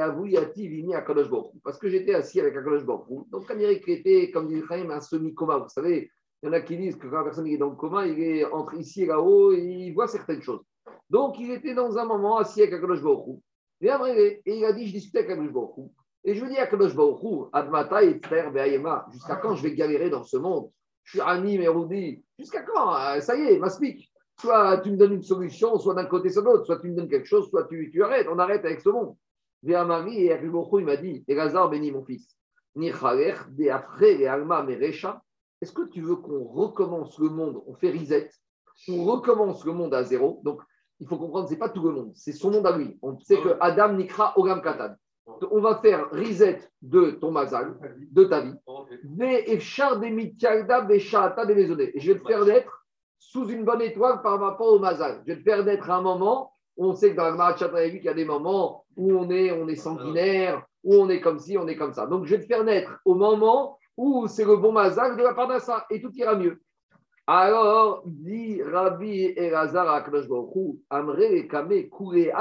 [1.62, 5.59] Parce que j'étais assis avec Akadosh Baruch Donc, il était, comme dit Chaim, un semi-coma,
[5.59, 6.11] vous savez,
[6.42, 8.20] il y en a qui disent que quand la personne est dans le coma, il
[8.20, 10.62] est entre ici et là-haut et il voit certaines choses.
[11.09, 13.38] Donc, il était dans un moment assis avec Akadosh Baruch
[13.80, 15.92] Et, il a dit Je discutais avec Akadosh Baruch
[16.25, 18.21] et je veux dire, Kadosh Baruchou, Admata et
[19.12, 20.71] jusqu'à quand je vais galérer dans ce monde?
[21.05, 22.95] Je suis anime et Jusqu'à quand?
[22.95, 24.12] Euh, Ça y est, m'explique.
[24.39, 26.66] Soit tu me donnes une solution, soit d'un côté, soit de l'autre.
[26.66, 28.27] Soit tu me donnes quelque chose, soit tu, tu arrêtes.
[28.31, 29.16] On arrête avec ce monde.
[29.62, 32.37] Vers Marie et il m'a dit Elazar béni mon fils.
[32.77, 32.93] Est-ce
[35.73, 38.31] que tu veux qu'on recommence le monde On fait reset?
[38.89, 40.41] On recommence le monde à zéro.
[40.45, 40.62] Donc,
[41.01, 42.99] il faut comprendre, ce n'est pas tout le monde, c'est son monde à lui.
[43.03, 44.95] On sait que Adam Nikra Ogam Katan.
[45.51, 47.78] On va faire reset de ton mazal,
[48.11, 48.55] de ta vie.
[49.16, 49.83] Mais Et je
[52.12, 52.85] vais te faire naître
[53.18, 55.22] sous une bonne étoile par rapport au mazal.
[55.26, 56.53] Je vais te faire naître à un moment
[56.83, 59.68] on sait que dans le Mahat qu'il y a des moments où on est, on
[59.68, 62.07] est sanguinaire, où on est comme ci, on est comme ça.
[62.07, 65.35] Donc je vais te faire naître au moment où c'est le bon mazal de la
[65.35, 66.62] part d'Assa et tout ira mieux.
[67.26, 70.03] Alors, dit Rabbi Elazar à
[70.91, 72.33] Amre Kame Kure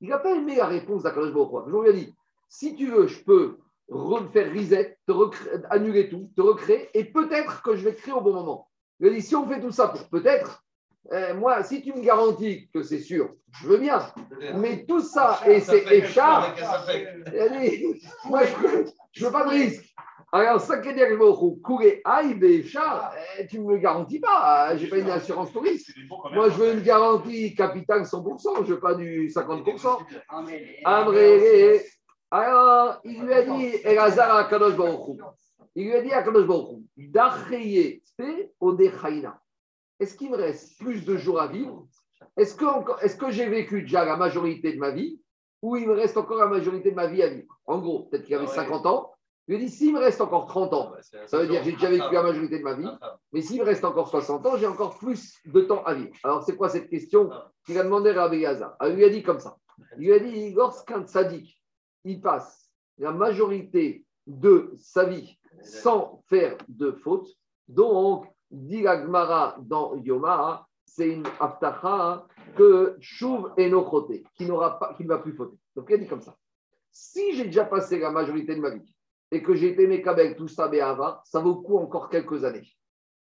[0.00, 2.14] il n'a pas aimé la réponse d'Akadosh Baruch Je lui ai dit,
[2.48, 5.12] si tu veux, je peux refaire reset, te
[5.70, 8.68] annuler tout, te recréer, et peut-être que je vais te créer au bon moment.
[9.00, 10.64] Il a dit, si on fait tout ça pour peut-être,
[11.12, 14.00] eh, moi, si tu me garantis que c'est sûr, je veux bien.
[14.56, 16.58] Mais tout ça, et c'est écharpe,
[18.24, 18.42] moi,
[19.12, 19.94] je ne veux pas de risque.
[20.34, 22.36] Alors, ça qui Aïe,
[23.38, 24.72] eh, tu ne me garantis pas.
[24.72, 25.92] Hein, je n'ai pas une assurance touriste.
[26.32, 30.00] Moi, je veux une garantie capitale 100%, je ne veux pas du 50%.
[32.32, 34.74] Alors, il lui a dit, Elazar à Kadosh
[35.76, 36.82] Il lui a dit à Kadosh Baruch
[40.00, 41.86] Est-ce qu'il me reste plus de jours à vivre?
[42.36, 42.64] Est-ce que,
[43.04, 45.20] est que j'ai vécu déjà la majorité de ma vie
[45.62, 47.56] ou il me reste encore la majorité de ma vie à vivre?
[47.66, 49.13] En gros, peut-être qu'il y avait 50 ans
[49.46, 50.92] je lui ai dit, s'il me reste encore 30 ans,
[51.26, 52.88] ça veut dire que j'ai déjà vécu la majorité de ma vie,
[53.32, 56.14] mais s'il me reste encore 60 ans, j'ai encore plus de temps à vivre.
[56.22, 57.30] Alors, c'est quoi cette question
[57.66, 59.58] qu'il a demandé à Rabbi Gaza Il lui a dit comme ça.
[59.98, 61.60] Il lui a dit, lorsqu'un sadique,
[62.04, 67.28] il passe la majorité de sa vie sans faire de faute,
[67.68, 72.26] donc, dit Gmara dans Yoma, c'est une aftacha
[72.56, 75.56] que Chouv et Nochoté, qui, n'aura pas, qui ne va plus fauter.
[75.76, 76.36] Donc, il a dit comme ça.
[76.92, 78.94] Si j'ai déjà passé la majorité de ma vie
[79.30, 82.68] et que j'ai été Mekabel, tout ça, Béava, ça vaut coup encore quelques années.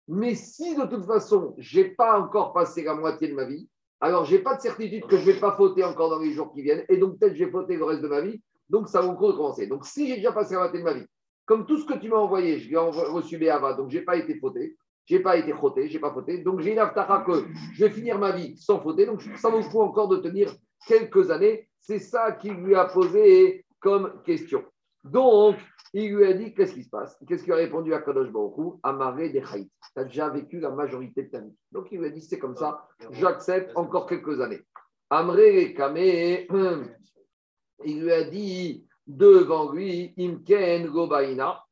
[0.09, 3.69] Mais si de toute façon, je n'ai pas encore passé la moitié de ma vie,
[4.01, 6.33] alors je n'ai pas de certitude que je ne vais pas fauter encore dans les
[6.33, 8.89] jours qui viennent, et donc peut-être je vais fauter le reste de ma vie, donc
[8.89, 9.67] ça vaut le coup de commencer.
[9.67, 11.07] Donc si j'ai déjà passé la moitié de ma vie,
[11.45, 14.17] comme tout ce que tu m'as envoyé, je l'ai reçu Béava, donc je n'ai pas
[14.17, 14.77] été fauté,
[15.07, 17.45] je n'ai pas été fauté, je n'ai pas fauté, donc j'ai une aftara que
[17.75, 20.53] je vais finir ma vie sans fauter, donc ça vaut coup encore de tenir
[20.87, 21.69] quelques années.
[21.81, 24.65] C'est ça qui lui a posé comme question.
[25.05, 25.57] Donc,
[26.05, 27.19] il lui a dit Qu'est-ce qui se passe?
[27.27, 31.25] Qu'est-ce qu'il a répondu à Kadosh Baruchou Amaré des Tu as déjà vécu la majorité
[31.25, 31.55] de ta vie.
[31.73, 34.61] Donc il lui a dit C'est comme ça, j'accepte encore quelques années.
[35.09, 36.49] Amré Kamé,
[37.85, 41.63] il lui a dit devant lui Imken Gobaina.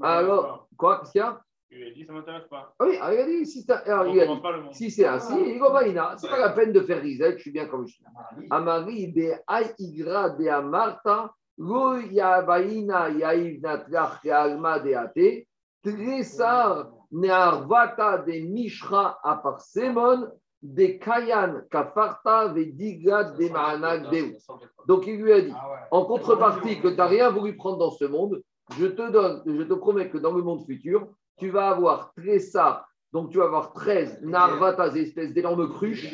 [0.00, 1.40] Alors, quoi Qu'est-ce qu'il y a?
[1.70, 2.72] Il lui a dit, ça ne m'intéresse pas.
[2.78, 3.66] Ah oui, il a dit, si,
[4.72, 7.86] si c'est ainsi, Gobaina, c'est pas la peine de faire risette, je suis bien comme
[7.86, 8.04] je suis.
[8.50, 9.34] Amari, be
[9.78, 15.46] Igra de Amarta, lo yabaina yaivnatlach alma deate,
[15.82, 20.30] tresar nearvata de mishra aparsemon,
[20.64, 24.34] de kayan kafarta vedigat de maanak deu.
[24.86, 25.52] Donc il lui a dit,
[25.90, 28.42] en contrepartie que tu n'as rien voulu prendre dans ce monde,
[28.78, 32.86] je te donne, je te promets que dans le monde futur, tu vas avoir Tressa,
[33.12, 36.10] donc tu vas avoir 13 narvatas, espèces d'énormes cruches,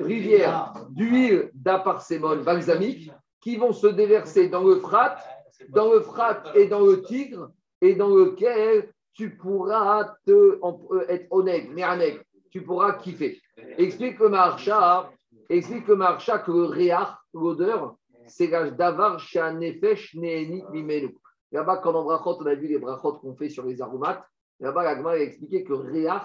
[0.00, 3.12] rivières, d'huile d'aparsémone balsamique,
[3.42, 5.16] qui vont se déverser dans le Frat,
[5.68, 11.26] dans le Frat et dans le Tigre, et dans lequel tu pourras te, euh, être
[11.30, 11.84] honnête, mais
[12.50, 13.40] tu pourras kiffer.
[13.76, 15.10] Explique le marcha,
[15.48, 21.18] explique le marcha que le réach, l'odeur, c'est l'âge d'avar chez un nefesh neeni mimenu.
[21.50, 24.24] Là-bas, quand on brachot, on a vu les brachot qu'on fait sur les aromates.
[24.60, 26.22] Là-bas, l'agma a expliqué que réach,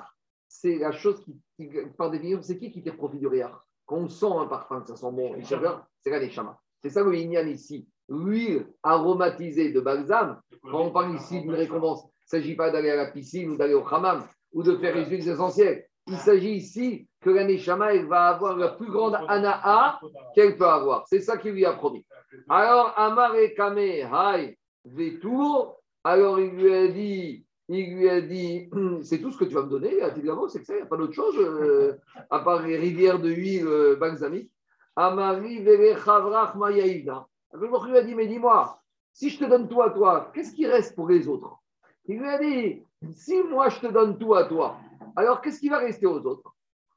[0.48, 1.22] c'est la chose
[1.58, 3.52] qui, par définition, c'est qui qui fait profit du réach
[3.86, 6.62] Quand on sent un parfum, ça sent bon, c'est la neshama.
[6.82, 7.88] C'est ça le Inyan ici.
[8.10, 12.90] L'huile aromatisée de balsam, quand on parle ici d'une récompense, il ne s'agit pas d'aller
[12.90, 14.24] à la piscine ou d'aller au hammam
[14.54, 15.86] ou de faire les huiles essentielles.
[16.08, 20.00] Il s'agit ici que l'année Shama, elle va avoir la plus grande ana'a
[20.34, 21.06] qu'elle peut avoir.
[21.08, 22.06] C'est ça qu'il lui a promis.
[22.48, 28.70] Alors, Amare Kame Hai Vetour, alors il lui a dit, il lui a dit,
[29.04, 30.86] c'est tout ce que tu vas me donner, évidemment, c'est que ça, il n'y a
[30.86, 31.98] pas d'autre chose, euh,
[32.30, 34.52] à part les rivières de huile euh, balsamique.
[34.98, 35.62] Amari
[36.56, 37.28] Mayaïda.
[37.54, 38.82] Le lui a dit, mais dis-moi,
[39.14, 41.56] si je te donne tout à toi, qu'est-ce qui reste pour les autres?
[42.06, 42.84] Il lui a dit,
[43.14, 44.78] si moi je te donne tout à toi,
[45.16, 46.52] alors qu'est-ce qui va rester aux autres?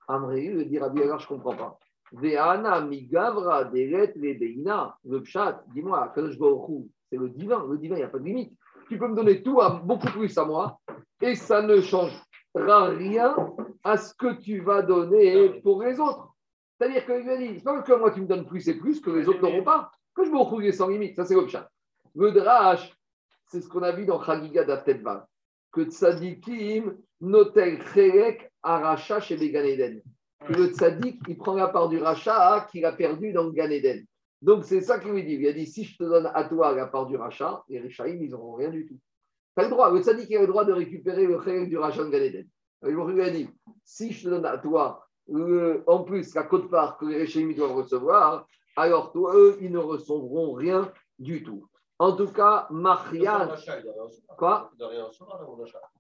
[0.09, 1.79] Amri lui dit, Rabbi, alors je ne comprends pas.
[2.13, 4.97] Veana migavra deret lebeina.
[5.05, 7.67] Le pshat, dis-moi, c'est le divin.
[7.69, 8.53] Le divin, il n'y a pas de limite.
[8.89, 10.81] Tu peux me donner tout, à, beaucoup plus à moi,
[11.21, 12.19] et ça ne change
[12.55, 13.37] rien
[13.85, 16.30] à ce que tu vas donner pour les autres.
[16.81, 19.03] C'est-à-dire qu'il lui a dit, c'est pas que moi tu me donnes plus et plus
[19.03, 19.93] que les autres n'auront pas.
[20.15, 21.15] Que je me retrouve sans limite.
[21.15, 21.71] Ça, c'est chat.
[22.15, 22.97] Le drash,
[23.49, 25.29] c'est ce qu'on a vu dans Chagiga d'Aftetba.
[25.73, 30.01] Que Tzadikim notel chelek aracha chez les Ganeden.
[30.47, 34.07] Que le Tzadik, il prend la part du rachat qu'il a perdu dans le Ganeden.
[34.41, 35.35] Donc, c'est ça qu'il lui dit.
[35.35, 38.23] Il a dit si je te donne à toi la part du rachat, les Richaïm,
[38.23, 38.99] ils n'auront rien du tout.
[39.55, 42.05] Tu as le droit, le Tzadik a le droit de récupérer le chelek du rachat
[42.05, 42.49] de Ganeden.
[42.87, 43.51] Il lui a dit
[43.85, 45.07] si je te donne à toi
[45.87, 50.53] en plus la cote-part que les Réchémis doivent recevoir, alors toi, eux, ils ne recevront
[50.53, 51.67] rien du tout.
[51.99, 53.55] En tout cas, Marianne.
[54.39, 54.71] Quoi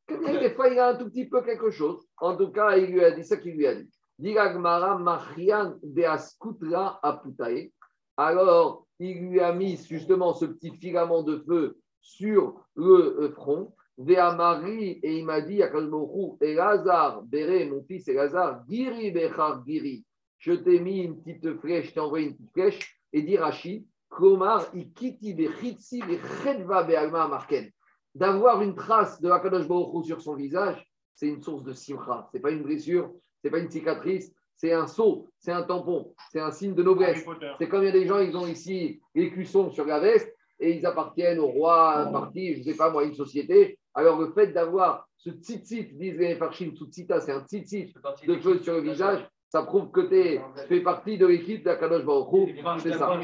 [0.09, 2.07] Des fois, il a un tout petit peu quelque chose.
[2.18, 3.91] En tout cas, il lui a dit ça qu'il lui a dit.
[4.18, 7.72] Diragmara Marian de Askutra Aputae.
[8.16, 13.74] Alors, il lui a mis justement ce petit filament de feu sur le euh, front.
[13.99, 20.05] Véamari, et il m'a dit Kalmochou, Elazar, Béré, mon fils Elazar, Giri Bechar Giri,
[20.38, 23.86] je t'ai mis une petite flèche, je t'ai envoyé une petite flèche, et dit Rashi,
[24.09, 27.70] Komar, Ikiti Bechitsi Bechedva Bealma Marken.
[28.14, 30.84] D'avoir une trace de Akadosh Baruch sur son visage,
[31.14, 32.28] c'est une source de simcha.
[32.30, 35.62] Ce n'est pas une blessure, ce n'est pas une cicatrice, c'est un sceau, c'est un
[35.62, 37.24] tampon, c'est un signe de noblesse.
[37.59, 40.34] C'est comme il y a des gens, ils ont ici les cuissons sur la veste
[40.59, 43.78] et ils appartiennent au roi, à un parti, je ne sais pas moi, une société.
[43.95, 47.93] Alors, le fait d'avoir ce tzitzit, disent les Farshim, tzitzita, c'est un tzitzit
[48.26, 52.57] de feu sur le visage, ça prouve que tu fais partie de l'équipe d'Akadosh Baruch
[52.78, 53.18] C'est ça.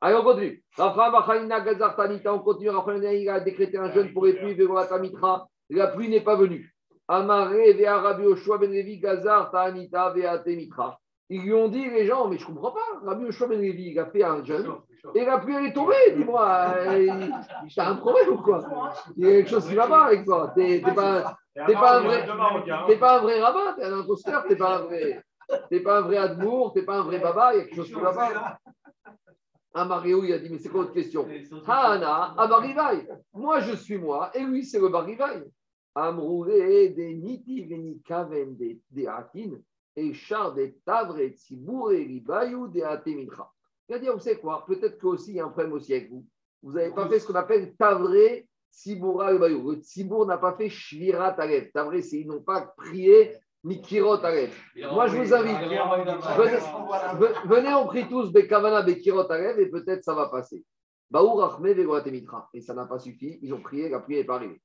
[0.00, 0.62] Allez, on continue.
[0.78, 3.20] On continue.
[3.20, 4.56] il a décrété un jeûne pour les pluies,
[5.70, 6.72] la pluie n'est pas venue.
[7.08, 10.98] Amaré, Vea Rabbi Oshua Ben Levi, Gazar, Ta'anita, Vea Temitra.
[11.32, 13.98] Ils lui ont dit, les gens, mais je ne comprends pas, Rabbi Yoshua Ben il
[13.98, 14.66] a fait un jeûne,
[15.14, 16.74] et la pluie elle est tombée, dis-moi.
[17.74, 18.60] T'as un problème ou quoi?
[19.16, 20.52] Il y a quelque chose qui ne va pas avec toi.
[20.54, 22.26] Tu n'es pas, pas, un vrai,
[22.98, 25.24] pas un vrai rabbin, t'es un imposteur, t'es pas un vrai.
[25.70, 27.88] T'es pas un vrai Admour, t'es pas un vrai baba, il y a quelque chose
[27.88, 28.58] qui ne va pas.
[29.72, 31.26] Amaréo, il a dit, mais c'est quoi votre question?
[31.66, 33.08] Hana, Abarivai.
[33.32, 35.50] Moi, je suis moi, et lui, c'est le Barivai.
[35.94, 39.56] Amrouvé, des niti, des akin,
[39.96, 43.50] et char des tavre, tzibour, et ribayou, des atemincha.
[43.88, 44.64] Dit, vous savez quoi?
[44.66, 46.24] Peut-être qu'aussi, il y a un problème aussi avec vous.
[46.62, 49.72] Vous n'avez pas fait ce qu'on appelle tavré, tziboura, ribayou.
[49.72, 51.70] Le tzibour n'a pas fait shvira tarev.
[51.72, 54.50] Tavré, c'est ils n'ont pas prié Mikirot Arev.
[54.76, 55.56] Moi, je vous invite.
[56.36, 56.58] Venez,
[57.46, 60.64] venez on prie tous Bekavana Bekirot Arev et peut-être ça va passer.
[61.10, 61.66] Baour Achme
[62.54, 63.38] Et ça n'a pas suffi.
[63.42, 64.60] Ils ont prié, la prière n'est pas arrivée.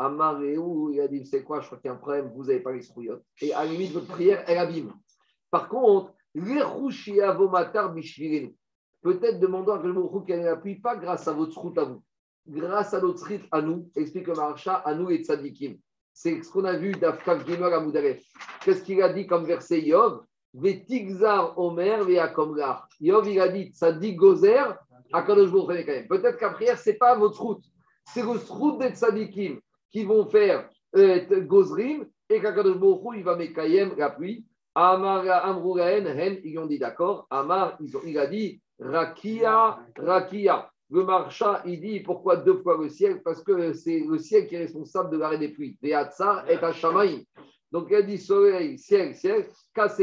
[0.00, 2.60] Amaréou, il a dit c'est quoi Je crois qu'il y a un problème, vous n'avez
[2.60, 3.24] pas les souillottes.
[3.40, 4.92] Et à la limite, votre prière, elle abîme.
[5.50, 6.14] Par contre.
[9.02, 12.04] Peut-être demandons à Kalmourou qu'elle n'appuie pas grâce à votre route à vous,
[12.46, 15.76] grâce à notre rite à nous, explique le Marcha, à nous et Tzadikim.
[16.12, 17.82] C'est ce qu'on a vu d'Afkav Gimel à
[18.64, 20.22] Qu'est-ce qu'il a dit comme verset Yov?
[20.54, 22.88] Vetigzar Omer Veakomgar.
[23.00, 24.76] Yov, il a dit Tzadik Gozer,
[25.12, 25.50] Akadosh.
[26.08, 27.64] Peut-être qu'après, ce n'est pas votre route,
[28.04, 29.60] c'est votre route des Tzadikim
[29.90, 32.76] qui vont faire euh, Gozrim et qu'Akadosh
[33.16, 34.44] il va Mekayem la pluie.
[34.74, 37.26] Amar Amrouraen, Hen, ils ont dit d'accord.
[37.30, 40.70] Amar, il a dit Rakia, Rakia.
[40.92, 43.22] Le marcha, il dit pourquoi deux fois le ciel?
[43.22, 45.76] Parce que c'est le ciel qui est responsable de l'arrêt des pluies.
[45.82, 47.26] Est à Shamaï.
[47.70, 49.46] Donc il a dit soleil, ciel, ciel,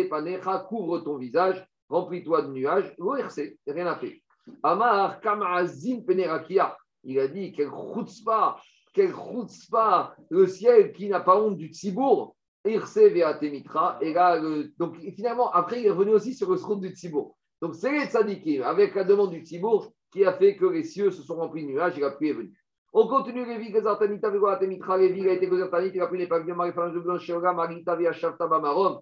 [0.09, 2.93] panecha, couvre ton visage, remplis-toi de nuages.
[2.97, 4.21] L'ORC, rien à fait.
[4.63, 6.77] Amar Kamazin Penerakia.
[7.03, 8.57] Il a dit quel chutzpah,
[8.97, 12.35] quel chutzpah, le ciel qui n'a pas honte du tzibour.
[12.65, 13.99] Irse Veatemitra.
[14.01, 14.41] Et là,
[14.77, 17.37] donc finalement, après, il est revenu aussi sur le srout du tzibour.
[17.61, 21.11] Donc c'est les tzadikim, avec la demande du tzibour, qui a fait que les cieux
[21.11, 22.53] se sont remplis de nuages et la pluie est venue.
[22.91, 26.55] On continue, Lévi, Gazartanita, Vegoatemitra, Lévi, a été Gazartanit, il a pris les pas bien,
[26.55, 28.99] Marifan, de Blanc, Sheoga, Marita, Viachavta, Bamarom.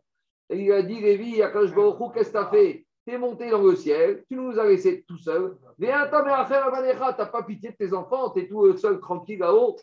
[0.49, 2.84] Et il a dit, Lévi, Akash Baruchou, qu'est-ce que tu as fait?
[3.05, 5.55] Tu es monté dans le ciel, tu nous as laissés tout seul.
[5.77, 8.47] Viens, ta mère à faire Banecha, tu n'as pas pitié de tes enfants, tu es
[8.47, 9.75] tout seul, tranquille là-haut.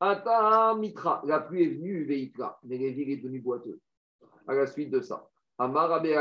[0.00, 2.60] Ata Mitra, la pluie est venue, Veitra.
[2.62, 3.80] Mais Lévi est devenu boiteux.
[4.46, 5.26] À la suite de ça.
[5.60, 6.12] Un homme, il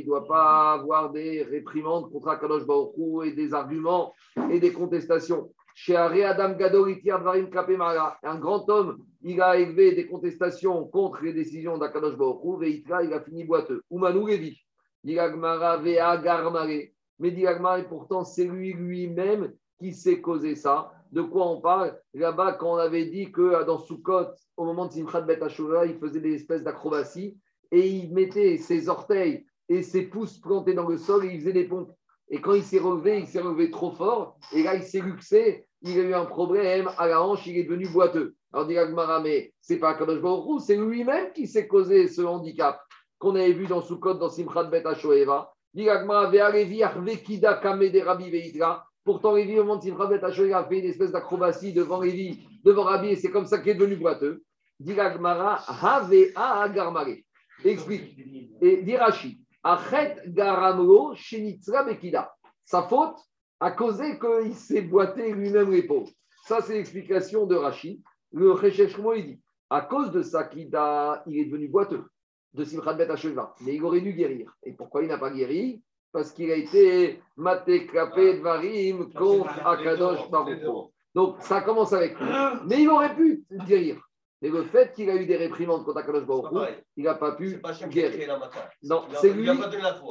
[0.00, 4.14] ne doit pas avoir des réprimandes contre Akadosh Baruchou et des arguments
[4.48, 5.52] et des contestations.
[5.80, 6.56] Chez Adam
[8.24, 13.12] un grand homme, il a élevé des contestations contre les décisions d'Akadosh Baruchou et il
[13.12, 13.82] a fini boiteux.
[13.88, 14.60] Oumanou Levi,
[15.04, 15.14] mais
[17.28, 20.90] et pourtant c'est lui lui-même qui s'est causé ça.
[21.12, 21.96] De quoi on parle?
[22.12, 25.38] Là-bas, quand on avait dit que dans Soukot, au moment de Simchat Bet
[25.86, 27.38] il faisait des espèces d'acrobaties
[27.70, 31.52] et il mettait ses orteils et ses pouces plantés dans le sol et il faisait
[31.52, 31.92] des pompes.
[32.30, 34.38] Et quand il s'est relevé, il s'est relevé trop fort.
[34.52, 35.64] Et là, il s'est luxé.
[35.82, 37.46] Il a eu un problème à la hanche.
[37.46, 38.34] Il est devenu boiteux.
[38.52, 42.80] Alors, dit Agmara, mais c'est pas Kadosh Baruch c'est lui-même qui s'est causé ce handicap
[43.18, 45.52] qu'on avait vu dans Sukkot, dans Simchat Bet Shoeva.
[45.74, 48.84] Dit Agmara, Vekida Kame de Rabbi Veitra.
[49.04, 52.84] Pourtant, Lévi, au moment de Simchat Bet a fait une espèce d'acrobatie devant Lévi, devant
[52.84, 54.42] Rabbi, et c'est comme ça qu'il est devenu boiteux.
[54.80, 57.16] Dit Agmara, Havea Agarmare.
[57.64, 58.16] Explique.
[58.62, 62.32] Et dit Rashi, Achet Garamlo Shenitzra Bekida.
[62.64, 63.18] Sa faute
[63.60, 66.06] a causé qu'il s'est boité lui-même l'épaule.
[66.46, 68.02] Ça, c'est l'explication de Rashi.
[68.32, 70.62] Le Recheshmo, il dit à cause de ça, il
[71.38, 72.04] est devenu boiteux
[72.54, 73.08] de Simchat Bet
[73.60, 74.50] Mais il aurait dû guérir.
[74.62, 75.82] Et pourquoi il n'a pas guéri?
[76.12, 80.62] Parce qu'il a été maté, de varim contre Akadosh Baruch
[81.14, 82.26] Donc ça commence avec lui.
[82.66, 84.00] Mais il aurait pu guérir.
[84.40, 87.60] Mais le fait qu'il a eu des réprimandes contre Akadosh Baruch il n'a pas pu
[87.88, 88.38] guérir.
[88.82, 89.48] Non, c'est lui.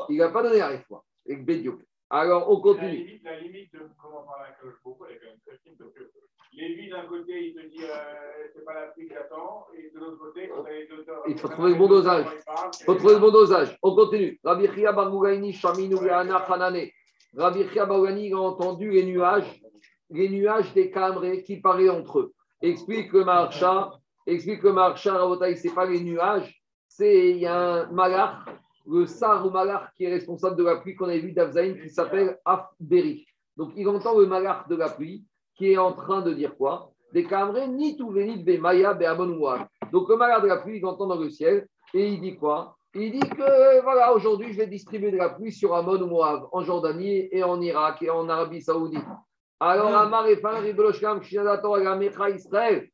[0.10, 1.04] Il n'a pas donné la foi.
[1.26, 1.80] Et Bédio.
[2.10, 3.20] Alors, on continue.
[3.24, 5.76] La limite, de comment parler à Akadosh Baruch elle est quand même très fine.
[5.78, 6.12] Donc, euh,
[6.54, 9.68] Lévi, d'un côté, il te dit euh, c'est pas la pluie que j'attends.
[9.78, 11.24] Et de l'autre côté, quand les auteurs.
[11.28, 12.26] Il faut trouver le bon dosage.
[12.80, 13.78] Il faut trouver le bon dosage.
[13.84, 14.40] On continue.
[14.44, 16.88] Rabbi Chia Bargougaini, Shaminou, Yana, Hanane.
[17.36, 19.62] Rabbi Chia a entendu les nuages,
[20.10, 22.34] les nuages des camrés qui parlaient entre eux.
[22.62, 23.92] Explique le marcha
[24.28, 26.54] Explique le marcha, Rabotaï, ce n'est pas les nuages,
[26.90, 28.44] c'est il y a un malach,
[28.86, 31.90] le sar ou malach qui est responsable de la pluie qu'on a vu d'Afzaïn qui
[31.90, 33.26] s'appelle Afberi.
[33.56, 35.24] Donc il entend le malach de la pluie
[35.56, 36.92] qui est en train de dire quoi?
[37.14, 39.06] Des camrés, ni tout vénit be maya be
[39.94, 42.76] Donc le malach de la pluie, il entend dans le ciel et il dit quoi?
[42.96, 46.50] Il dit que voilà, aujourd'hui, je vais distribuer de la pluie sur Amon ou Moab,
[46.52, 49.06] en Jordanie et en Irak et en Arabie Saoudite.
[49.60, 50.34] Alors, Amar et
[52.34, 52.90] Israël,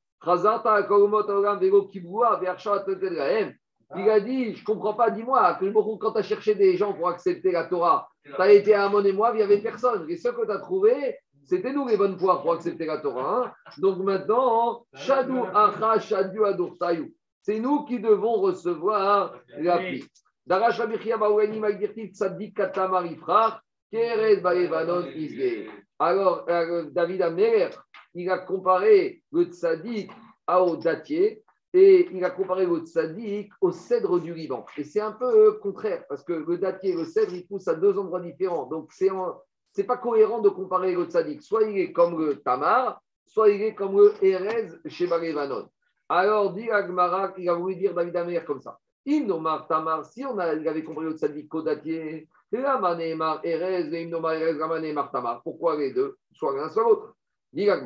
[3.96, 5.60] il a dit, je ne comprends pas, dis-moi,
[6.00, 9.04] quand tu as cherché des gens pour accepter la Torah, tu as été à Amon
[9.04, 10.10] et moi, il n'y avait personne.
[10.10, 13.46] Et ce que tu as trouvé, c'était nous les bonnes poires pour accepter la Torah.
[13.46, 13.52] Hein.
[13.78, 17.14] Donc maintenant, Shadou Acha Shadou Adurtayu.
[17.42, 20.06] C'est nous qui devons recevoir la pluie.
[20.46, 23.62] Darash Rabichia Baouani Magdirtif Tzadik Katamarifra,
[23.92, 25.70] Kerez Baevanon Isge.
[26.00, 27.70] Alors, euh, David Améler,
[28.14, 30.12] il a comparé le tzaddik
[30.48, 31.44] au dattier
[31.74, 34.66] et il a comparé le tzaddik au cèdre du Liban.
[34.78, 37.76] Et c'est un peu contraire parce que le dattier et le cèdre, ils poussent à
[37.76, 38.68] deux endroits différents.
[38.68, 39.10] Donc, c'est
[39.78, 41.42] n'est pas cohérent de comparer le tzaddik.
[41.42, 45.68] Soit il est comme le tamar, soit il est comme le Erez chez Barévanon.
[46.10, 48.78] Alors, dit Agmara, il a voulu dire David Amer comme ça.
[49.06, 54.96] Innomar Tamar, si on a, il avait compris le tzaddik au dattier, Erez, Innomar Erez,
[55.12, 55.42] Tamar.
[55.42, 57.16] Pourquoi les deux Soit l'un, soit l'autre?
[57.56, 57.82] J'aurais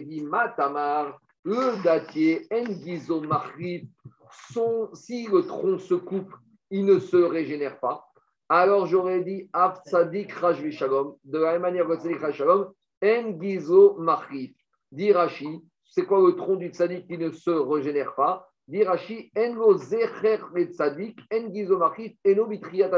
[0.00, 3.22] dit Matamar, le datier, Engizo
[4.52, 6.32] son, si le tronc se coupe,
[6.70, 8.06] il ne se régénère pas.
[8.48, 12.72] Alors j'aurais dit Afsadik Rajvi Shalom, de la même manière que Tzadik Rajvi Shalom,
[13.02, 14.52] Engizo Machrif.
[14.92, 18.48] Dirachi, c'est quoi le tronc du tzadik qui ne se régénère pas?
[18.68, 20.38] Dirachi, Engo Zecher
[20.70, 22.90] Tzadik, Engizo Machrif, Eno Bitriat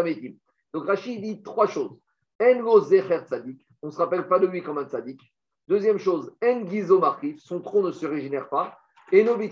[0.72, 1.98] Donc Rashi dit trois choses.
[2.40, 5.20] En zecher tzadik, on ne se rappelle pas de lui comme un tzadik.
[5.68, 7.02] Deuxième chose, en gizo
[7.38, 8.78] son tronc ne se régénère pas.
[9.12, 9.50] Et nobi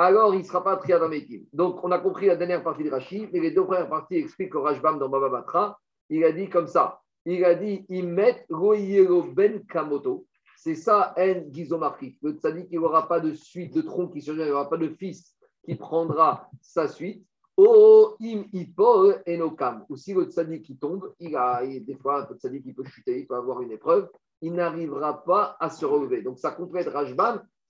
[0.00, 1.40] alors il ne sera pas triadametim.
[1.52, 4.52] Donc on a compris la dernière partie de Rashi, mais les deux premières parties expliquent
[4.52, 7.00] que Rajbam dans Baba Batra, il a dit comme ça.
[7.26, 10.26] Il a dit Imet goyero ben kamoto.
[10.56, 11.78] C'est ça, en gizo
[12.22, 14.78] Le tzadik, il n'aura pas de suite de tronc qui se régénère, il n'aura pas
[14.78, 17.27] de fils qui prendra sa suite.
[17.60, 19.84] Oh, im ipol enokam.
[19.88, 23.18] Ou si le tzaddik qui tombe, il a, des fois, un tzaddik qui peut chuter,
[23.18, 24.08] il peut avoir une épreuve,
[24.40, 26.22] il n'arrivera pas à se relever.
[26.22, 26.88] Donc ça complète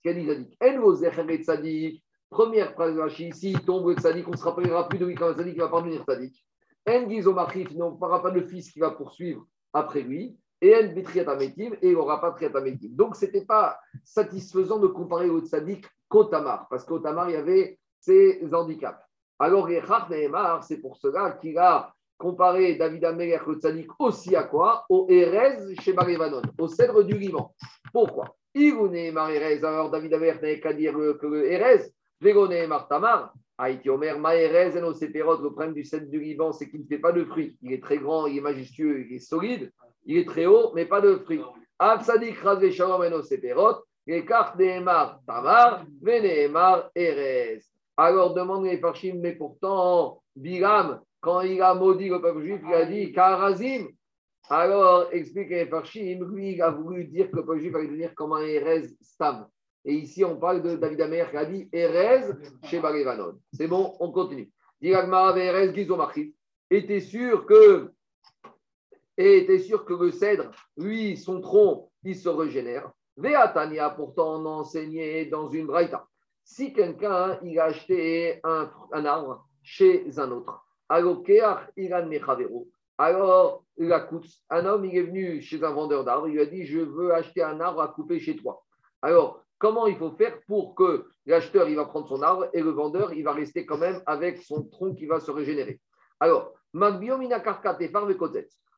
[0.03, 0.57] qu'il a dit.
[0.61, 2.03] En tzadik.
[2.29, 5.29] Première phrase Rashi, s'il tombe le tzaddik, on ne se rappellera plus de lui quand
[5.29, 6.45] le tzaddik va pas devenir tzaddik.
[6.87, 10.37] En gizomachif, il n'aura pas de fils qui va poursuivre après lui.
[10.61, 12.89] Et en bitriatametim, et il n'aura pas triatametim.
[12.91, 17.33] Donc ce n'était pas satisfaisant de comparer au tzaddik qu'au tamar, parce qu'au tamar, il
[17.33, 19.08] y avait ses handicaps.
[19.39, 19.69] Alors,
[20.63, 24.85] c'est pour cela qu'il a comparé David Améler, le aussi à quoi?
[24.89, 27.55] Au Erez chez Marévanon, au cèdre du Liban.
[27.93, 28.35] Pourquoi?
[28.53, 31.83] Alors David Améler n'avait qu'à dire que le Erez,
[32.19, 36.81] Végone Martamar, Haïti Omer, Maérez et nos le problème du cèdre du Liban, c'est qu'il
[36.81, 37.57] ne fait pas de fruits.
[37.61, 39.71] Il est très grand, il est majestueux, il est solide,
[40.05, 41.43] il est très haut, mais pas de fruits.
[41.77, 47.61] Absadik Razve Shalom séperot, les cartes Nehemar Tamar, Venemar Erez.
[48.01, 48.79] Alors demande les
[49.15, 53.87] mais pourtant, Bilam, quand il a maudit le peuple juif, il a dit Karazim.
[54.49, 58.31] Alors, explique les lui, il a voulu dire que le peuple juif allait devenir comme
[58.31, 59.47] un Erez Stam.
[59.83, 62.31] Et ici, on parle de David Amer qui a dit Erez
[62.63, 63.37] chez Barévanon.
[63.51, 64.49] C'est bon, on continue.
[64.81, 65.73] Erez
[66.71, 67.91] était sûr que
[69.17, 72.89] et était sûr que le cèdre, lui, son tronc, il se régénère.
[73.17, 76.07] Veatania, pourtant, on enseignait dans une braïta.
[76.51, 80.65] Si quelqu'un, il a acheté un, arbre chez un autre,
[82.97, 84.09] alors, la
[84.49, 87.13] un homme, il est venu chez un vendeur d'arbres, il lui a dit, je veux
[87.13, 88.63] acheter un arbre à couper chez toi.
[89.03, 92.71] Alors, comment il faut faire pour que l'acheteur, il va prendre son arbre et le
[92.71, 95.79] vendeur, il va rester quand même avec son tronc qui va se régénérer?
[96.19, 96.55] Alors,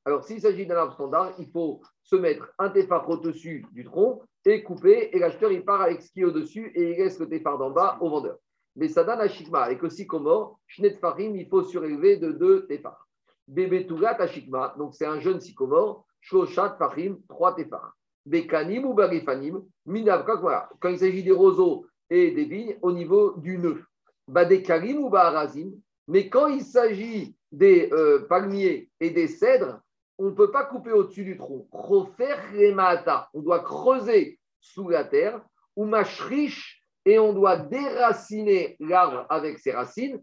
[0.06, 4.24] alors, s'il s'agit d'un arbre standard, il faut se mettre un tefar au-dessus du tronc
[4.46, 7.30] et couper, et l'acheteur, il part avec ce qui est au-dessus et il laisse le
[7.30, 8.38] tefar d'en bas au vendeur.
[8.76, 12.66] Mais ça donne à Shikma, avec le sycomore, Shnet Farim, il faut surélever de deux
[12.66, 13.08] tefars.
[13.48, 17.96] Bébé Tougat à donc c'est un jeune sycomore, Shoshat Farim, trois tefars.
[18.26, 20.70] Bekanim ou Barifanim, voilà.
[20.80, 23.84] Quand il s'agit des roseaux et des vignes, au niveau du nœud.
[24.28, 25.72] Badekarim ou Baharazim,
[26.08, 29.82] mais quand il s'agit des euh, palmiers et des cèdres,
[30.22, 31.68] on ne peut pas couper au-dessus du tronc.
[33.34, 35.42] On doit creuser sous la terre,
[35.76, 35.90] ou
[37.06, 40.22] et on doit déraciner l'arbre avec ses racines,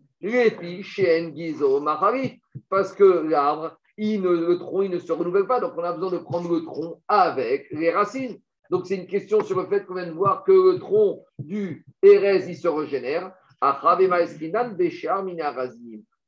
[2.70, 6.18] parce que l'arbre, le tronc, il ne se renouvelle pas, donc on a besoin de
[6.18, 8.38] prendre le tronc avec les racines.
[8.70, 11.84] Donc c'est une question sur le fait qu'on vient de voir que le tronc du
[12.02, 13.32] Erez, il se régénère.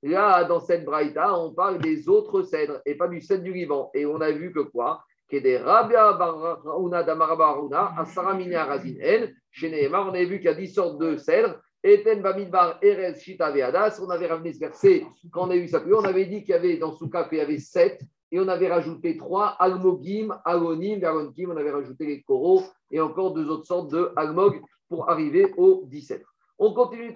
[0.03, 3.91] Là, dans cette braïta, on parle des autres cèdres et pas du cèdre du Liban.
[3.95, 5.05] Et on a vu que quoi?
[5.29, 8.95] Que des Rabia Barauna Damarabaruna, Asaramina Razin
[9.51, 11.61] Chez Nehemar, on a vu qu'il y a 10 sortes de cèdres.
[11.83, 14.01] Eten Bamidbar Erez Shita Veadas.
[14.03, 15.95] On avait ramené ce verset quand on a vu ça plus.
[15.95, 18.69] On avait dit qu'il y avait dans Souka qu'il y avait 7 et on avait
[18.69, 21.51] rajouté 3 Almogim, Alonim, Veronkim.
[21.51, 25.85] On avait rajouté les coraux et encore deux autres sortes de Almog pour arriver au
[25.87, 26.23] 17.
[26.63, 27.13] On continue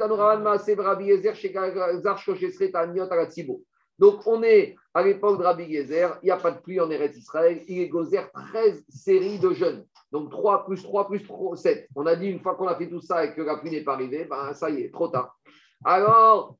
[3.98, 6.90] donc, on est à l'époque de Rabbi Gezer, il n'y a pas de pluie en
[6.90, 9.86] Eretz Israël, il est gozer 13 séries de jeunes.
[10.10, 11.88] Donc 3 plus 3 plus 3, 7.
[11.94, 13.84] On a dit une fois qu'on a fait tout ça et que la pluie n'est
[13.84, 15.38] pas arrivée, ben ça y est, trop tard.
[15.84, 16.56] Alors,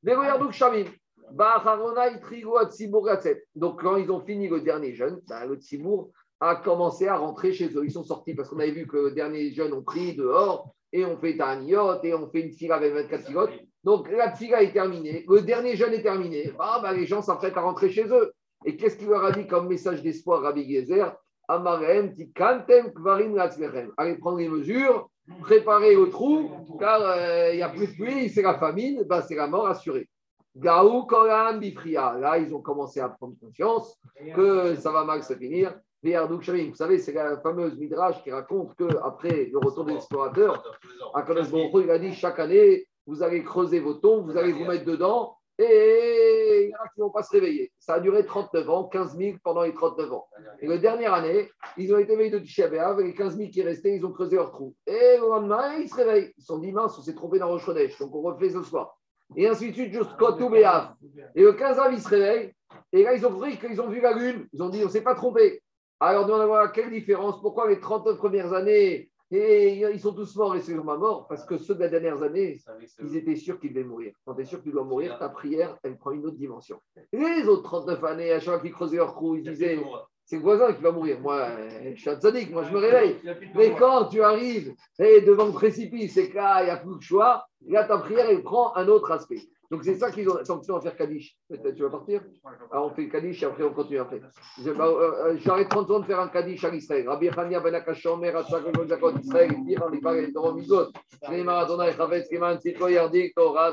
[3.57, 6.11] donc quand ils ont fini le dernier jeune, ben, le Tzibour
[6.41, 7.85] a commencé à rentrer chez eux.
[7.85, 11.05] Ils sont sortis parce qu'on avait vu que le dernier jeune ont pris dehors et
[11.05, 13.53] on fait un yacht et on fait une fila avec 24 pilotes.
[13.82, 16.53] Donc la fila est terminée, le dernier jeûne est terminé.
[16.59, 18.32] Ah, bah, les gens s'apprêtent à rentrer chez eux.
[18.64, 21.16] Et qu'est-ce qu'il leur a dit comme message d'espoir, Rabbi Gezer?
[21.49, 23.36] Amarem, kantem kvarim
[23.99, 25.11] Allez prendre les mesures,
[25.42, 29.20] préparez au trou, car euh, il n'y a plus de pluie, c'est la famine, bah,
[29.20, 30.09] c'est la mort assurée.
[30.57, 32.16] Gaou Kolam Bifria.
[32.18, 33.99] Là, ils ont commencé à prendre conscience
[34.34, 35.74] que ça va mal se finir.
[36.05, 40.62] Vous savez, c'est la fameuse Midrash qui raconte qu'après le retour des explorateurs,
[41.14, 44.84] Akadosh il a dit chaque année, vous allez creuser vos tombes, vous allez vous mettre
[44.84, 47.72] dedans, et il y en a qui ne vont pas se réveiller.
[47.78, 50.26] Ça a duré 39 ans, 15 000 pendant les 39 ans.
[50.61, 51.48] Et la dernière année,
[51.78, 54.12] ils ont été veillés de Tisha B'Av, et les 15 000 qui restaient, ils ont
[54.12, 54.74] creusé leur trou.
[54.86, 56.32] Et le lendemain, ils se réveillent.
[56.36, 58.98] Ils sont dit, mince, on s'est trompé dans Roche donc on refait ce soir.
[59.36, 60.92] Et ainsi de suite, jusqu'au tout Béav.
[61.34, 62.52] Et le 15 ans, ils se réveillent,
[62.92, 64.46] et là, ils ont vu qu'ils ont vu la lune.
[64.52, 65.62] Ils ont dit, on ne s'est pas trompé.
[66.07, 67.40] Alors, nous allons voir quelle différence.
[67.40, 71.46] Pourquoi les 30 premières années, et ils sont tous morts et c'est ma mort Parce
[71.46, 72.61] que ceux des dernières années,
[73.02, 74.12] ils étaient sûrs qu'ils devaient mourir.
[74.26, 76.78] Quand tu es sûr qu'ils doivent mourir, ta prière, elle prend une autre dimension.
[77.11, 79.80] Les autres 39 années, à chaque fois qu'ils creusaient leur trou, ils disaient
[80.26, 81.20] c'est le voisin qui va mourir.
[81.20, 81.48] Moi,
[81.94, 83.16] je suis moi je me réveille.
[83.55, 87.02] Mais quand tu arrives devant le précipice et que là, il n'y a plus de
[87.02, 89.40] choix, là, ta prière, elle prend un autre aspect.
[89.71, 90.39] Donc c'est ça qu'ils ont.
[90.43, 91.37] Tu vas faire Kaddish.
[91.49, 92.23] Tu vas partir
[92.71, 94.21] Alors on fait Kaddish et après on continue après.
[94.21, 94.31] Bah,
[94.87, 97.09] euh, euh, j'arrête 30 secondes de faire un Kaddish à Israël.
[97.09, 100.89] Rabbi Chania ben Akashomer, Atzak ben Zakot Israël, Piran, Libar, Dorom Migot,
[101.25, 103.73] Shneimar Adonai, Chavetz, Keman, Tzitko, Yardik, Torah,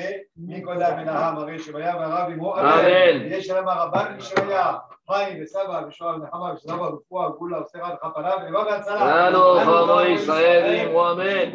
[3.30, 4.74] יש להם הרבן משמיה,
[5.10, 9.30] חיים וסבא ושועה ונחמה ושלמה ורפואה וגולה וסרה וכפרה ולבא והצלה.
[9.30, 11.52] לנו חמו ישראל אמרו אמן.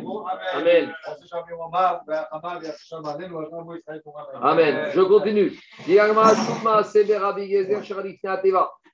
[0.58, 0.92] אמן.
[4.42, 4.92] Amen.
[4.94, 5.52] Je continue.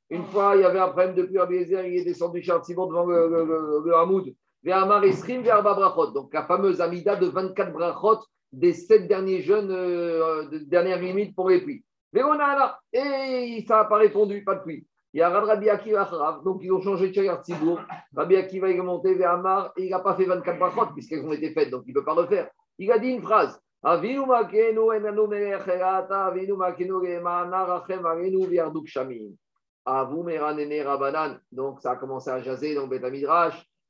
[0.09, 2.87] Une fois, il y avait un problème depuis Rabbi Yezer, il est descendu chez Simon
[2.87, 4.33] devant le, le, le, le Hamoud.
[6.13, 8.19] Donc la fameuse Amida de 24 brachot
[8.52, 11.84] des sept derniers jeunes, euh, de dernière limite pour les pluies.
[12.14, 14.86] Et ça n'a pas répondu, pas de pluie.
[15.14, 17.80] Il y a Rabbi Akiva donc ils ont changé de Chayar Tzibour.
[18.14, 21.32] Rabbi Akiva est monté vers Amar et il n'a pas fait 24 brachot puisqu'elles ont
[21.32, 22.48] été faites, donc il ne peut pas le faire.
[22.78, 23.60] Il a dit une phrase.
[23.84, 24.04] Donc
[31.80, 33.02] ça a commencé à jaser dans Beth.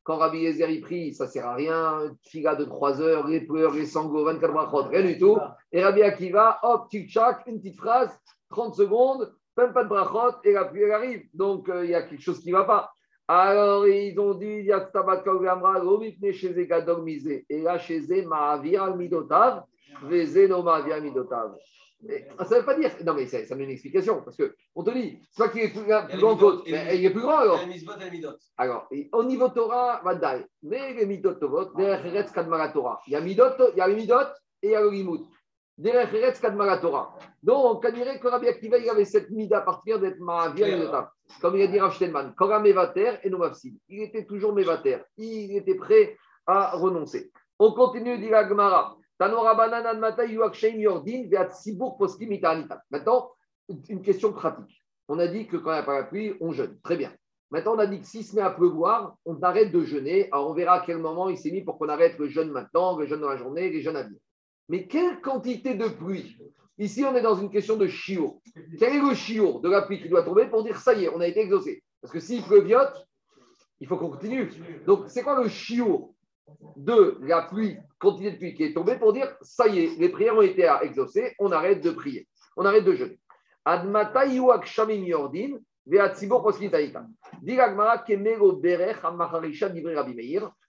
[0.04, 2.12] Quand Rabbi Yezer y prie, ça ne sert à rien.
[2.24, 5.38] Figa de 3 heures, les pleurs, les sanglots, 24 brachot, rien du tout.
[5.70, 8.10] Et Rabbi Akiva, hop, tic-tac, une petite phrase,
[8.50, 11.28] 30 secondes, même pas de brachot, et la pluie arrive.
[11.34, 12.90] Donc il y a quelque chose qui ne va pas.
[13.28, 16.54] Alors ils ont dit, il y a Tabat Amra, Romipne chez.
[17.48, 19.62] Et là, chez Ma'avir al Midotav,
[20.02, 21.02] Vezeno Ma'avir al
[22.02, 22.46] Midotav.
[22.46, 22.90] Ça ne veut pas dire.
[23.04, 24.22] Non, mais ça, ça met une explication.
[24.22, 27.38] Parce qu'on te dit, pas qu'il est plus, grand qu'autre, mais il est plus grand
[27.38, 27.60] alors.
[28.56, 30.44] Alors, au niveau Torah, Vadaï.
[30.62, 33.00] Mais les Midot Tovot, derrière Eretz Kadmara Torah.
[33.06, 34.20] Il y a Midot, il y a les Midot
[34.62, 35.22] et il y a le Limut.
[35.78, 37.16] Derrière Eretz Kadmara Torah.
[37.42, 41.08] Donc, on dirait que Rabbi Akiva, il avait cette mida à partir d'être Ma'avir Midotav.
[41.40, 41.96] Comme il a dit Rav
[42.36, 43.76] Kora Mevater et Nomafsid.
[43.88, 44.98] Il était toujours Mevater.
[45.16, 47.30] Il était prêt à renoncer.
[47.58, 48.96] On continue, dit la Gemara.
[52.90, 53.30] Maintenant,
[53.88, 54.82] une question pratique.
[55.08, 56.78] On a dit que quand il n'y a pas la pluie, on jeûne.
[56.82, 57.12] Très bien.
[57.50, 60.28] Maintenant, on a dit que s'il se met à pleuvoir, on arrête de jeûner.
[60.32, 62.96] Alors, on verra à quel moment il s'est mis pour qu'on arrête le jeûne maintenant,
[62.96, 64.18] le jeûne dans la journée, les jeûnes à venir.
[64.68, 66.38] Mais quelle quantité de pluie?
[66.78, 68.40] Ici, on est dans une question de chiour.
[68.78, 71.08] Quel est le chiour de la pluie qui doit tomber pour dire ça y est,
[71.10, 71.82] on a été exaucé?
[72.00, 73.06] Parce que s'il pleuviote,
[73.80, 74.50] il faut qu'on continue.
[74.86, 76.14] Donc, c'est quoi le chiour
[76.76, 80.08] de la pluie, quantité de pluie qui est tombée pour dire ça y est, les
[80.08, 83.18] prières ont été exaucées, on arrête de prier, on arrête de jeûner.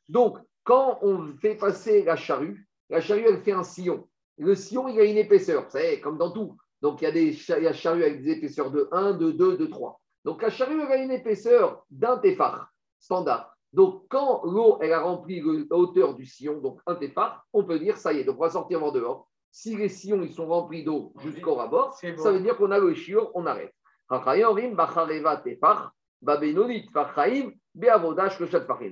[0.10, 4.08] Donc, quand on fait passer la charrue, la charrue, elle fait un sillon.
[4.38, 6.56] Le sillon, il a une épaisseur, savez, comme dans tout.
[6.82, 10.00] Donc, il y a des charrues avec des épaisseurs de 1, de 2, de 3.
[10.26, 13.53] Donc, la charrue, elle a une épaisseur d'un téphare standard.
[13.74, 17.80] Donc, quand l'eau elle a rempli la hauteur du sillon, donc un téphar, on peut
[17.80, 19.28] dire ça y est, donc on va sortir en dehors.
[19.52, 22.94] Si les sillons ils sont remplis d'eau jusqu'au rabord, ça veut dire qu'on a le
[22.94, 23.74] chiot, on arrête.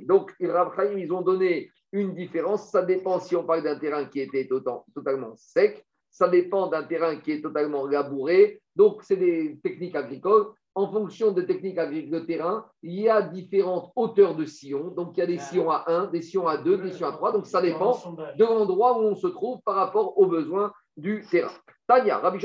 [0.08, 2.72] Donc, ils ont donné une différence.
[2.72, 7.16] Ça dépend si on parle d'un terrain qui était totalement sec, ça dépend d'un terrain
[7.18, 8.62] qui est totalement labouré.
[8.76, 13.22] Donc, c'est des techniques agricoles en fonction des techniques agricoles de terrain, il y a
[13.22, 14.90] différentes hauteurs de sillons.
[14.90, 17.12] Donc, il y a des sillons à 1, des sillons à 2, des sillons à
[17.12, 17.34] 3.
[17.34, 17.98] Donc, ça dépend
[18.38, 21.52] de l'endroit où on se trouve par rapport aux besoins du terrain.
[21.88, 22.40] Tania, Rabbi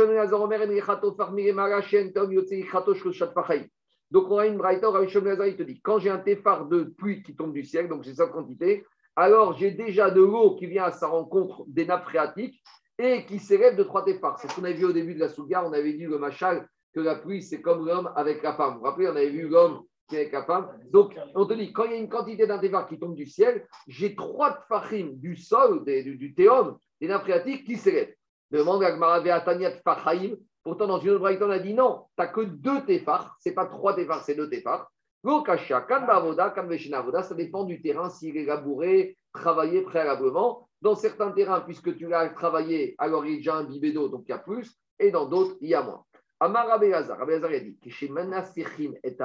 [4.12, 7.22] donc, on a une braïta, Rabbi il te dit quand j'ai un téphar de pluie
[7.24, 8.84] qui tombe du ciel, donc j'ai cette quantité,
[9.16, 12.62] alors j'ai déjà de l'eau qui vient à sa rencontre des nappes phréatiques
[12.98, 14.38] et qui s'élève de trois téphars.
[14.38, 16.68] C'est ce qu'on avait vu au début de la Souga, on avait dit le machal
[16.96, 18.74] que la pluie, c'est comme l'homme avec la femme.
[18.74, 20.68] Vous vous rappelez, on avait vu l'homme qui est avec la femme.
[20.90, 23.66] Donc, on te dit, quand il y a une quantité d'un qui tombe du ciel,
[23.86, 28.14] j'ai trois tfachim du sol, du, théum, des nappes qui s'élèvent.
[28.50, 30.36] Demande à Gmaravea Tanyat Fachaim.
[30.62, 33.54] Pourtant, dans une autre on a dit non, tu n'as que deux téphars, ce n'est
[33.54, 34.90] pas trois téphars, c'est deux téphars.
[35.22, 40.68] Lokasha, Kanbavoda, Kanveshinavoda, ça dépend du terrain, s'il est labouré, travaillé préalablement.
[40.80, 44.30] Dans certains terrains, puisque tu l'as travaillé, alors il est déjà imbibé d'eau, donc il
[44.30, 46.02] y a plus, et dans d'autres, il y a moins.
[46.38, 49.16] Amar Abelazar, Abelazar a dit et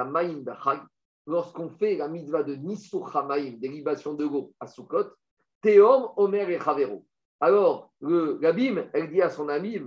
[1.26, 5.10] lorsqu'on fait la mitzvah de Nissur Hamaim, délibation de l'eau à Sukkot,
[5.60, 7.06] Théom, Omer et Chavero.
[7.40, 8.50] Alors, le, la
[8.92, 9.78] elle dit à son ami,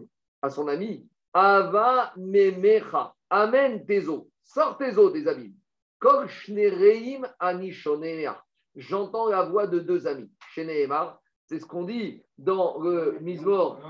[0.42, 5.56] à son ami Ava Memecha, Amen tes eaux, sors tes eaux des abîmes.
[6.00, 8.42] Kol Shnereim Anishonea.
[8.76, 10.30] J'entends la voix de deux amis.
[10.52, 13.82] Shneemar, c'est ce qu'on dit dans le Mizmor.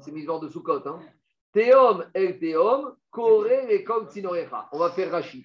[0.00, 1.00] C'est Mizmor de Sukkot, hein
[1.54, 4.68] Théom el Théom, Koré et Sinorecha.
[4.72, 5.44] On va faire Rachid.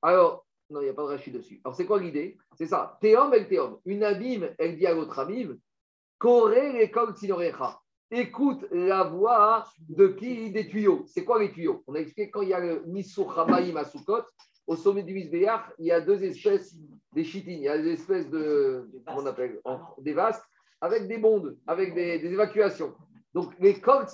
[0.00, 1.60] Alors, non, il n'y a pas de Rachid dessus.
[1.64, 2.38] Alors, c'est quoi l'idée?
[2.56, 2.96] C'est ça.
[3.00, 3.80] Théom el Théom.
[3.84, 5.58] Une abîme, elle dit à l'autre abîme,
[6.18, 7.80] Koré et Sinorecha.
[8.08, 10.52] Écoute la voix de qui?
[10.52, 11.02] Des tuyaux.
[11.08, 11.82] C'est quoi les tuyaux?
[11.88, 14.22] On a expliqué quand il y a le Nisur Hamaïm à Soukot,
[14.68, 16.76] au sommet du Misbéach, il y a deux espèces
[17.12, 17.58] des chitines.
[17.58, 18.88] Il y a des espèces de.
[19.04, 19.60] Comment on appelle
[19.98, 20.44] Des vastes,
[20.80, 22.94] avec des bondes, avec des, des évacuations.
[23.36, 24.06] Donc, les Kol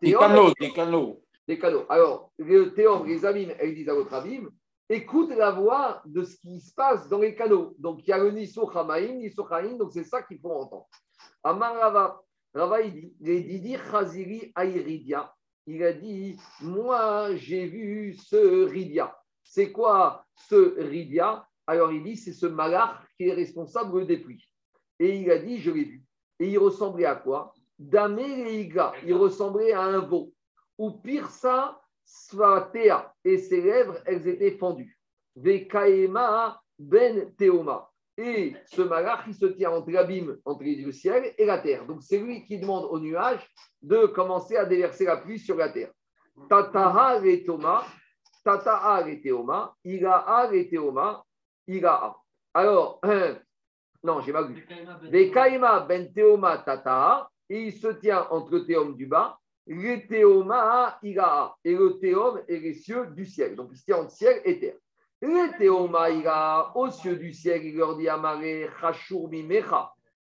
[0.00, 1.20] Des canaux, des canaux.
[1.48, 1.84] Des canaux.
[1.88, 4.48] Alors, les théom, les abîmes, elles disent à votre abîme,
[4.88, 7.74] écoute la voix de ce qui se passe dans les canaux.
[7.80, 9.44] Donc, il y a le Nisso Hamaïm, Nisso
[9.76, 10.86] donc c'est ça qu'il faut entendre.
[11.42, 12.22] Amar Rava,
[12.54, 15.34] Rava, il dit, il dit Khaziri Aïridia.
[15.66, 19.12] Il a dit, moi, j'ai vu ce Ridia.
[19.42, 21.44] C'est quoi ce Ridia?
[21.66, 24.48] Alors, il dit, c'est ce malach qui est responsable des pluies.
[25.00, 26.04] Et il a dit, je l'ai vu.
[26.38, 27.52] Et il ressemblait à quoi?
[27.78, 30.32] Il ressemblait à un veau.
[30.78, 34.98] Ou pire ça, Svatea, et ses lèvres, elles étaient fendues.
[35.36, 37.90] Vekaema ben Teoma.
[38.16, 41.86] Et ce malach, il se tient entre l'abîme, entre le ciel et la terre.
[41.86, 43.48] Donc c'est lui qui demande au nuage
[43.80, 45.92] de commencer à déverser la pluie sur la terre.
[46.48, 47.84] Tataha Toma,
[48.44, 49.76] Tataha le Teoma.
[52.54, 53.00] Alors,
[54.02, 54.66] non, j'ai mal vu.
[55.02, 61.56] Vekaema ben Teoma Tataha, il se tient entre le théum du bas, le théoma iraha,
[61.64, 63.54] et le théum et les cieux du ciel.
[63.54, 64.76] Donc il se tient entre ciel et terre.
[65.20, 69.92] Le théoma iraha, aux cieux du ciel, il leur dit Amare, Chashur mecha,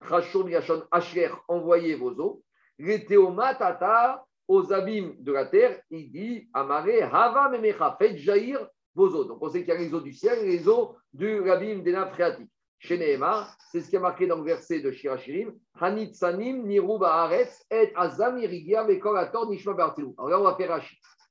[0.08, 2.44] Chashur miachon Asher, envoyez vos eaux.
[2.78, 8.60] Le théoma tata, aux abîmes de la terre, il dit Amare, Hava mecha, faites jaillir
[8.94, 9.24] vos eaux.
[9.26, 11.82] Donc on sait qu'il y a les eaux du ciel et les eaux de l'abîme
[11.82, 12.53] des nappes phréatiques.
[12.86, 17.66] Chez Nehemar, c'est ce qui est marqué dans le verset de Shirachirim, Hanitzanim niru ba'aretz
[17.72, 20.10] et azam irigia vekorator nishma bartilu.
[20.18, 20.82] Alors là, on va faire.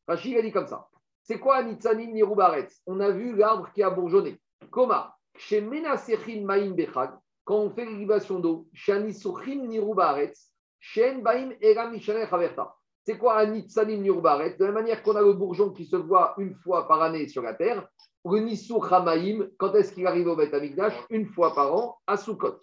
[0.09, 0.89] Rashi, il a dit comme ça.
[1.23, 2.81] C'est quoi Hanitzanim niru ba'aretz?
[2.87, 4.41] On a vu l'arbre qui a bourgeonné.
[4.71, 5.05] Comment
[5.37, 7.11] Chez Menasechim ma'im bechag,
[7.45, 12.75] quand on fait l'irrigation d'eau, chez Anisuchim niru ba'aretz, chez Baim era mishaneh chaverta.
[13.05, 14.57] C'est quoi Hanitzanim niru ba'aretz?
[14.57, 17.43] De la manière qu'on a le bourgeon qui se voit une fois par année sur
[17.43, 17.87] la terre,
[18.25, 22.61] le quand est-ce qu'il arrive au Beth Amikdash Une fois par an, à Sukkot.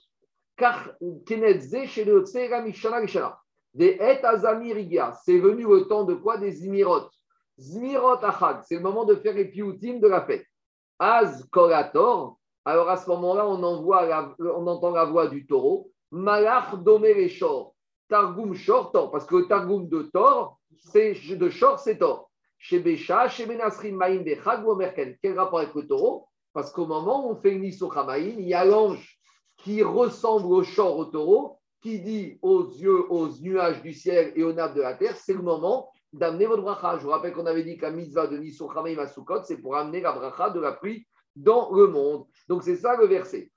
[0.55, 0.91] Car
[1.25, 2.23] Kenetze, chez le.
[3.73, 4.19] Des Et
[5.23, 6.37] c'est venu au temps de quoi?
[6.37, 7.09] Des Zmirot.
[7.59, 10.45] Zmirot Achad, c'est le moment de faire les pioutim de la fête.
[10.97, 15.91] Az Korator, alors à ce moment-là, on, entend la voix du taureau.
[16.11, 17.73] Malach Domer Shor.
[18.07, 22.28] Targum Shor Tor, parce que le Targum de Tor, c'est de Shor, c'est Tor.
[22.59, 24.23] Chez Bécha, chez Menasrim Maïm
[24.77, 25.17] Merken.
[25.21, 26.27] Quel rapport avec le taureau?
[26.53, 27.61] Parce qu'au moment où on fait une
[28.05, 29.17] Maïm, il y a l'ange
[29.57, 34.43] qui ressemble au chant au taureau, qui dit aux yeux, aux nuages du ciel et
[34.43, 36.97] aux nappes de la terre, c'est le moment d'amener votre bracha.
[36.97, 38.37] Je vous rappelle qu'on avait dit qu'un mitzvah de
[38.81, 39.07] Maïm à
[39.43, 42.25] c'est pour amener la bracha de la pluie dans le monde.
[42.47, 43.51] Donc c'est ça le verset.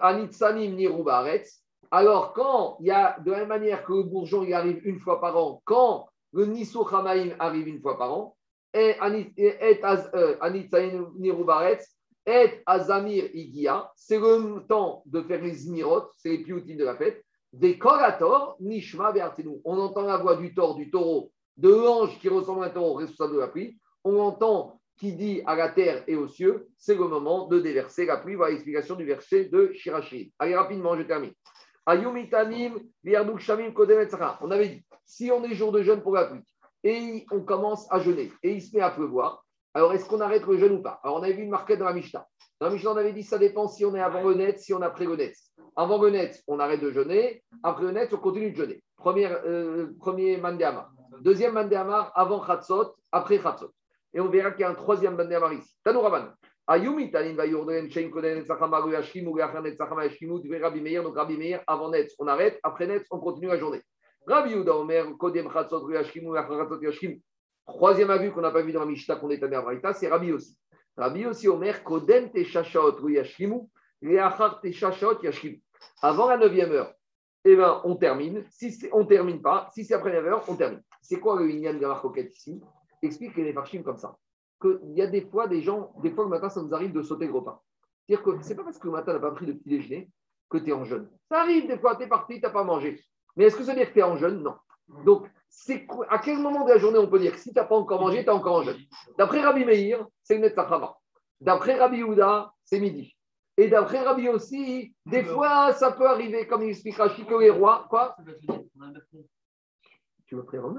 [0.00, 1.62] Anitsanim Nirubaretz.
[1.90, 4.98] Alors quand il y a, de la même manière que le bourgeon il arrive une
[4.98, 8.36] fois par an, quand le Nisso arrive une fois par an,
[8.72, 8.96] et
[12.26, 16.96] et Azamir Igia, c'est le temps de faire les Zmirot, c'est les pioutim de la
[16.96, 17.24] fête.
[17.52, 19.60] Des Korator, Nishma Beartenu.
[19.64, 22.94] On entend la voix du taureau, du taureau, de l'ange qui ressemble à un taureau
[22.94, 23.78] responsable de la pluie.
[24.04, 28.04] On entend qui dit à la terre et aux cieux, c'est le moment de déverser
[28.04, 28.34] la pluie.
[28.34, 30.32] Voilà l'explication du verset de Shirashi.
[30.38, 31.32] Allez, rapidement, je termine.
[31.86, 32.78] Ayumitanim,
[33.38, 33.72] Shamim,
[34.42, 36.44] On avait dit, si on est jour de jeûne pour la pluie,
[36.84, 40.46] et on commence à jeûner et il se met à pleuvoir, alors est-ce qu'on arrête
[40.46, 41.00] le jeûne ou pas?
[41.04, 42.26] Alors on avait vu une marquette dans la Mishnah.
[42.60, 44.74] Dans la Mishnah, on avait dit ça dépend si on est avant le net, si
[44.74, 45.34] on est après le net.
[45.76, 47.42] Avant le net, on arrête de jeûner.
[47.62, 48.82] Après le net, on continue de jeûner.
[48.96, 50.90] Première, euh, premier mandéamar.
[51.20, 53.70] Deuxième mandéamar, avant Khatsot, après Khatsot.
[54.12, 55.74] Et on verra qu'il y a un troisième mandéamar ici.
[55.84, 56.32] Tanou Rabban.
[56.66, 61.02] Ayumi Tanin va yurden Shein Koden Tzachamaru Yashkimu Gachan Tzachama Yashkimu Tu Rabbi Meir.
[61.02, 62.58] Donc Rabbi Meir, avant net, on arrête.
[62.62, 63.80] Après net, on continue la journée.
[64.26, 67.20] Rabbi Yehuda Omer, Kodem Chatzot Yashkimu, Chatzot Yashkim.
[67.66, 70.32] Troisième avis qu'on n'a pas vu dans la Mishnah qu'on est à Braïta, c'est Rabbi
[70.32, 70.56] aussi.
[70.96, 73.68] Rabbi aussi Omer, Kodem Teshashaot Yashkimu,
[74.02, 75.60] Leachar Teshashaot Yashkimu.
[76.02, 76.92] Avant la neuvième heure,
[77.44, 78.44] eh ben, on termine.
[78.50, 80.82] Si on ne termine pas, si c'est après 9 heures, on termine.
[81.00, 82.60] C'est quoi le Inyan de la ici?
[83.02, 84.16] Explique les Farshim comme ça.
[84.62, 87.02] Il y a des fois, des gens, des fois le matin, ça nous arrive de
[87.02, 87.62] sauter le repas.
[88.06, 89.70] C'est-à-dire que ce n'est pas parce que le matin, on n'a pas pris de petit
[89.70, 90.10] déjeuner
[90.50, 91.08] que tu es en jeûne.
[91.30, 93.00] Ça arrive des fois, tu es parti, tu n'as pas mangé.
[93.40, 94.42] Mais est-ce que ça veut dire que tu es en jeûne?
[94.42, 94.54] Non.
[95.06, 97.64] Donc, c'est à quel moment de la journée on peut dire que si tu n'as
[97.64, 98.76] pas encore mangé, tu es encore en jeûne?
[99.16, 100.94] D'après Rabbi Meir, c'est le Netzachama.
[101.40, 103.16] D'après Rabbi Yehuda, c'est midi.
[103.56, 107.48] Et d'après Rabbi aussi, des fois, ça peut arriver, comme il explique Rachid, que les
[107.48, 107.86] rois.
[107.88, 108.14] Quoi
[110.26, 110.74] Tu veux prier avant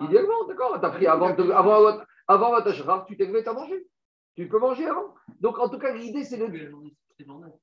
[0.00, 0.80] Idéalement, d'accord.
[0.80, 3.86] Tu as pris avant, avant, avant, avant tu t'es levé, tu as mangé.
[4.34, 5.14] Tu peux manger avant.
[5.38, 6.72] Donc, en tout cas, l'idée, c'est de.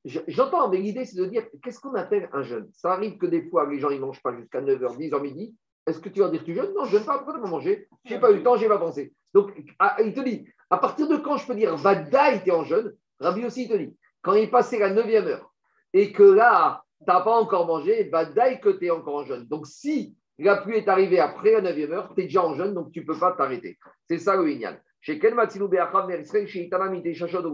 [0.05, 2.69] J'entends, mais l'idée, c'est de dire qu'est-ce qu'on appelle un jeûne?
[2.73, 5.55] Ça arrive que des fois, les gens, ils ne mangent pas jusqu'à 9h, 10h midi.
[5.87, 6.73] Est-ce que tu vas dire tu jeûnes?
[6.73, 8.69] Non, je ne pas, pourquoi tu manger Je n'ai pas eu le temps, je n'ai
[8.69, 9.13] pas pensé.
[9.33, 12.95] Donc, il te dit à partir de quand je peux dire Vada était en jeûne?
[13.19, 15.51] Rabbi aussi, il te dit quand il est passé la 9e heure
[15.93, 19.45] et que là, tu n'as pas encore mangé, Vada que tu es encore en jeûne.
[19.47, 22.73] Donc, si la pluie est arrivée après la 9e heure, tu es déjà en jeûne,
[22.73, 23.77] donc tu ne peux pas t'arrêter.
[24.07, 24.77] C'est ça le Inyan.
[25.01, 26.09] Chez Ken Matilou Beacham,
[26.45, 27.01] chez Itanam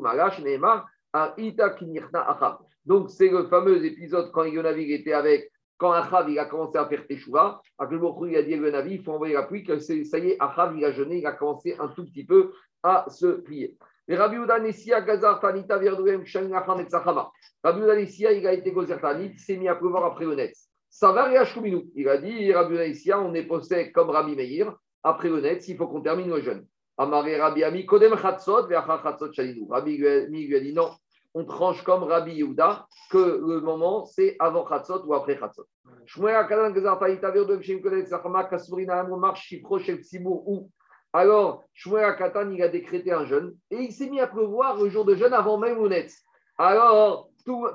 [0.02, 0.86] Malash, Neymar,
[2.86, 6.88] donc, c'est le fameux épisode quand Yonavi était avec, quand Achav il a commencé à
[6.88, 10.30] faire Teshuvah, il a dit à Yonavi, il faut envoyer la pluie, que ça y
[10.30, 12.52] est, Achav il a jeûné, il a commencé un tout petit peu
[12.84, 13.78] à se plier.
[14.08, 17.30] Et Rabbi Uda Nessia Gazar Tanita Verdouem Kshanachan et Sachama.
[17.62, 20.36] Rabbi Uda Nessia, il a été Gozer Tanit, il s'est mis à pleuvoir après le
[20.36, 20.70] Netz.
[20.90, 24.74] Ça va, Il a dit, Rabbi Uda Nessia, on est posté comme Rabbi Meir,
[25.04, 26.66] après le Netz, il faut qu'on termine le jeûne.
[26.98, 29.32] Amaré Rabbi Ami, Kodem Chatzot, Chatzot.
[29.70, 30.90] Rabbi lui a dit non,
[31.34, 35.68] on tranche comme Rabbi Yehuda, que le moment c'est avant Chatzot ou après Chatzot.
[41.14, 44.90] Alors, Shmuel Katan, il a décrété un jeûne et il s'est mis à pleuvoir le
[44.90, 46.08] jour de jeûne avant même Ounet.
[46.58, 47.30] Alors,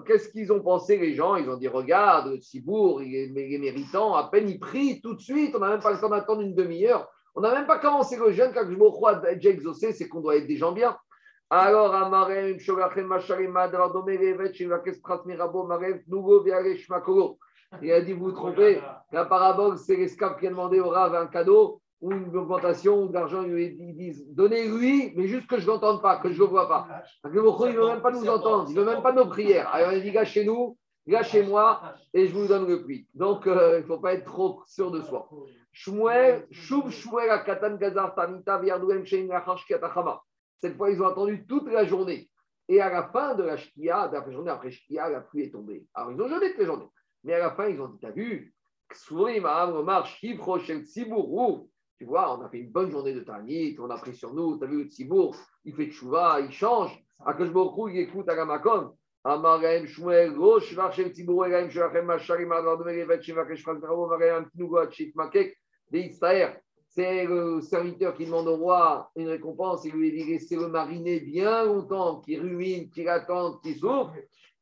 [0.06, 1.36] qu'est-ce qu'ils ont pensé les gens?
[1.36, 5.20] Ils ont dit Regarde, le Tzibour, il est, méritant, à peine il prie tout de
[5.20, 7.08] suite, on n'a même pas le temps d'attendre une demi-heure.
[7.34, 10.20] On n'a même pas commencé le jeûne, quand je me crois déjà exaucé, c'est qu'on
[10.20, 10.96] doit être des gens bien.
[11.48, 17.38] Alors, Amarem, Shogachem, Masharim, Adar, Domerevet, Shivakes, Pratmirabo, Marev, Nougo, Viaresh, Makolo.
[17.80, 18.80] Il a dit, vous vous trompez,
[19.12, 23.42] la parabole, c'est l'esclave qui a demandé au Rav un cadeau ou une augmentation d'argent.
[23.44, 26.68] Ils disent, donnez-lui, mais juste que je ne l'entende pas, que je ne le vois
[26.68, 26.86] pas.
[27.24, 29.68] il ne veut même pas nous entendre, il ne veut même pas nos prières.
[29.72, 30.76] Alors, il dit, gâchez-nous,
[31.06, 31.80] gâchez-moi,
[32.12, 33.06] et je vous donne le prix.
[33.14, 35.28] Donc, euh, il ne faut pas être trop sûr de soi.
[35.74, 35.94] Cette
[40.76, 42.28] fois, ils ont attendu toute la journée.
[42.68, 45.84] Et à la fin de la Shkia, la journée après la pluie est tombée.
[45.94, 46.88] Alors, ils ont jeûné toute la journée.
[47.24, 48.54] Mais à la fin, ils ont dit T'as vu
[51.98, 54.58] tu vois, on a fait une bonne journée de Tanit, on a pris sur nous,
[54.58, 54.88] tu as vu le
[55.64, 57.02] il fait chouva, il change.
[65.90, 69.84] C'est le serviteur qui demande au roi une récompense.
[69.84, 74.12] Il lui dit laissez le mariner bien longtemps, qui ruine, qui attend, qui souffre.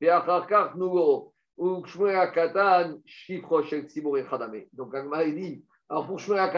[0.01, 1.33] Et Acharkar Nugo.
[1.59, 1.87] Donc,
[4.95, 6.51] Agma dit, alors pour Shmuel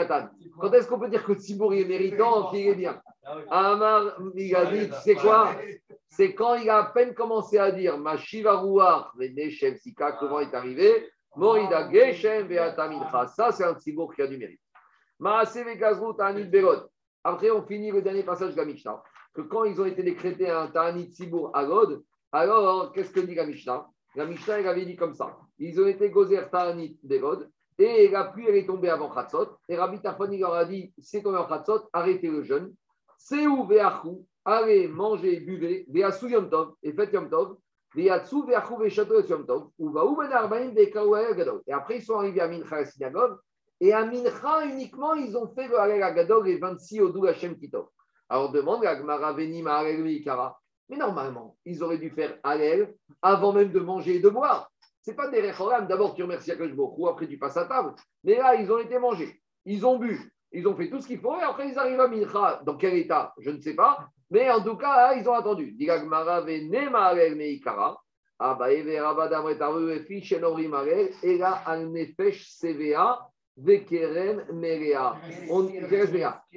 [0.61, 3.03] quand est-ce qu'on peut dire que Tzibour est méritant, qu'il est bien?
[3.51, 5.57] Amar, il a dit, c'est quoi?
[6.09, 10.39] C'est quand il a à peine commencé à dire, Ma Shiva Ruach, Neshem Sika, comment
[10.39, 11.11] est arrivé?
[11.37, 12.49] Morida Geshem.
[13.29, 14.61] Ça, c'est un Tzibour qui a du mérite.
[16.51, 16.89] Berod.
[17.25, 19.03] Après, on finit le dernier passage de la Mishnah,
[19.33, 22.03] que quand ils ont été décrétés un Ta'anit Tzibour à God,
[22.33, 23.87] alors, qu'est-ce que dit la Mishnah?
[24.15, 25.37] La Mishnah, avait dit comme ça.
[25.59, 29.59] Ils ont été gozer ta'anit d'Erod, et la pluie, est tombée avant Khatsot.
[29.69, 32.75] Et Rabbi Tafon, il leur a dit, c'est tombé en Khatsot, arrêtez le jeûne.
[33.19, 37.59] C'est où ve'achou, allez manger, buvez, ve'asou yom tov, et faites yom tov,
[37.95, 38.23] ben.
[41.67, 43.37] Et après, ils sont arrivés à Mincha, la synagogue,
[43.81, 47.59] et à Mincha, uniquement, ils ont fait le Harel Gadol et 26 au Dou Hashem
[47.59, 47.87] Kitov.
[48.29, 50.59] Alors, demande à Gmara Venim Harel Ikara.
[50.89, 54.71] Mais normalement, ils auraient dû faire Hallel avant même de manger et de boire.
[55.03, 55.87] Ce n'est pas des Recholam.
[55.87, 57.95] D'abord, tu remercies beaucoup, après tu passes à table.
[58.23, 59.43] Mais là, ils ont été mangés.
[59.65, 60.33] Ils ont bu.
[60.53, 61.39] Ils ont fait tout ce qu'il faut.
[61.39, 62.63] Et après, ils arrivent à Mincha.
[62.65, 63.35] Dans quel état?
[63.39, 64.07] Je ne sais pas.
[64.33, 65.77] Mais en tout cas, ils ont attendu.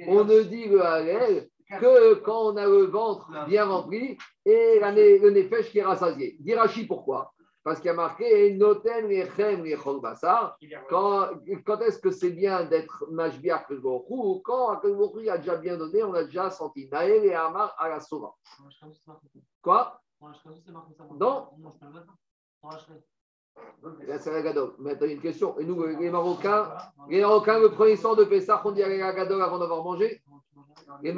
[0.08, 1.48] On ne dit le Hallel
[1.78, 4.16] que quand on a le ventre bien rempli
[4.46, 6.36] et le nefesh qui est rassasié.
[6.40, 7.34] Dirachi, pourquoi?
[7.66, 9.08] Parce qu'il y a marqué Noten
[10.88, 11.30] Quand,
[11.64, 14.80] quand est-ce que c'est bien d'être Mashbiach ou quand
[15.18, 18.36] il a déjà bien donné, on a déjà senti Naël et Amar à la Sova.
[19.62, 20.00] Quoi
[21.18, 21.48] Non
[24.20, 24.74] c'est la Gadol.
[24.78, 25.58] Maintenant, une question.
[25.58, 26.72] Et nous, les Marocains,
[27.08, 30.22] les Marocains, le premier soir de Pessah, on dit à la Gadol avant d'avoir mangé
[31.02, 31.12] les,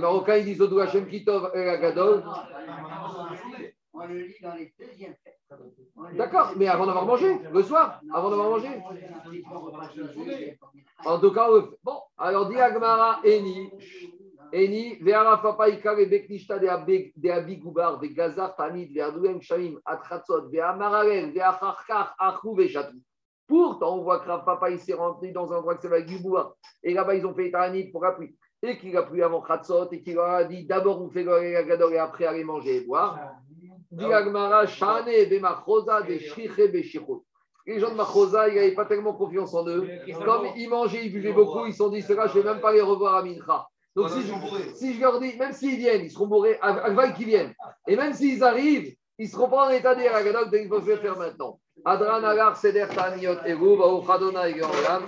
[0.00, 2.24] Marocains, ils disent Odou Hashem Kitov et la Gadol.
[4.02, 5.38] On le lit dans les deuxièmes fêtes.
[6.16, 8.68] D'accord, mais avant d'avoir mangé, le soir, avant d'avoir mangé.
[11.04, 11.48] En tout cas,
[11.84, 13.70] bon, alors dit Agmara, Eni,
[14.54, 22.54] Eni, Ve'arafa Paika, Beknishta de Abigoubar, de Gazar Tanit, Ve'adouem Shamim, Atchatzot, Ve'amararen, Ve'acharkar, Achou,
[22.54, 22.96] Ve'chatou.
[23.46, 26.54] Pourtant, on voit que Papa, il s'est rentré dans un endroit qui s'appelle Guboua.
[26.82, 28.34] Et là-bas, ils ont fait Tanit pour la pluie.
[28.62, 31.42] Et qu'il a plu avant Khatsot et qu'il leur a dit d'abord on fait le
[31.42, 33.18] et après aller manger et boire.
[37.66, 39.88] Les gens de Machosa, ils n'avaient pas tellement confiance en eux.
[40.24, 42.60] Comme ils mangeaient, ils buvaient beaucoup, ils se sont dit, cela, je ne vais même
[42.60, 43.66] pas les revoir à Mincha.
[43.96, 44.32] Donc si je,
[44.74, 47.52] si je, leur dis, même s'ils viennent, ils seront bourrés, avec qu'ils viennent.
[47.88, 50.96] Et même s'ils arrivent, ils ne seront pas en état d'Iragadol, donc il faut se
[50.96, 51.60] faire maintenant.
[51.84, 53.38] Adran Agar Seder Taniot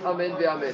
[0.05, 0.71] Amen Amen.